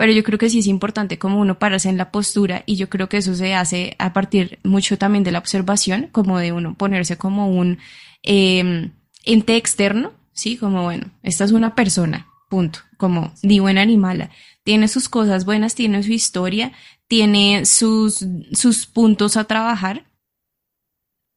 pero 0.00 0.12
yo 0.12 0.24
creo 0.24 0.38
que 0.38 0.48
sí 0.48 0.60
es 0.60 0.66
importante 0.66 1.18
como 1.18 1.38
uno 1.38 1.58
pararse 1.58 1.90
en 1.90 1.98
la 1.98 2.10
postura 2.10 2.62
y 2.64 2.76
yo 2.76 2.88
creo 2.88 3.10
que 3.10 3.18
eso 3.18 3.34
se 3.34 3.54
hace 3.54 3.96
a 3.98 4.14
partir 4.14 4.58
mucho 4.64 4.96
también 4.96 5.24
de 5.24 5.30
la 5.30 5.38
observación, 5.38 6.08
como 6.10 6.38
de 6.38 6.52
uno 6.52 6.74
ponerse 6.74 7.18
como 7.18 7.48
un 7.48 7.76
em, 8.22 8.92
ente 9.26 9.56
externo, 9.56 10.12
¿sí? 10.32 10.56
Como, 10.56 10.84
bueno, 10.84 11.10
esta 11.22 11.44
es 11.44 11.52
una 11.52 11.74
persona, 11.74 12.28
punto, 12.48 12.78
como 12.96 13.34
ni 13.42 13.60
buena 13.60 13.84
ni 13.84 13.98
mala. 13.98 14.30
Tiene 14.70 14.86
sus 14.86 15.08
cosas 15.08 15.44
buenas, 15.44 15.74
tiene 15.74 16.00
su 16.04 16.12
historia, 16.12 16.70
tiene 17.08 17.66
sus, 17.66 18.24
sus 18.52 18.86
puntos 18.86 19.36
a 19.36 19.42
trabajar. 19.42 20.06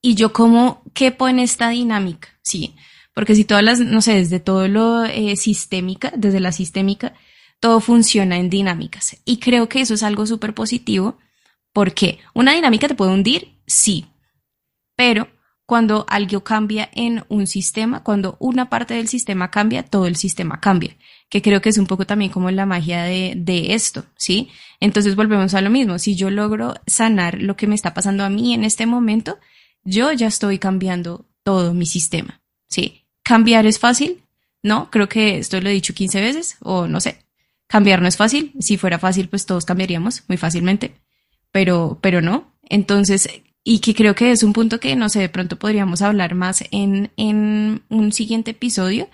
Y 0.04 0.14
yo 0.14 0.34
como 0.34 0.84
quepo 0.94 1.28
en 1.28 1.40
esta 1.40 1.70
dinámica, 1.70 2.30
¿sí? 2.44 2.76
Porque 3.16 3.34
si 3.34 3.44
todas 3.44 3.64
las, 3.64 3.80
no 3.80 4.04
sé, 4.04 4.14
desde 4.14 4.40
todo 4.40 4.68
lo 4.68 5.04
eh, 5.06 5.36
sistémica, 5.36 6.14
desde 6.16 6.40
la 6.40 6.52
sistémica, 6.52 7.16
todo 7.60 7.80
funciona 7.80 8.38
en 8.38 8.52
dinámicas. 8.52 9.18
Y 9.26 9.38
creo 9.38 9.68
que 9.68 9.82
eso 9.82 9.96
es 9.96 10.04
algo 10.04 10.28
súper 10.28 10.54
positivo 10.54 11.18
porque 11.74 12.20
una 12.36 12.54
dinámica 12.54 12.88
te 12.88 12.94
puede 12.94 13.14
hundir, 13.14 13.58
sí, 13.66 14.06
pero 14.96 15.28
cuando 15.74 16.06
algo 16.08 16.44
cambia 16.44 16.88
en 16.94 17.24
un 17.30 17.48
sistema, 17.48 18.04
cuando 18.04 18.38
una 18.38 18.70
parte 18.70 18.94
del 18.94 19.08
sistema 19.08 19.50
cambia, 19.50 19.82
todo 19.82 20.06
el 20.06 20.18
sistema 20.18 20.60
cambia, 20.60 20.96
que 21.30 21.42
creo 21.42 21.64
que 21.64 21.70
es 21.70 21.80
un 21.80 21.88
poco 21.88 22.06
también 22.06 22.30
como 22.30 22.52
la 22.52 22.68
magia 22.68 23.02
de, 23.02 23.66
esto, 23.74 24.06
¿sí? 24.16 24.50
Entonces 24.80 25.16
volvemos 25.16 25.56
a 25.56 25.62
lo 25.62 25.72
mismo, 25.72 25.98
si 25.98 26.16
yo 26.16 26.30
logro 26.30 26.76
sanar 26.86 27.42
lo 27.42 27.56
que 27.56 27.66
me 27.66 27.74
está 27.74 27.96
pasando 27.96 28.24
a 28.24 28.30
mí 28.30 28.54
en 28.54 28.66
este 28.66 28.86
momento, 28.86 29.40
yo 29.84 30.12
ya 30.12 30.28
estoy 30.28 30.60
cambiando 30.60 31.26
todo 31.42 31.74
mi 31.74 31.88
sistema, 31.88 32.40
¿sí? 32.68 33.08
¿Cambiar 33.24 33.66
es 33.66 33.80
fácil? 33.80 34.22
No, 34.62 34.92
creo 34.92 35.10
que 35.10 35.40
esto 35.40 35.60
lo 35.60 35.70
he 35.70 35.74
dicho 35.74 35.96
15 35.96 36.22
veces, 36.22 36.58
o 36.60 36.86
no 36.86 37.00
sé, 37.00 37.18
Cambiar 37.66 38.00
no 38.00 38.08
es 38.08 38.18
fácil. 38.18 38.54
Si 38.60 38.78
fuera 38.78 39.00
fácil, 39.00 39.28
pues 39.28 39.48
todos 39.48 39.66
cambiaríamos 39.66 40.26
muy 40.28 40.38
fácilmente, 40.38 40.94
pero, 41.52 41.98
pero 42.00 42.22
no. 42.22 42.54
Entonces, 42.70 43.28
y 43.64 43.80
que 43.80 43.96
creo 43.96 44.16
que 44.16 44.32
es 44.32 44.44
un 44.44 44.54
punto 44.54 44.80
que, 44.80 44.96
no 44.96 45.10
sé, 45.10 45.20
de 45.20 45.30
pronto 45.30 45.58
podríamos 45.58 46.02
hablar 46.02 46.36
más 46.36 46.64
en, 46.72 47.12
en 47.18 47.84
un 47.90 48.12
siguiente 48.12 48.52
episodio, 48.52 49.10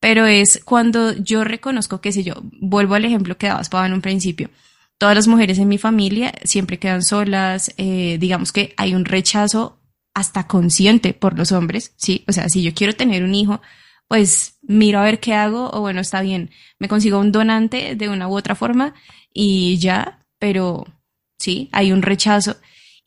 pero 0.00 0.26
es 0.26 0.62
cuando 0.64 1.12
yo 1.16 1.44
reconozco, 1.44 2.00
qué 2.00 2.12
sé 2.12 2.22
yo, 2.22 2.34
vuelvo 2.60 2.94
al 2.94 3.04
ejemplo 3.04 3.36
que 3.36 3.48
dabas, 3.48 3.68
Pablo, 3.68 3.86
en 3.86 3.92
un 3.94 4.02
principio. 4.02 4.50
Todas 4.98 5.14
las 5.14 5.28
mujeres 5.28 5.58
en 5.58 5.68
mi 5.68 5.78
familia 5.78 6.32
siempre 6.44 6.78
quedan 6.78 7.02
solas, 7.02 7.74
eh, 7.76 8.18
digamos 8.20 8.52
que 8.52 8.74
hay 8.76 8.94
un 8.94 9.04
rechazo 9.04 9.80
hasta 10.14 10.46
consciente 10.46 11.14
por 11.14 11.36
los 11.38 11.52
hombres, 11.52 11.92
¿sí? 11.96 12.24
O 12.28 12.32
sea, 12.32 12.48
si 12.48 12.62
yo 12.62 12.74
quiero 12.74 12.94
tener 12.94 13.22
un 13.22 13.34
hijo, 13.34 13.60
pues 14.08 14.58
miro 14.62 14.98
a 14.98 15.04
ver 15.04 15.20
qué 15.20 15.34
hago 15.34 15.70
o 15.72 15.80
bueno, 15.80 16.00
está 16.00 16.22
bien, 16.22 16.50
me 16.78 16.88
consigo 16.88 17.20
un 17.20 17.30
donante 17.30 17.94
de 17.94 18.08
una 18.08 18.28
u 18.28 18.36
otra 18.36 18.54
forma 18.54 18.94
y 19.32 19.78
ya, 19.78 20.26
pero 20.38 20.86
sí, 21.38 21.68
hay 21.72 21.92
un 21.92 22.02
rechazo. 22.02 22.56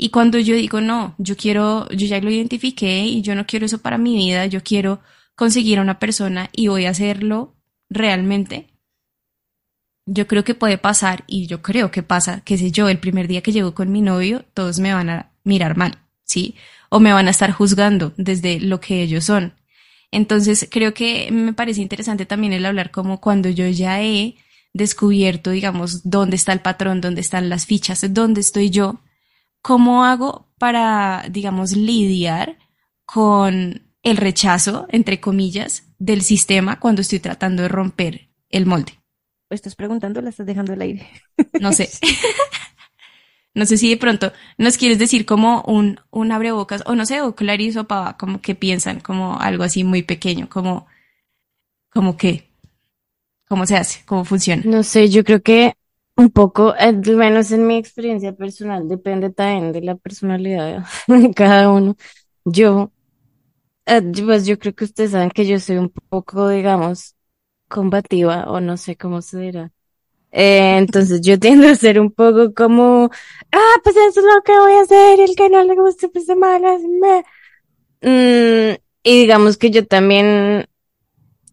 Y 0.03 0.09
cuando 0.09 0.39
yo 0.39 0.55
digo, 0.55 0.81
no, 0.81 1.13
yo 1.19 1.37
quiero, 1.37 1.87
yo 1.89 2.07
ya 2.07 2.19
lo 2.19 2.31
identifiqué 2.31 3.05
y 3.05 3.21
yo 3.21 3.35
no 3.35 3.45
quiero 3.45 3.67
eso 3.67 3.83
para 3.83 3.99
mi 3.99 4.15
vida, 4.15 4.47
yo 4.47 4.63
quiero 4.63 4.99
conseguir 5.35 5.77
a 5.77 5.83
una 5.83 5.99
persona 5.99 6.49
y 6.53 6.69
voy 6.69 6.87
a 6.87 6.89
hacerlo 6.89 7.53
realmente, 7.87 8.73
yo 10.07 10.25
creo 10.25 10.43
que 10.43 10.55
puede 10.55 10.79
pasar 10.79 11.23
y 11.27 11.45
yo 11.45 11.61
creo 11.61 11.91
que 11.91 12.01
pasa, 12.01 12.41
que 12.41 12.57
si 12.57 12.71
yo 12.71 12.89
el 12.89 12.97
primer 12.97 13.27
día 13.27 13.43
que 13.43 13.51
llego 13.51 13.75
con 13.75 13.91
mi 13.91 14.01
novio, 14.01 14.43
todos 14.55 14.79
me 14.79 14.91
van 14.91 15.11
a 15.11 15.33
mirar 15.43 15.77
mal, 15.77 15.99
¿sí? 16.23 16.55
O 16.89 16.99
me 16.99 17.13
van 17.13 17.27
a 17.27 17.31
estar 17.31 17.51
juzgando 17.51 18.11
desde 18.17 18.59
lo 18.59 18.79
que 18.79 19.03
ellos 19.03 19.25
son. 19.25 19.53
Entonces, 20.09 20.67
creo 20.71 20.95
que 20.95 21.29
me 21.31 21.53
parece 21.53 21.79
interesante 21.79 22.25
también 22.25 22.53
el 22.53 22.65
hablar 22.65 22.89
como 22.89 23.21
cuando 23.21 23.49
yo 23.49 23.67
ya 23.67 24.01
he 24.01 24.33
descubierto, 24.73 25.51
digamos, 25.51 26.09
dónde 26.09 26.37
está 26.37 26.53
el 26.53 26.61
patrón, 26.61 27.01
dónde 27.01 27.21
están 27.21 27.49
las 27.49 27.67
fichas, 27.67 28.03
dónde 28.11 28.41
estoy 28.41 28.71
yo, 28.71 28.99
cómo 29.61 30.05
hago 30.05 30.47
para, 30.57 31.25
digamos, 31.29 31.75
lidiar 31.75 32.57
con 33.05 33.83
el 34.03 34.17
rechazo, 34.17 34.87
entre 34.89 35.19
comillas, 35.19 35.83
del 35.99 36.21
sistema 36.21 36.79
cuando 36.79 37.01
estoy 37.01 37.19
tratando 37.19 37.63
de 37.63 37.69
romper 37.69 38.29
el 38.49 38.65
molde. 38.65 38.99
¿Estás 39.49 39.75
preguntando 39.75 40.21
la 40.21 40.29
estás 40.29 40.45
dejando 40.45 40.73
al 40.73 40.81
aire? 40.81 41.07
No 41.59 41.73
sé. 41.73 41.89
No 43.53 43.65
sé 43.65 43.77
si 43.77 43.89
de 43.89 43.97
pronto 43.97 44.31
nos 44.57 44.77
quieres 44.77 44.97
decir 44.97 45.25
como 45.25 45.61
un, 45.63 45.99
un 46.09 46.31
abrebocas, 46.31 46.83
o 46.85 46.95
no 46.95 47.05
sé, 47.05 47.21
o 47.21 47.35
Clarice 47.35 47.79
o 47.79 47.87
Pava, 47.87 48.17
como 48.17 48.41
que 48.41 48.55
piensan 48.55 49.01
como 49.01 49.39
algo 49.39 49.63
así 49.63 49.83
muy 49.83 50.03
pequeño, 50.03 50.47
como, 50.47 50.87
como 51.89 52.15
que, 52.15 52.49
cómo 53.49 53.65
se 53.65 53.75
hace, 53.75 54.03
cómo 54.05 54.23
funciona. 54.23 54.63
No 54.65 54.83
sé, 54.83 55.09
yo 55.09 55.25
creo 55.25 55.41
que 55.41 55.73
un 56.17 56.29
poco, 56.29 56.73
al 56.77 57.01
menos 57.15 57.51
en 57.51 57.67
mi 57.67 57.77
experiencia 57.77 58.33
personal, 58.33 58.87
depende 58.87 59.29
también 59.31 59.71
de 59.71 59.81
la 59.81 59.95
personalidad 59.95 60.85
de 61.07 61.33
cada 61.33 61.71
uno. 61.71 61.95
Yo, 62.45 62.91
eh, 63.85 64.01
pues 64.25 64.45
yo 64.45 64.59
creo 64.59 64.75
que 64.75 64.85
ustedes 64.85 65.11
saben 65.11 65.31
que 65.31 65.45
yo 65.47 65.59
soy 65.59 65.77
un 65.77 65.89
poco, 66.09 66.49
digamos, 66.49 67.15
combativa, 67.67 68.45
o 68.51 68.61
no 68.61 68.77
sé 68.77 68.97
cómo 68.97 69.21
se 69.21 69.39
dirá. 69.39 69.71
Eh, 70.31 70.77
entonces 70.77 71.21
yo 71.21 71.39
tiendo 71.41 71.67
a 71.67 71.75
ser 71.75 71.99
un 71.99 72.11
poco 72.11 72.53
como, 72.53 73.09
ah, 73.51 73.75
pues 73.83 73.95
eso 73.95 74.19
es 74.21 74.25
lo 74.25 74.41
que 74.43 74.57
voy 74.59 74.73
a 74.73 74.81
hacer, 74.81 75.19
el 75.19 75.35
que 75.35 75.49
no 75.49 75.63
le 75.63 75.75
guste, 75.75 76.09
pues 76.09 76.27
de 76.27 76.35
malas, 76.35 76.81
me... 76.83 77.23
Mm, 78.01 78.77
y 79.03 79.21
digamos 79.21 79.57
que 79.57 79.71
yo 79.71 79.85
también, 79.85 80.67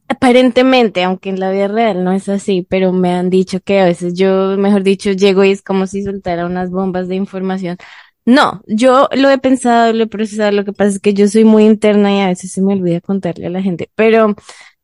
aparentemente, 0.09 1.04
aunque 1.04 1.30
en 1.30 1.40
la 1.40 1.50
vida 1.50 1.68
real 1.68 2.04
no 2.04 2.12
es 2.12 2.28
así, 2.28 2.66
pero 2.68 2.92
me 2.92 3.12
han 3.12 3.30
dicho 3.30 3.61
que 3.61 3.80
a 3.80 3.84
veces 3.84 4.14
yo, 4.14 4.56
mejor 4.59 4.82
dicho, 4.82 5.12
llego 5.12 5.44
y 5.44 5.50
es 5.52 5.62
como 5.62 5.86
si 5.86 6.02
soltara 6.02 6.46
unas 6.46 6.70
bombas 6.70 7.09
de 7.09 7.16
información. 7.16 7.76
No, 8.24 8.62
yo 8.66 9.09
lo 9.12 9.30
he 9.30 9.38
pensado, 9.38 9.92
lo 9.92 10.04
he 10.04 10.06
procesado, 10.06 10.52
lo 10.52 10.64
que 10.64 10.72
pasa 10.72 10.90
es 10.90 11.00
que 11.00 11.14
yo 11.14 11.28
soy 11.28 11.44
muy 11.44 11.64
interna 11.64 12.14
y 12.14 12.20
a 12.20 12.28
veces 12.28 12.52
se 12.52 12.61
me 12.62 12.74
olvida 12.74 13.00
contarle 13.00 13.46
a 13.46 13.50
la 13.50 13.62
gente, 13.62 13.90
pero 13.94 14.34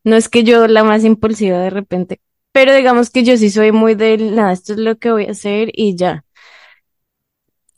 no 0.04 0.16
es 0.16 0.28
que 0.28 0.44
yo 0.44 0.66
la 0.68 0.84
más 0.84 1.04
impulsiva 1.04 1.58
de 1.58 1.70
repente 1.70 2.20
pero 2.54 2.72
digamos 2.72 3.10
que 3.10 3.24
yo 3.24 3.36
sí 3.36 3.50
soy 3.50 3.72
muy 3.72 3.96
del, 3.96 4.36
nada, 4.36 4.52
esto 4.52 4.74
es 4.74 4.78
lo 4.78 4.96
que 4.96 5.10
voy 5.10 5.26
a 5.26 5.32
hacer 5.32 5.70
y 5.72 5.96
ya. 5.96 6.24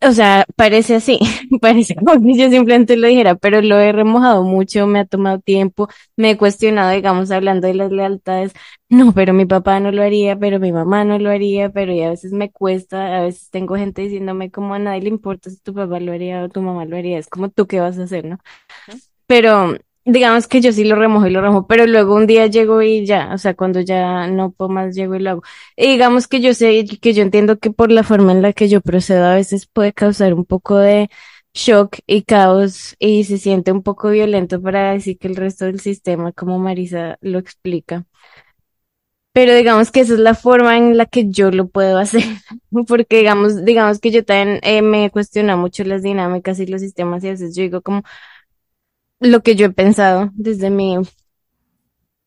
O 0.02 0.12
sea, 0.12 0.44
parece 0.56 0.96
así, 0.96 1.18
parece 1.60 1.94
como 1.94 2.20
que 2.22 2.36
yo 2.38 2.50
simplemente 2.50 2.96
lo 2.96 3.08
dijera, 3.08 3.34
pero 3.34 3.62
lo 3.62 3.78
he 3.80 3.92
remojado 3.92 4.44
mucho, 4.44 4.86
me 4.86 4.98
ha 5.00 5.06
tomado 5.06 5.40
tiempo, 5.40 5.88
me 6.16 6.30
he 6.30 6.36
cuestionado, 6.36 6.90
digamos, 6.90 7.30
hablando 7.30 7.66
de 7.66 7.74
las 7.74 7.90
lealtades, 7.90 8.52
no, 8.90 9.12
pero 9.14 9.32
mi 9.32 9.46
papá 9.46 9.80
no 9.80 9.90
lo 9.92 10.02
haría, 10.02 10.38
pero 10.38 10.60
mi 10.60 10.70
mamá 10.70 11.04
no 11.04 11.18
lo 11.18 11.30
haría, 11.30 11.70
pero 11.70 11.92
y 11.92 12.02
a 12.02 12.10
veces 12.10 12.32
me 12.32 12.50
cuesta, 12.52 13.16
a 13.18 13.22
veces 13.22 13.48
tengo 13.50 13.74
gente 13.76 14.02
diciéndome 14.02 14.50
como 14.50 14.74
a 14.74 14.78
nadie 14.78 15.00
le 15.02 15.08
importa 15.08 15.48
si 15.50 15.56
tu 15.60 15.72
papá 15.74 15.98
lo 15.98 16.12
haría 16.12 16.44
o 16.44 16.48
tu 16.50 16.60
mamá 16.60 16.84
lo 16.84 16.96
haría, 16.96 17.18
es 17.18 17.28
como 17.28 17.48
tú 17.48 17.66
qué 17.66 17.80
vas 17.80 17.98
a 17.98 18.04
hacer, 18.04 18.26
¿no? 18.26 18.38
Pero 19.26 19.76
digamos 20.06 20.46
que 20.48 20.60
yo 20.60 20.72
sí 20.72 20.84
lo 20.84 20.96
remojo 20.96 21.26
y 21.26 21.30
lo 21.30 21.40
remojo, 21.42 21.66
pero 21.66 21.86
luego 21.86 22.14
un 22.14 22.26
día 22.26 22.46
llego 22.46 22.80
y 22.82 23.04
ya, 23.06 23.30
o 23.34 23.38
sea, 23.38 23.54
cuando 23.54 23.80
ya 23.80 24.28
no 24.28 24.52
puedo 24.52 24.70
más, 24.70 24.94
llego 24.94 25.16
y 25.16 25.18
lo 25.20 25.30
hago. 25.30 25.42
Y 25.76 25.88
digamos 25.88 26.28
que 26.28 26.40
yo 26.40 26.54
sé, 26.54 26.84
que 27.00 27.12
yo 27.12 27.22
entiendo 27.22 27.58
que 27.58 27.70
por 27.70 27.90
la 27.92 28.04
forma 28.04 28.32
en 28.32 28.42
la 28.42 28.52
que 28.52 28.68
yo 28.68 28.80
procedo 28.80 29.26
a 29.26 29.34
veces 29.34 29.66
puede 29.66 29.92
causar 29.92 30.32
un 30.34 30.44
poco 30.44 30.78
de 30.78 31.10
shock 31.54 31.98
y 32.06 32.22
caos 32.22 32.94
y 32.98 33.24
se 33.24 33.38
siente 33.38 33.72
un 33.72 33.82
poco 33.82 34.10
violento 34.10 34.62
para 34.62 34.92
decir 34.92 35.18
que 35.18 35.28
el 35.28 35.36
resto 35.36 35.64
del 35.66 35.80
sistema, 35.80 36.32
como 36.32 36.58
Marisa 36.58 37.18
lo 37.20 37.38
explica. 37.38 38.06
Pero 39.32 39.54
digamos 39.54 39.90
que 39.92 40.00
esa 40.00 40.14
es 40.14 40.18
la 40.20 40.34
forma 40.34 40.78
en 40.78 40.96
la 40.96 41.04
que 41.06 41.28
yo 41.30 41.50
lo 41.50 41.68
puedo 41.68 41.98
hacer, 42.00 42.22
porque 42.88 43.18
digamos, 43.18 43.64
digamos 43.64 44.00
que 44.00 44.10
yo 44.10 44.24
también 44.24 44.60
eh, 44.62 44.80
me 44.82 45.10
cuestiona 45.10 45.56
mucho 45.56 45.84
las 45.84 46.02
dinámicas 46.02 46.58
y 46.60 46.66
los 46.66 46.80
sistemas 46.80 47.22
y 47.24 47.28
a 47.28 47.30
veces 47.32 47.54
yo 47.54 47.62
digo 47.62 47.82
como, 47.82 48.02
lo 49.20 49.42
que 49.42 49.56
yo 49.56 49.66
he 49.66 49.70
pensado 49.70 50.30
desde 50.34 50.70
mi 50.70 50.98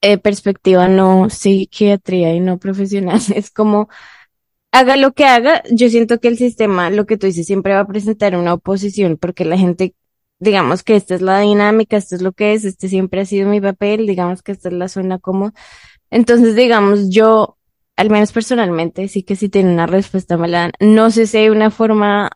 eh, 0.01 0.17
perspectiva 0.17 0.87
no 0.87 1.29
psiquiatría 1.29 2.33
y 2.33 2.39
no 2.39 2.57
profesional 2.57 3.19
es 3.35 3.51
como 3.51 3.89
haga 4.71 4.97
lo 4.97 5.13
que 5.13 5.25
haga, 5.25 5.63
yo 5.71 5.89
siento 5.89 6.19
que 6.19 6.27
el 6.27 6.37
sistema, 6.37 6.89
lo 6.89 7.05
que 7.05 7.17
tú 7.17 7.27
dices, 7.27 7.47
siempre 7.47 7.73
va 7.73 7.81
a 7.81 7.87
presentar 7.87 8.35
una 8.35 8.53
oposición 8.53 9.17
porque 9.17 9.45
la 9.45 9.57
gente, 9.57 9.95
digamos 10.39 10.83
que 10.83 10.95
esta 10.95 11.15
es 11.15 11.21
la 11.21 11.39
dinámica, 11.39 11.97
esto 11.97 12.15
es 12.15 12.21
lo 12.21 12.33
que 12.33 12.53
es, 12.53 12.65
este 12.65 12.87
siempre 12.87 13.21
ha 13.21 13.25
sido 13.25 13.49
mi 13.49 13.61
papel, 13.61 14.07
digamos 14.07 14.43
que 14.43 14.51
esta 14.51 14.69
es 14.69 14.75
la 14.75 14.87
zona 14.87 15.19
como, 15.19 15.53
entonces 16.11 16.55
digamos 16.55 17.09
yo, 17.09 17.57
al 17.95 18.09
menos 18.09 18.31
personalmente, 18.31 19.07
sí 19.07 19.23
que 19.23 19.35
sí 19.35 19.49
tiene 19.49 19.73
una 19.73 19.87
respuesta 19.87 20.37
mala. 20.37 20.71
No 20.79 21.11
sé 21.11 21.27
si 21.27 21.37
hay 21.37 21.49
una 21.49 21.69
forma 21.71 22.29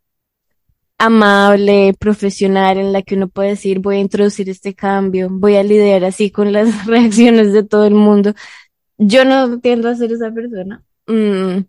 amable, 1.05 1.93
profesional, 1.99 2.77
en 2.77 2.93
la 2.93 3.01
que 3.01 3.15
uno 3.15 3.27
puede 3.27 3.49
decir, 3.49 3.79
voy 3.79 3.97
a 3.97 3.99
introducir 3.99 4.49
este 4.49 4.73
cambio, 4.73 5.27
voy 5.29 5.55
a 5.57 5.63
lidiar 5.63 6.05
así 6.05 6.31
con 6.31 6.53
las 6.53 6.85
reacciones 6.87 7.51
de 7.53 7.63
todo 7.63 7.85
el 7.85 7.93
mundo. 7.93 8.33
Yo 8.97 9.25
no 9.25 9.59
tiendo 9.59 9.89
a 9.89 9.95
ser 9.95 10.11
esa 10.13 10.31
persona. 10.31 10.83
Mm, 11.07 11.65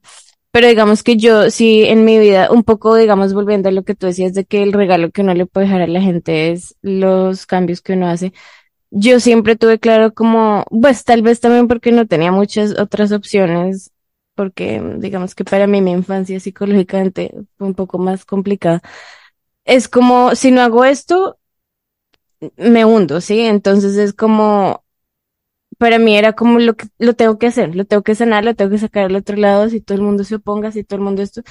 pero 0.53 0.69
digamos 0.69 1.03
que 1.03 1.17
yo 1.17 1.51
sí 1.51 1.83
en 1.85 2.05
mi 2.05 2.19
vida, 2.19 2.51
un 2.53 2.63
poco, 2.63 2.95
digamos, 2.95 3.35
volviendo 3.35 3.69
a 3.69 3.73
lo 3.73 3.83
que 3.83 3.97
tú 3.97 4.07
decías 4.07 4.35
de 4.35 4.45
que 4.45 4.63
el 4.63 4.73
regalo 4.73 5.11
que 5.11 5.23
uno 5.23 5.35
le 5.35 5.47
puede 5.47 5.67
dejar 5.67 5.83
a 5.83 5.87
la 5.89 6.01
gente 6.01 6.53
es 6.53 6.77
los 6.83 7.47
cambios 7.47 7.81
que 7.81 7.95
uno 7.95 8.09
hace. 8.09 8.33
Yo 8.91 9.19
siempre 9.21 9.57
tuve 9.57 9.81
claro 9.81 10.15
como, 10.15 10.65
pues 10.71 11.05
tal 11.05 11.23
vez 11.23 11.41
también 11.41 11.67
porque 11.67 11.91
no 11.93 12.07
tenía 12.07 12.31
muchas 12.31 12.79
otras 12.79 13.11
opciones, 13.11 13.91
porque 14.37 14.81
digamos 14.99 15.35
que 15.35 15.45
para 15.45 15.67
mí 15.67 15.81
mi 15.81 15.93
infancia 15.93 16.39
psicológicamente 16.41 17.33
fue 17.59 17.69
un 17.69 17.75
poco 17.75 17.99
más 17.99 18.25
complicada 18.25 18.83
es 19.65 19.89
como, 19.89 20.35
si 20.35 20.51
no 20.51 20.63
hago 20.63 20.85
esto, 20.85 21.39
me 22.57 22.85
hundo, 22.85 23.21
¿sí? 23.21 23.41
Entonces 23.41 23.97
es 23.97 24.13
como, 24.13 24.85
para 25.79 25.99
mí 25.99 26.17
era 26.17 26.35
como 26.35 26.59
lo 26.59 26.77
que 26.77 26.87
lo 26.99 27.15
tengo 27.15 27.39
que 27.39 27.49
hacer, 27.49 27.75
lo 27.77 27.85
tengo 27.85 28.03
que 28.03 28.15
sanar, 28.15 28.45
lo 28.45 28.55
tengo 28.55 28.71
que 28.71 28.79
sacar 28.79 29.07
al 29.07 29.17
otro 29.17 29.37
lado, 29.37 29.69
si 29.69 29.81
todo 29.81 29.97
el 29.99 30.05
mundo 30.05 30.25
se 30.25 30.37
oponga, 30.37 30.73
si 30.73 30.85
todo 30.85 30.99
el 30.99 31.05
mundo 31.05 31.23
esto. 31.23 31.43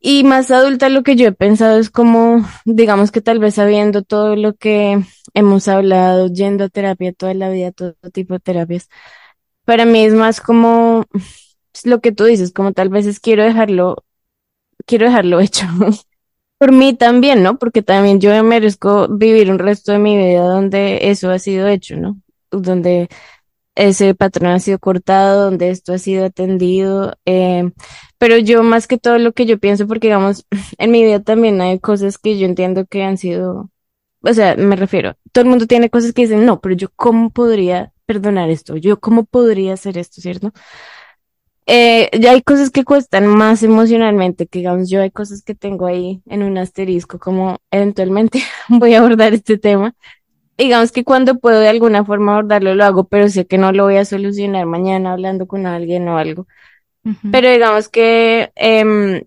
Y 0.00 0.24
más 0.24 0.50
adulta 0.50 0.88
lo 0.90 1.02
que 1.02 1.16
yo 1.16 1.28
he 1.28 1.32
pensado 1.32 1.78
es 1.78 1.90
como, 1.90 2.46
digamos 2.66 3.12
que 3.12 3.20
tal 3.22 3.38
vez 3.40 3.54
sabiendo 3.56 4.02
todo 4.02 4.36
lo 4.36 4.54
que 4.56 5.00
hemos 5.34 5.68
hablado, 5.68 6.28
yendo 6.28 6.64
a 6.64 6.68
terapia 6.68 7.12
toda 7.12 7.34
la 7.34 7.50
vida, 7.50 7.72
todo 7.72 7.94
tipo 8.12 8.34
de 8.34 8.40
terapias, 8.40 8.88
para 9.64 9.86
mí 9.86 10.04
es 10.04 10.14
más 10.14 10.40
como 10.40 11.04
lo 11.84 12.00
que 12.00 12.12
tú 12.12 12.24
dices, 12.24 12.52
como 12.52 12.72
tal 12.72 12.88
vez 12.90 13.06
es 13.06 13.20
quiero 13.20 13.44
dejarlo, 13.44 14.04
quiero 14.86 15.06
dejarlo 15.06 15.40
hecho. 15.42 15.66
Por 16.58 16.72
mí 16.72 16.94
también, 16.94 17.42
¿no? 17.42 17.58
Porque 17.58 17.82
también 17.82 18.20
yo 18.20 18.42
merezco 18.42 19.08
vivir 19.08 19.50
un 19.50 19.58
resto 19.58 19.92
de 19.92 19.98
mi 19.98 20.16
vida 20.16 20.40
donde 20.42 21.10
eso 21.10 21.30
ha 21.30 21.38
sido 21.38 21.68
hecho, 21.68 21.96
¿no? 21.96 22.18
Donde 22.50 23.08
ese 23.76 24.14
patrón 24.14 24.50
ha 24.52 24.60
sido 24.60 24.78
cortado, 24.78 25.46
donde 25.46 25.70
esto 25.70 25.92
ha 25.94 25.98
sido 25.98 26.26
atendido. 26.26 27.14
Eh, 27.26 27.70
pero 28.18 28.38
yo 28.38 28.62
más 28.62 28.86
que 28.88 28.98
todo 28.98 29.18
lo 29.18 29.32
que 29.32 29.46
yo 29.46 29.58
pienso, 29.58 29.86
porque 29.86 30.08
digamos, 30.08 30.46
en 30.78 30.90
mi 30.90 31.02
vida 31.04 31.22
también 31.22 31.60
hay 31.60 31.78
cosas 31.80 32.18
que 32.18 32.38
yo 32.38 32.46
entiendo 32.46 32.86
que 32.86 33.04
han 33.04 33.18
sido, 33.18 33.70
o 34.22 34.34
sea, 34.34 34.56
me 34.56 34.76
refiero, 34.76 35.16
todo 35.32 35.44
el 35.44 35.50
mundo 35.50 35.66
tiene 35.66 35.90
cosas 35.90 36.12
que 36.14 36.22
dicen, 36.22 36.46
no, 36.46 36.60
pero 36.60 36.74
yo 36.74 36.88
cómo 36.96 37.30
podría 37.30 37.92
perdonar 38.06 38.50
esto, 38.50 38.76
yo 38.76 39.00
cómo 39.00 39.24
podría 39.24 39.74
hacer 39.74 39.98
esto, 39.98 40.20
¿cierto? 40.22 40.52
Eh, 41.66 42.08
ya 42.18 42.30
hay 42.30 42.42
cosas 42.42 42.70
que 42.70 42.84
cuestan 42.84 43.26
más 43.26 43.62
emocionalmente, 43.64 44.46
que 44.46 44.60
digamos, 44.60 44.88
yo 44.88 45.02
hay 45.02 45.10
cosas 45.10 45.42
que 45.42 45.54
tengo 45.54 45.86
ahí 45.86 46.22
en 46.26 46.44
un 46.44 46.58
asterisco, 46.58 47.18
como 47.18 47.58
eventualmente 47.70 48.40
voy 48.68 48.94
a 48.94 49.00
abordar 49.00 49.34
este 49.34 49.58
tema. 49.58 49.94
Digamos 50.56 50.92
que 50.92 51.04
cuando 51.04 51.38
puedo 51.38 51.60
de 51.60 51.68
alguna 51.68 52.04
forma 52.04 52.32
abordarlo, 52.32 52.74
lo 52.74 52.84
hago, 52.84 53.04
pero 53.08 53.28
sé 53.28 53.46
que 53.46 53.58
no 53.58 53.72
lo 53.72 53.84
voy 53.84 53.96
a 53.96 54.04
solucionar 54.04 54.64
mañana 54.66 55.12
hablando 55.12 55.46
con 55.46 55.66
alguien 55.66 56.08
o 56.08 56.18
algo. 56.18 56.46
Pero 57.30 57.50
digamos 57.50 57.88
que 57.88 58.50
eh, 58.56 59.26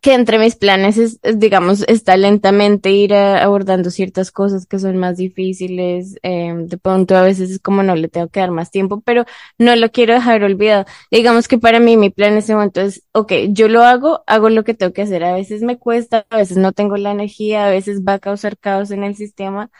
que 0.00 0.14
entre 0.14 0.38
mis 0.38 0.56
planes 0.56 0.96
es, 0.96 1.20
digamos, 1.36 1.82
está 1.86 2.16
lentamente 2.16 2.90
ir 2.90 3.12
abordando 3.14 3.90
ciertas 3.90 4.30
cosas 4.30 4.66
que 4.66 4.78
son 4.78 4.96
más 4.96 5.18
difíciles. 5.18 6.16
Eh, 6.22 6.54
de 6.56 6.78
pronto 6.78 7.16
a 7.16 7.22
veces 7.22 7.50
es 7.50 7.58
como 7.60 7.82
no 7.82 7.94
le 7.94 8.08
tengo 8.08 8.28
que 8.28 8.40
dar 8.40 8.50
más 8.50 8.70
tiempo, 8.70 9.02
pero 9.02 9.26
no 9.58 9.76
lo 9.76 9.90
quiero 9.90 10.14
dejar 10.14 10.42
olvidado. 10.42 10.86
Digamos 11.10 11.48
que 11.48 11.58
para 11.58 11.80
mí 11.80 11.96
mi 11.98 12.08
plan 12.10 12.32
en 12.32 12.38
ese 12.38 12.54
momento 12.54 12.80
es, 12.80 13.02
ok, 13.12 13.32
yo 13.50 13.68
lo 13.68 13.82
hago, 13.84 14.22
hago 14.26 14.48
lo 14.48 14.64
que 14.64 14.74
tengo 14.74 14.92
que 14.94 15.02
hacer. 15.02 15.22
A 15.22 15.34
veces 15.34 15.62
me 15.62 15.78
cuesta, 15.78 16.26
a 16.30 16.38
veces 16.38 16.56
no 16.56 16.72
tengo 16.72 16.96
la 16.96 17.10
energía, 17.10 17.66
a 17.66 17.70
veces 17.70 18.02
va 18.02 18.14
a 18.14 18.18
causar 18.20 18.56
caos 18.58 18.90
en 18.90 19.04
el 19.04 19.16
sistema 19.16 19.70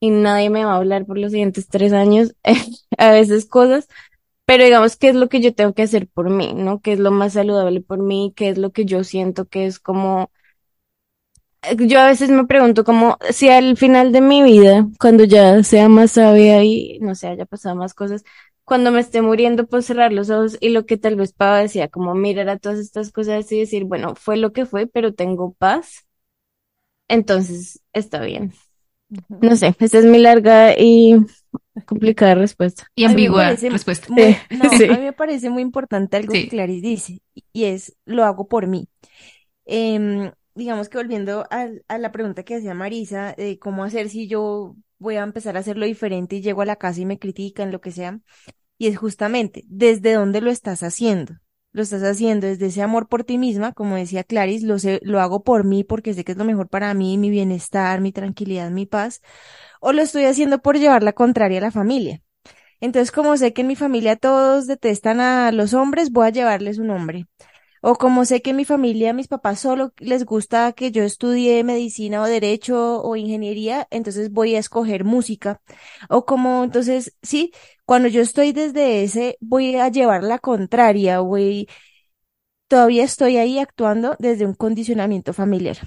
y 0.00 0.10
nadie 0.10 0.50
me 0.50 0.64
va 0.64 0.72
a 0.74 0.76
hablar 0.76 1.06
por 1.06 1.18
los 1.18 1.32
siguientes 1.32 1.68
tres 1.68 1.92
años. 1.92 2.34
a 2.98 3.10
veces 3.10 3.46
cosas 3.46 3.88
pero 4.46 4.64
digamos, 4.64 4.96
¿qué 4.96 5.08
es 5.10 5.16
lo 5.16 5.28
que 5.28 5.40
yo 5.40 5.54
tengo 5.54 5.74
que 5.74 5.82
hacer 5.82 6.08
por 6.08 6.30
mí, 6.30 6.54
no? 6.54 6.80
¿Qué 6.80 6.94
es 6.94 7.00
lo 7.00 7.10
más 7.10 7.34
saludable 7.34 7.80
por 7.82 7.98
mí? 8.00 8.32
¿Qué 8.36 8.48
es 8.50 8.58
lo 8.58 8.72
que 8.72 8.84
yo 8.86 9.04
siento 9.04 9.46
que 9.46 9.66
es 9.66 9.80
como... 9.80 10.30
Yo 11.78 11.98
a 11.98 12.06
veces 12.06 12.30
me 12.30 12.46
pregunto 12.46 12.84
como 12.84 13.18
si 13.30 13.48
al 13.48 13.76
final 13.76 14.12
de 14.12 14.20
mi 14.20 14.42
vida, 14.42 14.86
cuando 15.00 15.24
ya 15.24 15.62
sea 15.64 15.88
más 15.88 16.12
sabia 16.12 16.62
y 16.62 16.98
no 17.00 17.14
sé, 17.16 17.26
haya 17.28 17.44
pasado 17.44 17.74
más 17.74 17.92
cosas, 17.92 18.22
cuando 18.64 18.92
me 18.92 19.00
esté 19.00 19.20
muriendo, 19.20 19.66
puedo 19.66 19.82
cerrar 19.82 20.12
los 20.12 20.30
ojos 20.30 20.58
y 20.60 20.68
lo 20.68 20.86
que 20.86 20.96
tal 20.96 21.16
vez 21.16 21.32
Pava 21.32 21.58
decía, 21.60 21.88
como 21.88 22.14
mirar 22.14 22.48
a 22.48 22.58
todas 22.58 22.78
estas 22.78 23.10
cosas 23.10 23.50
y 23.50 23.58
decir, 23.58 23.84
bueno, 23.84 24.14
fue 24.14 24.36
lo 24.36 24.52
que 24.52 24.64
fue, 24.64 24.86
pero 24.86 25.12
tengo 25.14 25.54
paz. 25.54 26.06
Entonces, 27.08 27.82
está 27.92 28.20
bien. 28.20 28.52
No 29.28 29.56
sé, 29.56 29.74
esa 29.78 29.98
es 29.98 30.04
mi 30.04 30.18
larga 30.18 30.74
y 30.78 31.16
complicada 31.84 32.34
respuesta. 32.34 32.90
Y 32.94 33.04
ambigua 33.04 33.54
respuesta. 33.54 34.08
no, 34.08 34.70
A 34.70 34.98
mí 34.98 35.04
me 35.04 35.12
parece 35.12 35.50
muy 35.50 35.62
importante 35.62 36.16
algo 36.16 36.32
que 36.32 36.48
Clarice 36.48 36.86
dice, 36.86 37.22
y 37.52 37.64
es, 37.64 37.96
lo 38.04 38.24
hago 38.24 38.48
por 38.48 38.66
mí. 38.66 38.88
Em, 39.64 40.30
digamos 40.54 40.88
que 40.88 40.98
volviendo 40.98 41.46
a, 41.50 41.68
a, 41.88 41.98
la 41.98 42.12
pregunta 42.12 42.44
que 42.44 42.56
hacía 42.56 42.74
Marisa, 42.74 43.34
de 43.36 43.58
cómo 43.58 43.84
hacer 43.84 44.08
si 44.08 44.28
yo 44.28 44.76
voy 44.98 45.16
a 45.16 45.22
empezar 45.22 45.56
a 45.56 45.60
hacerlo 45.60 45.86
diferente 45.86 46.36
y 46.36 46.42
llego 46.42 46.62
a 46.62 46.66
la 46.66 46.76
casa 46.76 47.00
y 47.00 47.06
me 47.06 47.18
critican, 47.18 47.72
lo 47.72 47.80
que 47.80 47.90
sea, 47.90 48.20
y 48.78 48.88
es 48.88 48.98
justamente, 48.98 49.64
¿desde 49.66 50.14
dónde 50.14 50.40
lo 50.40 50.50
estás 50.50 50.82
haciendo? 50.82 51.34
Lo 51.76 51.82
estás 51.82 52.02
haciendo 52.04 52.46
desde 52.46 52.66
ese 52.68 52.80
amor 52.80 53.06
por 53.06 53.22
ti 53.22 53.36
misma, 53.36 53.72
como 53.72 53.96
decía 53.96 54.24
Clarice, 54.24 54.66
lo, 54.66 54.78
sé, 54.78 54.98
lo 55.02 55.20
hago 55.20 55.44
por 55.44 55.64
mí 55.64 55.84
porque 55.84 56.14
sé 56.14 56.24
que 56.24 56.32
es 56.32 56.38
lo 56.38 56.46
mejor 56.46 56.68
para 56.70 56.94
mí, 56.94 57.18
mi 57.18 57.28
bienestar, 57.28 58.00
mi 58.00 58.12
tranquilidad, 58.12 58.70
mi 58.70 58.86
paz, 58.86 59.20
o 59.80 59.92
lo 59.92 60.02
estoy 60.02 60.24
haciendo 60.26 60.60
por 60.62 60.78
llevar 60.78 61.02
la 61.02 61.12
contraria 61.14 61.58
a 61.58 61.62
la 61.62 61.70
familia. 61.70 62.22
Entonces, 62.80 63.12
como 63.12 63.36
sé 63.36 63.52
que 63.52 63.62
en 63.62 63.68
mi 63.68 63.76
familia 63.76 64.16
todos 64.16 64.66
detestan 64.66 65.20
a 65.20 65.52
los 65.52 65.74
hombres, 65.74 66.12
voy 66.12 66.28
a 66.28 66.30
llevarles 66.30 66.78
un 66.78 66.90
hombre. 66.90 67.26
O 67.82 67.96
como 67.96 68.24
sé 68.24 68.42
que 68.42 68.50
en 68.50 68.56
mi 68.56 68.64
familia, 68.64 69.12
mis 69.12 69.28
papás 69.28 69.60
solo 69.60 69.92
les 69.98 70.24
gusta 70.24 70.72
que 70.72 70.90
yo 70.92 71.04
estudie 71.04 71.62
medicina 71.64 72.22
o 72.22 72.26
derecho 72.26 73.02
o 73.02 73.16
ingeniería, 73.16 73.86
entonces 73.90 74.32
voy 74.32 74.56
a 74.56 74.58
escoger 74.58 75.04
música. 75.04 75.60
O 76.10 76.24
como, 76.26 76.64
entonces, 76.64 77.16
sí, 77.22 77.52
cuando 77.86 78.08
yo 78.08 78.20
estoy 78.20 78.52
desde 78.52 79.02
ese, 79.02 79.38
voy 79.40 79.76
a 79.76 79.88
llevar 79.88 80.22
la 80.22 80.38
contraria, 80.38 81.20
voy, 81.20 81.68
todavía 82.68 83.04
estoy 83.04 83.38
ahí 83.38 83.58
actuando 83.58 84.16
desde 84.18 84.46
un 84.46 84.54
condicionamiento 84.54 85.32
familiar. 85.32 85.78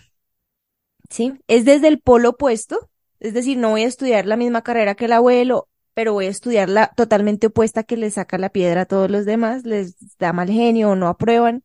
¿Sí? 1.10 1.34
Es 1.48 1.66
desde 1.66 1.88
el 1.88 2.00
polo 2.00 2.30
opuesto 2.30 2.90
es 3.20 3.34
decir, 3.34 3.58
no 3.58 3.72
voy 3.72 3.84
a 3.84 3.88
estudiar 3.88 4.26
la 4.26 4.38
misma 4.38 4.62
carrera 4.62 4.96
que 4.96 5.06
el 5.06 5.12
abuelo, 5.14 5.68
pero 5.94 6.14
voy 6.14 6.28
a 6.28 6.30
estudiar 6.30 6.70
la 6.70 6.88
totalmente 6.96 7.48
opuesta 7.48 7.84
que 7.84 7.98
le 7.98 8.10
saca 8.12 8.38
la 8.38 8.50
piedra 8.50 8.82
a 8.82 8.86
todos 8.86 9.12
los 9.12 9.26
demás, 9.26 9.66
les 9.66 9.96
da 10.18 10.32
mal 10.34 10.50
genio 10.50 10.92
o 10.92 10.96
no 10.96 11.08
aprueban, 11.08 11.64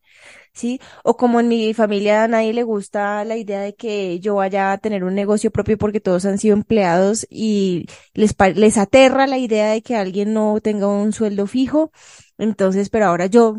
¿sí? 0.55 0.81
O 1.05 1.17
como 1.17 1.41
en 1.41 1.49
mi 1.49 1.75
familia 1.75 2.25
a 2.25 2.29
nadie 2.29 2.53
le 2.53 2.63
gusta 2.63 3.25
la 3.25 3.37
idea 3.37 3.61
de 3.61 3.75
que 3.75 4.21
yo 4.21 4.37
vaya 4.37 4.73
a 4.73 4.79
tener 4.79 5.05
un 5.05 5.15
negocio 5.15 5.51
propio 5.51 5.79
porque 5.79 6.01
todos 6.01 6.25
han 6.25 6.39
sido 6.39 6.55
empleados 6.55 7.27
y 7.31 7.87
les, 8.15 8.35
les 8.55 8.79
aterra 8.79 9.27
la 9.27 9.39
idea 9.39 9.71
de 9.71 9.83
que 9.83 9.97
alguien 9.97 10.33
no 10.35 10.61
tenga 10.61 10.89
un 10.89 11.13
sueldo 11.13 11.47
fijo. 11.47 11.93
Entonces, 12.39 12.91
pero 12.91 13.07
ahora 13.07 13.27
yo, 13.27 13.59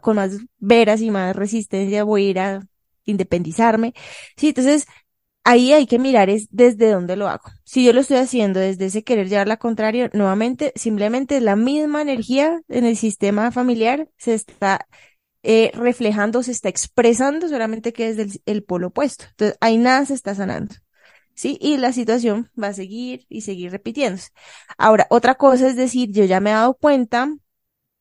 con 0.00 0.16
más 0.16 0.38
veras 0.58 1.00
y 1.00 1.10
más 1.10 1.34
resistencia, 1.36 2.04
voy 2.04 2.26
a 2.26 2.30
ir 2.30 2.38
a 2.40 2.60
independizarme. 3.04 3.94
Sí, 4.36 4.48
entonces 4.48 4.86
ahí 5.44 5.72
hay 5.72 5.86
que 5.86 5.98
mirar 5.98 6.28
es 6.30 6.48
desde 6.50 6.90
dónde 6.90 7.16
lo 7.16 7.28
hago. 7.28 7.44
Si 7.64 7.84
yo 7.84 7.92
lo 7.92 8.00
estoy 8.00 8.18
haciendo 8.18 8.60
desde 8.60 8.86
ese 8.86 9.04
querer 9.04 9.28
llevar 9.28 9.48
la 9.48 9.58
contraria, 9.58 10.10
nuevamente, 10.12 10.72
simplemente 10.76 11.40
la 11.40 11.56
misma 11.56 12.02
energía 12.02 12.60
en 12.68 12.84
el 12.84 12.96
sistema 12.96 13.52
familiar 13.52 14.08
se 14.18 14.34
está 14.34 14.86
eh, 15.48 15.70
reflejando, 15.74 16.42
se 16.42 16.50
está 16.50 16.68
expresando, 16.68 17.48
solamente 17.48 17.92
que 17.92 18.12
desde 18.12 18.40
el, 18.46 18.64
polo 18.64 18.88
opuesto. 18.88 19.26
Entonces, 19.30 19.56
ahí 19.60 19.78
nada 19.78 20.04
se 20.04 20.14
está 20.14 20.34
sanando. 20.34 20.74
¿sí? 21.34 21.56
Y 21.60 21.76
la 21.76 21.92
situación 21.92 22.50
va 22.60 22.68
a 22.68 22.72
seguir 22.74 23.26
y 23.28 23.42
seguir 23.42 23.70
repitiéndose. 23.70 24.30
Ahora, 24.76 25.06
otra 25.08 25.36
cosa 25.36 25.68
es 25.68 25.76
decir, 25.76 26.10
yo 26.10 26.24
ya 26.24 26.40
me 26.40 26.50
he 26.50 26.54
dado 26.54 26.74
cuenta 26.74 27.32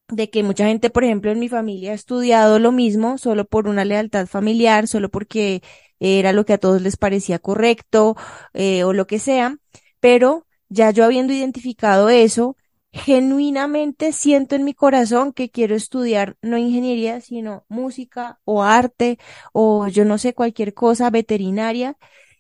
de 0.08 0.32
que 0.32 0.42
mucha 0.42 0.66
gente, 0.66 0.90
por 0.90 1.04
ejemplo, 1.04 1.32
en 1.32 1.40
mi 1.40 1.48
familia 1.48 1.92
ha 1.92 1.96
estudiado 1.96 2.58
lo 2.58 2.72
mismo 2.72 3.20
solo 3.20 3.46
por 3.46 3.68
una 3.68 3.86
lealtad 3.86 4.26
familiar, 4.26 4.88
solo 4.88 5.10
porque 5.10 5.62
era 6.00 6.34
lo 6.34 6.46
que 6.46 6.54
a 6.54 6.58
todos 6.58 6.82
les 6.82 6.98
parecía 6.98 7.38
correcto 7.38 8.16
eh, 8.54 8.84
o 8.84 8.94
lo 8.94 9.06
que 9.06 9.20
sea, 9.20 9.58
pero 10.00 10.48
ya 10.70 10.90
yo 10.90 11.06
habiendo 11.06 11.32
identificado 11.32 12.10
eso, 12.10 12.58
genuinamente 12.96 14.12
siento 14.14 14.56
en 14.56 14.64
mi 14.64 14.74
corazón 14.74 15.34
que 15.34 15.50
quiero 15.50 15.76
estudiar 15.76 16.38
no 16.42 16.58
ingeniería, 16.58 17.22
sino 17.22 17.66
música 17.70 18.40
o 18.46 18.64
arte 18.64 19.20
o 19.54 19.88
yo 19.88 20.06
no 20.06 20.18
sé, 20.18 20.34
cualquier 20.34 20.74
cosa 20.74 21.10
veterinaria 21.10 21.98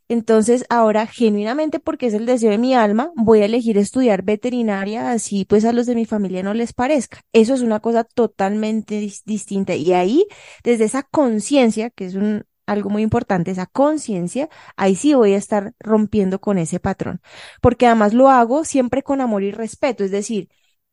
entonces, 0.07 0.65
ahora, 0.69 1.07
genuinamente, 1.07 1.79
porque 1.79 2.05
es 2.07 2.13
el 2.13 2.27
deseo 2.27 2.51
de 2.51 2.59
mi 2.59 2.75
alma, 2.75 3.11
voy 3.15 3.41
a 3.41 3.45
elegir 3.45 3.77
estudiar 3.79 4.21
veterinaria, 4.23 5.11
así 5.11 5.45
pues 5.45 5.65
a 5.65 5.73
los 5.73 5.87
de 5.87 5.95
mi 5.95 6.05
familia 6.05 6.43
no 6.43 6.53
les 6.53 6.73
parezca. 6.73 7.21
Eso 7.33 7.55
es 7.55 7.61
una 7.61 7.79
cosa 7.79 8.03
totalmente 8.03 8.99
distinta. 9.25 9.75
Y 9.75 9.93
ahí, 9.93 10.27
desde 10.63 10.85
esa 10.85 11.01
conciencia, 11.03 11.89
que 11.89 12.05
es 12.05 12.15
un, 12.15 12.45
algo 12.66 12.89
muy 12.89 13.03
importante, 13.03 13.51
esa 13.51 13.66
conciencia, 13.68 14.49
ahí 14.76 14.95
sí 14.95 15.13
voy 15.13 15.34
a 15.34 15.38
estar 15.38 15.74
rompiendo 15.80 16.39
con 16.41 16.57
ese 16.57 16.80
patrón. 16.80 17.22
Porque 17.61 17.88
además 17.88 18.13
lo 18.13 18.30
hago 18.30 18.63
siempre 18.66 19.03
con 19.03 19.22
amor 19.22 19.43
y 19.43 19.51
respeto. 19.51 20.03
Es 20.03 20.11
decir, 20.11 20.49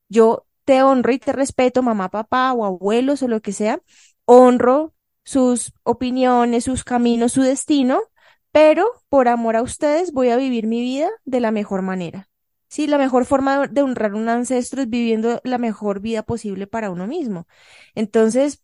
yo 0.08 0.46
te 0.64 0.82
honro 0.82 1.12
y 1.12 1.18
te 1.18 1.32
respeto, 1.32 1.82
mamá, 1.82 2.10
papá 2.10 2.52
o 2.52 2.64
abuelos 2.64 3.22
o 3.22 3.28
lo 3.28 3.40
que 3.40 3.52
sea, 3.52 3.80
honro 4.24 4.94
sus 5.24 5.72
opiniones, 5.84 6.64
sus 6.64 6.84
caminos, 6.84 7.32
su 7.32 7.42
destino, 7.42 8.00
pero 8.50 8.86
por 9.08 9.28
amor 9.28 9.56
a 9.56 9.62
ustedes 9.62 10.12
voy 10.12 10.30
a 10.30 10.36
vivir 10.36 10.66
mi 10.66 10.80
vida 10.80 11.08
de 11.24 11.40
la 11.40 11.50
mejor 11.50 11.82
manera. 11.82 12.28
Sí, 12.68 12.86
la 12.86 12.96
mejor 12.98 13.26
forma 13.26 13.66
de 13.68 13.82
honrar 13.82 14.14
un 14.14 14.28
ancestro 14.30 14.80
es 14.82 14.88
viviendo 14.88 15.40
la 15.44 15.58
mejor 15.58 16.00
vida 16.00 16.22
posible 16.22 16.66
para 16.66 16.90
uno 16.90 17.06
mismo. 17.06 17.46
Entonces, 17.94 18.61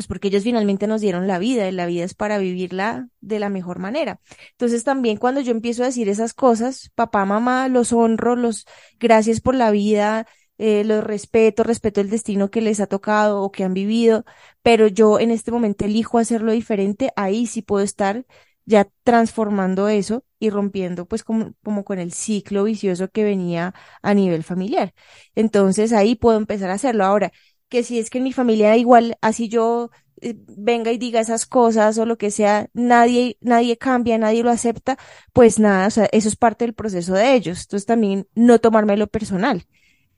pues 0.00 0.06
porque 0.06 0.28
ellos 0.28 0.44
finalmente 0.44 0.86
nos 0.86 1.02
dieron 1.02 1.26
la 1.26 1.38
vida 1.38 1.68
y 1.68 1.72
la 1.72 1.84
vida 1.84 2.04
es 2.04 2.14
para 2.14 2.38
vivirla 2.38 3.08
de 3.20 3.38
la 3.38 3.50
mejor 3.50 3.78
manera. 3.78 4.18
Entonces 4.52 4.82
también 4.82 5.18
cuando 5.18 5.42
yo 5.42 5.50
empiezo 5.50 5.82
a 5.82 5.86
decir 5.86 6.08
esas 6.08 6.32
cosas, 6.32 6.90
papá, 6.94 7.26
mamá, 7.26 7.68
los 7.68 7.92
honro, 7.92 8.34
los 8.34 8.64
gracias 8.98 9.42
por 9.42 9.54
la 9.54 9.70
vida, 9.70 10.26
eh, 10.56 10.84
los 10.84 11.04
respeto, 11.04 11.64
respeto 11.64 12.00
el 12.00 12.08
destino 12.08 12.50
que 12.50 12.62
les 12.62 12.80
ha 12.80 12.86
tocado 12.86 13.42
o 13.42 13.52
que 13.52 13.62
han 13.62 13.74
vivido, 13.74 14.24
pero 14.62 14.86
yo 14.86 15.20
en 15.20 15.30
este 15.32 15.50
momento 15.50 15.84
elijo 15.84 16.16
hacerlo 16.16 16.52
diferente, 16.52 17.12
ahí 17.14 17.46
sí 17.46 17.60
puedo 17.60 17.84
estar 17.84 18.24
ya 18.64 18.88
transformando 19.02 19.88
eso 19.88 20.24
y 20.38 20.48
rompiendo 20.48 21.04
pues 21.06 21.24
como, 21.24 21.52
como 21.62 21.84
con 21.84 21.98
el 21.98 22.12
ciclo 22.12 22.64
vicioso 22.64 23.08
que 23.10 23.24
venía 23.24 23.74
a 24.00 24.14
nivel 24.14 24.44
familiar. 24.44 24.94
Entonces 25.34 25.92
ahí 25.92 26.14
puedo 26.14 26.38
empezar 26.38 26.70
a 26.70 26.74
hacerlo. 26.74 27.04
Ahora, 27.04 27.32
que 27.70 27.82
si 27.84 27.98
es 27.98 28.10
que 28.10 28.18
en 28.18 28.24
mi 28.24 28.32
familia 28.32 28.76
igual, 28.76 29.16
así 29.22 29.48
yo 29.48 29.90
eh, 30.20 30.36
venga 30.48 30.92
y 30.92 30.98
diga 30.98 31.20
esas 31.20 31.46
cosas 31.46 31.96
o 31.98 32.06
lo 32.06 32.18
que 32.18 32.30
sea, 32.30 32.68
nadie, 32.74 33.38
nadie 33.40 33.78
cambia, 33.78 34.18
nadie 34.18 34.42
lo 34.42 34.50
acepta, 34.50 34.98
pues 35.32 35.58
nada, 35.58 35.86
o 35.86 35.90
sea, 35.90 36.08
eso 36.12 36.28
es 36.28 36.36
parte 36.36 36.66
del 36.66 36.74
proceso 36.74 37.14
de 37.14 37.34
ellos. 37.34 37.62
Entonces 37.62 37.86
también 37.86 38.28
no 38.34 38.58
tomármelo 38.58 39.06
personal. 39.06 39.64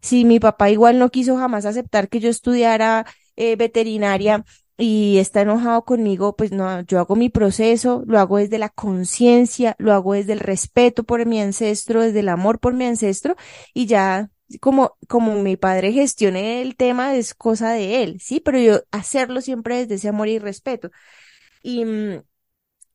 Si 0.01 0.25
mi 0.25 0.41
papá 0.41 0.71
igual 0.71 0.99
no 0.99 1.11
quiso 1.11 1.37
jamás 1.37 1.65
aceptar 1.67 2.09
que 2.09 2.21
yo 2.21 2.31
estudiara 2.31 3.07
eh, 3.37 3.57
veterinaria, 3.57 4.45
y 4.83 5.19
está 5.19 5.43
enojado 5.43 5.85
conmigo, 5.85 6.35
pues 6.35 6.51
no, 6.51 6.81
yo 6.83 6.99
hago 6.99 7.15
mi 7.15 7.29
proceso, 7.29 8.03
lo 8.07 8.19
hago 8.19 8.39
desde 8.39 8.59
la 8.59 8.69
conciencia, 8.69 9.77
lo 9.79 9.93
hago 9.93 10.15
desde 10.15 10.33
el 10.33 10.41
respeto 10.41 11.05
por 11.05 11.25
mi 11.25 11.41
ancestro, 11.41 12.03
desde 12.03 12.19
el 12.21 12.29
amor 12.29 12.59
por 12.59 12.75
mi 12.75 12.87
ancestro 12.87 13.37
y 13.75 13.87
ya 13.87 14.31
como, 14.61 14.97
como 15.09 15.35
mi 15.43 15.57
padre 15.57 15.93
gestione 15.93 16.63
el 16.63 16.77
tema 16.77 17.15
es 17.17 17.35
cosa 17.35 17.73
de 17.73 18.03
él, 18.03 18.21
sí, 18.21 18.41
pero 18.41 18.59
yo 18.59 18.81
hacerlo 18.91 19.41
siempre 19.41 19.79
desde 19.79 19.97
ese 19.97 20.09
amor 20.09 20.29
y 20.29 20.39
respeto. 20.39 20.91
Y, 21.63 21.85
mm, 21.85 22.23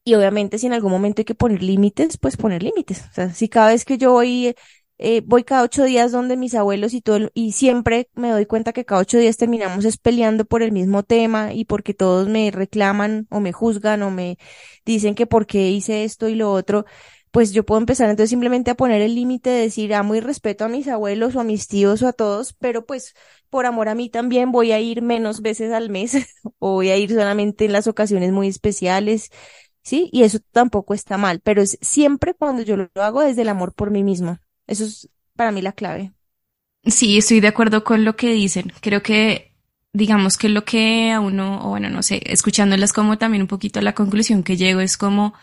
y 0.04 0.16
obviamente 0.16 0.58
si 0.58 0.68
en 0.68 0.74
algún 0.74 0.92
momento 0.92 1.22
hay 1.22 1.26
que 1.26 1.36
poner 1.36 1.62
límites, 1.64 2.18
pues 2.18 2.38
poner 2.38 2.64
límites. 2.64 3.04
O 3.12 3.14
sea, 3.14 3.34
si 3.34 3.50
cada 3.50 3.70
vez 3.70 3.86
que 3.86 3.98
yo 3.98 4.14
voy 4.14 4.56
eh, 5.00 5.22
voy 5.26 5.44
cada 5.44 5.62
ocho 5.64 5.84
días 5.84 6.12
donde 6.12 6.38
mis 6.38 6.56
abuelos 6.56 6.94
y 6.94 7.02
todo, 7.02 7.30
y 7.36 7.52
siempre 7.52 8.10
me 8.16 8.32
doy 8.32 8.48
cuenta 8.48 8.74
que 8.74 8.84
cada 8.86 9.02
ocho 9.02 9.20
días 9.20 9.38
terminamos 9.38 9.86
es 9.86 9.98
peleando 9.98 10.46
por 10.46 10.64
el 10.64 10.72
mismo 10.72 11.04
tema 11.04 11.54
y 11.54 11.66
porque 11.66 11.94
todos 11.94 12.28
me 12.30 12.50
reclaman 12.52 13.28
o 13.30 13.40
me 13.40 13.52
juzgan 13.54 14.02
o 14.02 14.10
me 14.12 14.38
dicen 14.86 15.14
que 15.16 15.28
por 15.28 15.46
qué 15.46 15.70
hice 15.70 16.04
esto 16.04 16.28
y 16.30 16.36
lo 16.36 16.52
otro, 16.52 16.86
pues 17.32 17.52
yo 17.52 17.66
puedo 17.66 17.80
empezar 17.80 18.10
entonces 18.10 18.30
simplemente 18.30 18.72
a 18.72 18.76
poner 18.76 19.02
el 19.02 19.16
límite 19.16 19.50
de 19.50 19.62
decir 19.62 19.94
amo 19.94 20.16
y 20.16 20.20
respeto 20.20 20.66
a 20.66 20.70
mis 20.70 20.88
abuelos 20.88 21.36
o 21.36 21.40
a 21.40 21.44
mis 21.44 21.68
tíos 21.68 22.02
o 22.02 22.08
a 22.08 22.14
todos, 22.14 22.54
pero 22.54 22.86
pues 22.86 23.14
por 23.50 23.66
amor 23.66 23.90
a 23.90 23.96
mí 23.96 24.10
también 24.10 24.52
voy 24.52 24.72
a 24.72 24.80
ir 24.80 25.02
menos 25.02 25.42
veces 25.42 25.72
al 25.72 25.90
mes 25.90 26.16
o 26.60 26.74
voy 26.74 26.90
a 26.90 26.98
ir 26.98 27.10
solamente 27.12 27.66
en 27.66 27.74
las 27.74 27.88
ocasiones 27.88 28.32
muy 28.32 28.48
especiales. 28.48 29.30
Sí, 29.84 30.10
y 30.12 30.24
eso 30.24 30.40
tampoco 30.52 30.94
está 30.94 31.18
mal, 31.18 31.40
pero 31.42 31.62
es 31.62 31.78
siempre 31.82 32.34
cuando 32.34 32.62
yo 32.62 32.76
lo 32.76 32.90
hago 32.96 33.22
desde 33.22 33.44
el 33.44 33.50
amor 33.50 33.74
por 33.74 33.90
mí 33.90 34.04
mismo. 34.04 34.38
Eso 34.68 34.84
es 34.84 35.10
para 35.36 35.52
mí 35.52 35.62
la 35.62 35.72
clave. 35.72 36.14
Sí, 36.86 37.18
estoy 37.18 37.40
de 37.42 37.48
acuerdo 37.50 37.84
con 37.84 38.06
lo 38.06 38.16
que 38.16 38.32
dicen. 38.32 38.72
Creo 38.82 39.02
que, 39.04 39.54
digamos 39.94 40.38
que 40.38 40.50
lo 40.50 40.64
que 40.66 41.12
a 41.12 41.20
uno, 41.20 41.66
o 41.66 41.70
bueno, 41.70 41.90
no 41.90 42.02
sé, 42.04 42.22
escuchándolas 42.26 42.94
como 42.94 43.18
también 43.18 43.42
un 43.44 43.48
poquito 43.48 43.82
la 43.82 43.94
conclusión 43.94 44.44
que 44.44 44.58
llego 44.58 44.80
es 44.80 44.98
como, 44.98 45.34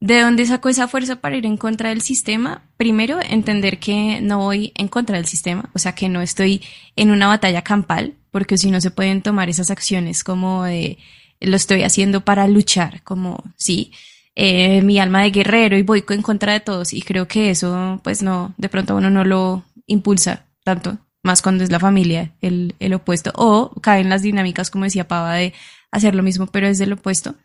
¿de 0.00 0.20
dónde 0.20 0.46
saco 0.46 0.68
esa 0.68 0.88
fuerza 0.88 1.16
para 1.16 1.36
ir 1.36 1.46
en 1.46 1.56
contra 1.56 1.90
del 1.90 2.02
sistema? 2.02 2.62
Primero, 2.76 3.18
entender 3.20 3.78
que 3.78 4.20
no 4.20 4.38
voy 4.38 4.72
en 4.76 4.88
contra 4.88 5.16
del 5.16 5.26
sistema, 5.26 5.70
o 5.74 5.78
sea, 5.78 5.94
que 5.94 6.08
no 6.08 6.20
estoy 6.20 6.62
en 6.96 7.10
una 7.10 7.28
batalla 7.28 7.62
campal, 7.62 8.14
porque 8.30 8.58
si 8.58 8.70
no 8.70 8.80
se 8.80 8.90
pueden 8.90 9.22
tomar 9.22 9.48
esas 9.48 9.70
acciones 9.70 10.24
como 10.24 10.64
de, 10.64 10.98
lo 11.40 11.56
estoy 11.56 11.82
haciendo 11.82 12.24
para 12.24 12.48
luchar, 12.48 13.02
como, 13.02 13.42
sí, 13.56 13.92
eh, 14.36 14.82
mi 14.82 14.98
alma 14.98 15.22
de 15.22 15.30
guerrero 15.30 15.76
y 15.76 15.82
voy 15.82 16.04
en 16.08 16.22
contra 16.22 16.52
de 16.52 16.60
todos. 16.60 16.92
Y 16.92 17.02
creo 17.02 17.28
que 17.28 17.50
eso, 17.50 18.00
pues 18.02 18.22
no, 18.22 18.54
de 18.56 18.68
pronto 18.68 18.96
uno 18.96 19.10
no 19.10 19.24
lo 19.24 19.64
impulsa 19.86 20.46
tanto, 20.64 20.98
más 21.22 21.42
cuando 21.42 21.64
es 21.64 21.70
la 21.70 21.80
familia, 21.80 22.32
el, 22.40 22.74
el 22.80 22.94
opuesto. 22.94 23.32
O 23.36 23.70
caen 23.80 24.08
las 24.08 24.22
dinámicas, 24.22 24.70
como 24.70 24.84
decía 24.84 25.08
Pava, 25.08 25.34
de 25.34 25.52
hacer 25.90 26.14
lo 26.14 26.22
mismo, 26.22 26.46
pero 26.46 26.66
es 26.66 26.78
del 26.78 26.94
opuesto. 26.94 27.36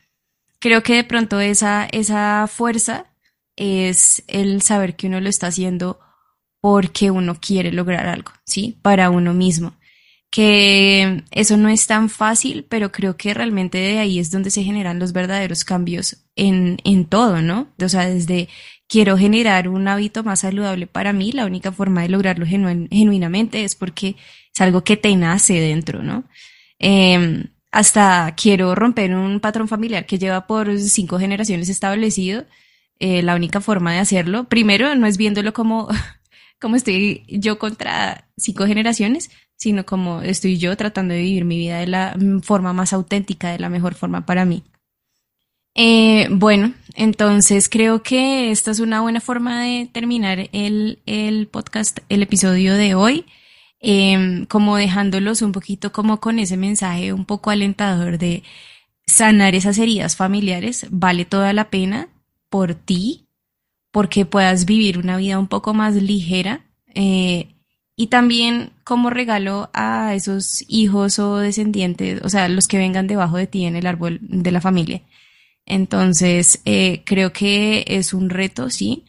Creo 0.59 0.83
que 0.83 0.95
de 0.95 1.03
pronto 1.03 1.39
esa, 1.39 1.87
esa 1.91 2.47
fuerza 2.47 3.05
es 3.55 4.23
el 4.27 4.61
saber 4.61 4.95
que 4.95 5.07
uno 5.07 5.19
lo 5.21 5.29
está 5.29 5.47
haciendo 5.47 5.99
porque 6.61 7.11
uno 7.11 7.39
quiere 7.39 7.71
lograr 7.71 8.07
algo, 8.07 8.31
¿sí? 8.45 8.77
Para 8.81 9.09
uno 9.09 9.33
mismo 9.33 9.73
que 10.31 11.23
eso 11.31 11.57
no 11.57 11.69
es 11.69 11.87
tan 11.87 12.09
fácil, 12.09 12.65
pero 12.69 12.91
creo 12.91 13.17
que 13.17 13.33
realmente 13.33 13.79
de 13.79 13.99
ahí 13.99 14.19
es 14.19 14.29
donde 14.29 14.51
se 14.51 14.63
generan 14.63 14.99
los 14.99 15.11
verdaderos 15.11 15.63
cambios 15.63 16.17
en, 16.35 16.77
en 16.83 17.05
todo, 17.05 17.41
¿no? 17.41 17.69
O 17.81 17.89
sea, 17.89 18.07
desde 18.07 18.47
quiero 18.87 19.17
generar 19.17 19.67
un 19.67 19.87
hábito 19.87 20.23
más 20.23 20.41
saludable 20.41 20.85
para 20.87 21.13
mí, 21.13 21.31
la 21.31 21.45
única 21.45 21.71
forma 21.71 22.03
de 22.03 22.09
lograrlo 22.09 22.45
genuinamente 22.45 23.63
es 23.63 23.75
porque 23.75 24.17
es 24.53 24.61
algo 24.61 24.83
que 24.83 24.97
te 24.97 25.15
nace 25.15 25.59
dentro, 25.59 26.03
¿no? 26.03 26.25
Eh, 26.77 27.45
hasta 27.71 28.33
quiero 28.35 28.75
romper 28.75 29.13
un 29.13 29.39
patrón 29.39 29.67
familiar 29.67 30.05
que 30.05 30.17
lleva 30.17 30.47
por 30.47 30.77
cinco 30.79 31.19
generaciones 31.19 31.69
establecido. 31.69 32.45
Eh, 32.99 33.21
la 33.21 33.35
única 33.35 33.61
forma 33.61 33.93
de 33.93 33.99
hacerlo, 33.99 34.45
primero, 34.49 34.93
no 34.95 35.07
es 35.07 35.17
viéndolo 35.17 35.53
como, 35.53 35.87
como 36.59 36.75
estoy 36.75 37.23
yo 37.27 37.59
contra 37.59 38.29
cinco 38.37 38.65
generaciones, 38.65 39.29
sino 39.55 39.85
como 39.85 40.21
estoy 40.21 40.57
yo 40.57 40.75
tratando 40.77 41.13
de 41.13 41.21
vivir 41.21 41.45
mi 41.45 41.57
vida 41.57 41.79
de 41.79 41.87
la 41.87 42.17
forma 42.41 42.73
más 42.73 42.93
auténtica, 42.93 43.51
de 43.51 43.59
la 43.59 43.69
mejor 43.69 43.93
forma 43.95 44.25
para 44.25 44.45
mí. 44.45 44.63
Eh, 45.75 46.27
bueno, 46.31 46.73
entonces 46.95 47.69
creo 47.69 48.03
que 48.03 48.51
esta 48.51 48.71
es 48.71 48.79
una 48.79 49.01
buena 49.01 49.21
forma 49.21 49.63
de 49.63 49.89
terminar 49.91 50.49
el, 50.51 50.99
el 51.05 51.47
podcast, 51.47 51.99
el 52.09 52.23
episodio 52.23 52.73
de 52.73 52.95
hoy, 52.95 53.25
em, 53.79 54.45
como 54.45 54.75
dejándolos 54.77 55.41
un 55.41 55.51
poquito 55.51 55.91
como 55.91 56.19
con 56.19 56.39
ese 56.39 56.57
mensaje 56.57 57.13
un 57.13 57.25
poco 57.25 57.49
alentador 57.49 58.17
de 58.17 58.43
sanar 59.05 59.55
esas 59.55 59.77
heridas 59.77 60.15
familiares, 60.15 60.87
vale 60.91 61.25
toda 61.25 61.53
la 61.53 61.69
pena 61.69 62.09
por 62.49 62.75
ti, 62.75 63.27
porque 63.91 64.25
puedas 64.25 64.65
vivir 64.65 64.97
una 64.97 65.17
vida 65.17 65.39
un 65.39 65.47
poco 65.47 65.73
más 65.73 65.95
ligera. 65.95 66.65
Eh, 66.93 67.55
y 67.95 68.07
también 68.07 68.71
como 68.85 69.09
regalo 69.09 69.69
a 69.73 70.15
esos 70.15 70.63
hijos 70.69 71.19
o 71.19 71.37
descendientes, 71.37 72.21
o 72.23 72.29
sea, 72.29 72.47
los 72.47 72.67
que 72.67 72.77
vengan 72.77 73.07
debajo 73.07 73.35
de 73.35 73.47
ti 73.47 73.65
en 73.65 73.75
el 73.75 73.87
árbol 73.87 74.19
de 74.21 74.51
la 74.51 74.61
familia. 74.61 75.01
Entonces, 75.65 76.61
eh, 76.65 77.03
creo 77.05 77.33
que 77.33 77.83
es 77.87 78.13
un 78.13 78.29
reto, 78.29 78.69
sí, 78.69 79.05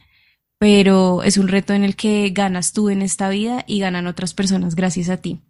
pero 0.61 1.23
es 1.23 1.37
un 1.37 1.47
reto 1.47 1.73
en 1.73 1.83
el 1.83 1.95
que 1.95 2.29
ganas 2.29 2.71
tú 2.71 2.91
en 2.91 3.01
esta 3.01 3.29
vida 3.29 3.63
y 3.65 3.79
ganan 3.79 4.05
otras 4.05 4.35
personas 4.35 4.75
gracias 4.75 5.09
a 5.09 5.17
ti. 5.17 5.41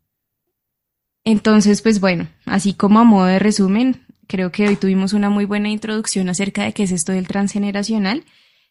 Entonces, 1.26 1.82
pues 1.82 2.00
bueno, 2.00 2.30
así 2.46 2.74
como 2.74 3.00
a 3.00 3.04
modo 3.04 3.26
de 3.26 3.38
resumen, 3.38 4.06
creo 4.28 4.54
que 4.54 4.70
hoy 4.70 4.78
tuvimos 4.78 5.12
una 5.12 5.30
muy 5.30 5.44
buena 5.44 5.68
introducción 5.68 6.30
acerca 6.30 6.64
de 6.64 6.72
qué 6.72 6.84
es 6.84 6.94
esto 6.94 7.12
del 7.12 7.28
transgeneracional, 7.28 8.24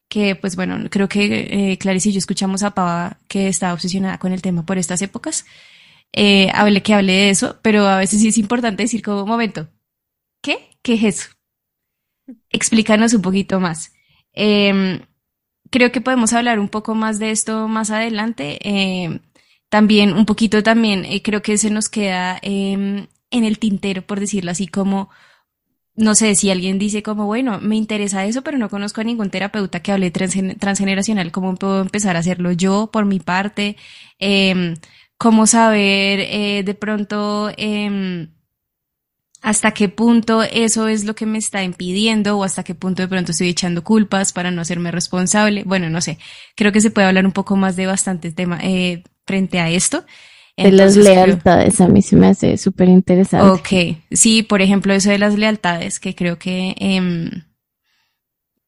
que 0.09 0.35
pues 0.35 0.57
bueno, 0.57 0.79
creo 0.89 1.11
que 1.11 1.73
eh, 1.73 1.77
Clarice 1.77 2.09
y 2.09 2.13
yo 2.13 2.19
escuchamos 2.19 2.63
a 2.63 2.71
Pava 2.71 3.19
que 3.29 3.49
estaba 3.49 3.75
obsesionada 3.75 4.17
con 4.17 4.33
el 4.33 4.41
tema 4.41 4.65
por 4.65 4.79
estas 4.79 5.03
épocas. 5.03 5.45
Eh, 6.15 6.49
hable 6.55 6.83
que 6.83 6.95
hable 6.95 7.13
de 7.13 7.29
eso, 7.29 7.59
pero 7.61 7.87
a 7.87 7.99
veces 7.99 8.19
sí 8.19 8.29
es 8.29 8.39
importante 8.39 8.85
decir 8.85 9.03
como, 9.03 9.27
momento, 9.27 9.69
¿qué? 10.41 10.71
¿Qué 10.81 10.95
es 10.95 11.05
eso? 11.05 11.29
Explícanos 12.49 13.13
un 13.13 13.21
poquito 13.21 13.61
más. 13.61 13.93
Em, 14.33 15.01
creo 15.71 15.93
que 15.93 16.01
podemos 16.01 16.33
hablar 16.33 16.59
un 16.61 16.69
poco 16.69 16.95
más 16.95 17.19
de 17.19 17.31
esto 17.31 17.69
más 17.69 17.91
adelante. 17.91 18.59
Em, 18.63 19.21
también, 19.69 20.13
un 20.15 20.27
poquito 20.27 20.63
también, 20.63 21.05
eh, 21.05 21.23
creo 21.23 21.43
que 21.43 21.59
se 21.59 21.71
nos 21.71 21.89
queda 21.89 22.39
em, 22.43 23.07
en 23.31 23.45
el 23.45 23.59
tintero, 23.59 24.03
por 24.03 24.21
decirlo 24.21 24.51
así, 24.51 24.67
como, 24.69 25.11
no 25.95 26.15
sé, 26.15 26.35
si 26.35 26.51
alguien 26.51 26.79
dice 26.79 27.03
como, 27.03 27.27
bueno, 27.27 27.61
me 27.61 27.77
interesa 27.77 28.25
eso, 28.27 28.43
pero 28.43 28.59
no 28.59 28.69
conozco 28.71 29.01
a 29.01 29.05
ningún 29.05 29.31
terapeuta 29.31 29.81
que 29.81 29.93
hable 29.93 30.11
transgeneracional, 30.11 31.33
¿cómo 31.33 31.55
puedo 31.57 31.81
empezar 31.83 32.17
a 32.17 32.21
hacerlo 32.21 32.53
yo 32.53 32.91
por 32.93 33.05
mi 33.07 33.21
parte? 33.21 33.77
¿Cómo 35.21 35.47
saber 35.47 36.21
eh, 36.21 36.63
de 36.65 36.73
pronto 36.75 37.51
hasta 39.43 39.73
qué 39.73 39.89
punto 39.89 40.43
eso 40.43 40.89
es 40.89 41.05
lo 41.05 41.15
que 41.15 41.27
me 41.27 41.39
está 41.39 41.63
impidiendo 41.63 42.37
o 42.37 42.45
hasta 42.45 42.63
qué 42.63 42.75
punto 42.75 43.03
de 43.03 43.09
pronto 43.09 43.33
estoy 43.33 43.49
echando 43.49 43.83
culpas 43.83 44.33
para 44.33 44.51
no 44.51 44.61
hacerme 44.61 44.91
responsable. 44.91 45.65
Bueno, 45.65 45.89
no 45.89 46.01
sé, 46.01 46.19
creo 46.57 46.73
que 46.73 46.81
se 46.81 46.91
puede 46.91 47.09
hablar 47.09 47.25
un 47.25 47.33
poco 47.33 47.57
más 47.57 47.77
de 47.77 47.87
bastantes 47.87 48.35
temas 48.35 48.61
eh, 48.63 49.03
frente 49.27 49.59
a 49.59 49.71
esto. 49.71 50.05
de 50.57 50.73
las 50.73 50.97
lealtades, 50.97 51.81
a 51.81 51.89
mí 51.89 52.03
se 52.03 52.17
me 52.17 52.27
hace 52.27 52.57
súper 52.59 52.89
interesante. 52.89 53.49
Ok, 53.49 53.97
sí, 54.11 54.43
por 54.43 54.61
ejemplo, 54.61 54.93
eso 54.93 55.11
de 55.11 55.19
las 55.19 55.37
lealtades, 55.37 56.01
que 56.01 56.15
creo 56.15 56.39
que, 56.39 56.75
eh, 56.79 57.31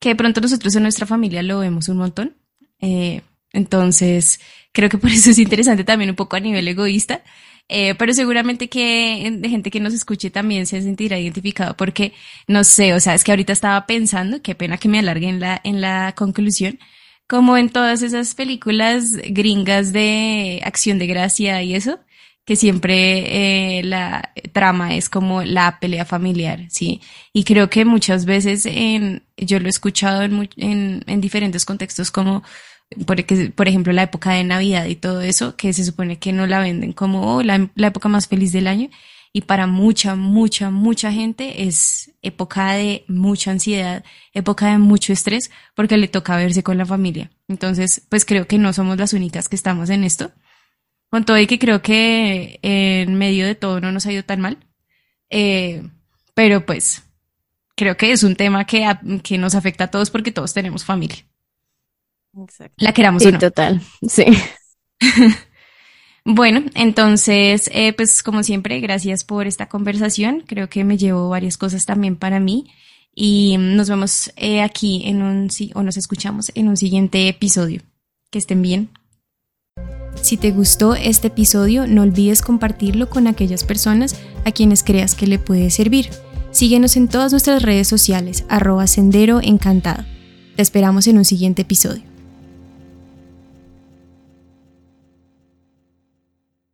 que 0.01 0.09
de 0.11 0.17
pronto 0.17 0.41
nosotros 0.41 0.75
en 0.75 0.83
nuestra 0.85 1.07
familia 1.07 1.43
lo 1.43 1.59
vemos 1.59 1.89
un 1.89 1.99
montón. 1.99 2.37
Eh, 2.81 3.21
entonces, 3.53 4.41
creo 4.73 4.89
que 4.89 4.99
por 4.99 5.11
eso 5.11 5.31
es 5.31 5.39
interesante 5.39 5.85
también 5.85 6.11
un 6.11 6.17
poco 6.17 6.37
a 6.37 6.41
nivel 6.41 6.67
egoísta, 6.67 7.23
eh, 7.69 7.95
pero 7.95 8.13
seguramente 8.13 8.69
que 8.69 9.31
de 9.33 9.49
gente 9.49 9.71
que 9.71 9.81
nos 9.81 9.95
escuche 9.95 10.31
también 10.31 10.67
se 10.67 10.83
sentirá 10.83 11.19
identificado 11.19 11.77
porque, 11.77 12.13
no 12.47 12.65
sé, 12.65 12.95
o 12.95 13.01
sea, 13.01 13.15
es 13.15 13.25
que 13.25 13.33
ahorita 13.33 13.53
estaba 13.53 13.87
pensando, 13.87 14.43
qué 14.43 14.55
pena 14.55 14.79
que 14.79 14.89
me 14.89 14.99
alargue 14.99 15.29
en 15.29 15.41
la, 15.41 15.61
en 15.65 15.81
la 15.81 16.15
conclusión, 16.17 16.79
como 17.27 17.57
en 17.57 17.71
todas 17.71 18.03
esas 18.03 18.35
películas 18.35 19.15
gringas 19.31 19.93
de 19.93 20.61
acción 20.65 20.99
de 20.99 21.07
gracia 21.07 21.63
y 21.63 21.75
eso, 21.75 22.01
que 22.45 22.57
siempre 22.57 23.79
eh, 23.79 23.83
la 23.85 24.33
trama 24.53 24.97
es 24.97 25.09
como 25.09 25.43
la 25.43 25.79
pelea 25.81 26.05
familiar, 26.05 26.67
¿sí? 26.71 27.01
Y 27.33 27.45
creo 27.45 27.71
que 27.71 27.85
muchas 27.85 28.25
veces 28.25 28.67
en, 28.67 29.23
yo 29.37 29.61
lo 29.61 29.67
he 29.67 29.71
escuchado 29.71 30.23
en, 30.23 30.51
en, 30.57 31.05
en 31.07 31.21
diferentes 31.21 31.65
contextos 31.65 32.11
como 32.11 32.43
por, 33.07 33.69
ejemplo, 33.69 33.93
la 33.93 34.05
época 34.05 34.33
de 34.33 34.45
Navidad 34.45 34.87
y 34.87 34.97
todo 34.97 35.21
eso, 35.21 35.57
que 35.57 35.73
se 35.73 35.85
supone 35.85 36.19
que 36.19 36.33
no 36.33 36.47
la 36.47 36.61
venden 36.61 36.93
como 36.93 37.37
oh, 37.37 37.43
la, 37.43 37.71
época 37.77 38.09
más 38.09 38.29
feliz 38.29 38.53
del 38.53 38.67
año. 38.67 38.91
Y 39.35 39.43
para 39.43 39.67
mucha, 39.67 40.15
mucha, 40.15 40.71
mucha 40.71 41.11
gente 41.11 41.65
es 41.67 42.13
época 42.21 42.73
de 42.73 43.05
mucha 43.09 43.51
ansiedad, 43.51 44.05
época 44.35 44.71
de 44.71 44.79
mucho 44.79 45.13
estrés, 45.13 45.51
porque 45.75 45.97
le 45.97 46.09
toca 46.09 46.37
verse 46.37 46.63
con 46.63 46.77
la 46.77 46.85
familia. 46.85 47.31
Entonces, 47.49 48.03
pues 48.11 48.27
creo 48.27 48.47
que 48.47 48.59
no 48.59 48.75
somos 48.75 48.99
las 48.99 49.15
únicas 49.15 49.49
que 49.49 49.57
estamos 49.57 49.89
en 49.89 50.05
esto. 50.05 50.33
Con 51.09 51.25
todo 51.25 51.39
y 51.39 51.47
que 51.47 51.59
creo 51.59 51.81
que 51.81 52.59
en 52.63 53.15
medio 53.15 53.47
de 53.47 53.55
todo 53.55 53.81
no 53.81 53.91
nos 53.91 54.05
ha 54.05 54.13
ido 54.13 54.23
tan 54.23 54.41
mal. 54.41 54.59
Eh, 55.31 55.83
pero 56.35 56.67
pues 56.67 57.03
creo 57.75 57.97
que 57.97 58.13
es 58.13 58.23
un 58.23 58.37
tema 58.37 58.67
que, 58.67 58.87
que 59.23 59.39
nos 59.39 59.55
afecta 59.55 59.85
a 59.85 59.91
todos 59.91 60.11
porque 60.11 60.33
todos 60.33 60.53
tenemos 60.53 60.85
familia. 60.85 61.25
La 62.77 62.93
queramos 62.93 63.23
sí, 63.23 63.33
total, 63.33 63.83
sí. 64.09 64.25
bueno, 66.25 66.63
entonces, 66.75 67.71
eh, 67.73 67.93
pues 67.93 68.23
como 68.23 68.43
siempre, 68.43 68.81
gracias 68.81 69.25
por 69.25 69.47
esta 69.47 69.69
conversación. 69.69 70.43
Creo 70.47 70.69
que 70.69 70.85
me 70.85 70.97
llevo 70.97 71.29
varias 71.29 71.59
cosas 71.59 71.85
también 71.85 72.17
para 72.17 72.41
mí. 72.41 72.71
Y 73.15 73.57
nos 73.59 73.91
vemos 73.91 74.33
eh, 74.37 74.63
aquí 74.63 75.03
en 75.05 75.23
un, 75.23 75.49
o 75.75 75.83
nos 75.83 75.97
escuchamos 75.99 76.51
en 76.55 76.69
un 76.69 76.77
siguiente 76.77 77.29
episodio. 77.29 77.83
Que 78.31 78.39
estén 78.39 78.63
bien. 78.63 78.89
Si 80.23 80.37
te 80.37 80.51
gustó 80.51 80.95
este 80.95 81.29
episodio, 81.29 81.87
no 81.87 82.03
olvides 82.03 82.43
compartirlo 82.43 83.11
con 83.11 83.27
aquellas 83.27 83.65
personas 83.65 84.19
a 84.45 84.53
quienes 84.53 84.83
creas 84.83 85.15
que 85.15 85.27
le 85.27 85.39
puede 85.39 85.71
servir. 85.71 86.09
Síguenos 86.51 86.97
en 86.97 87.09
todas 87.09 87.33
nuestras 87.33 87.63
redes 87.63 87.89
sociales, 87.89 88.45
arroba 88.49 88.87
sendero 88.87 89.41
encantado. 89.43 90.05
Te 90.57 90.63
esperamos 90.63 91.07
en 91.07 91.19
un 91.19 91.25
siguiente 91.25 91.63
episodio. 91.63 92.12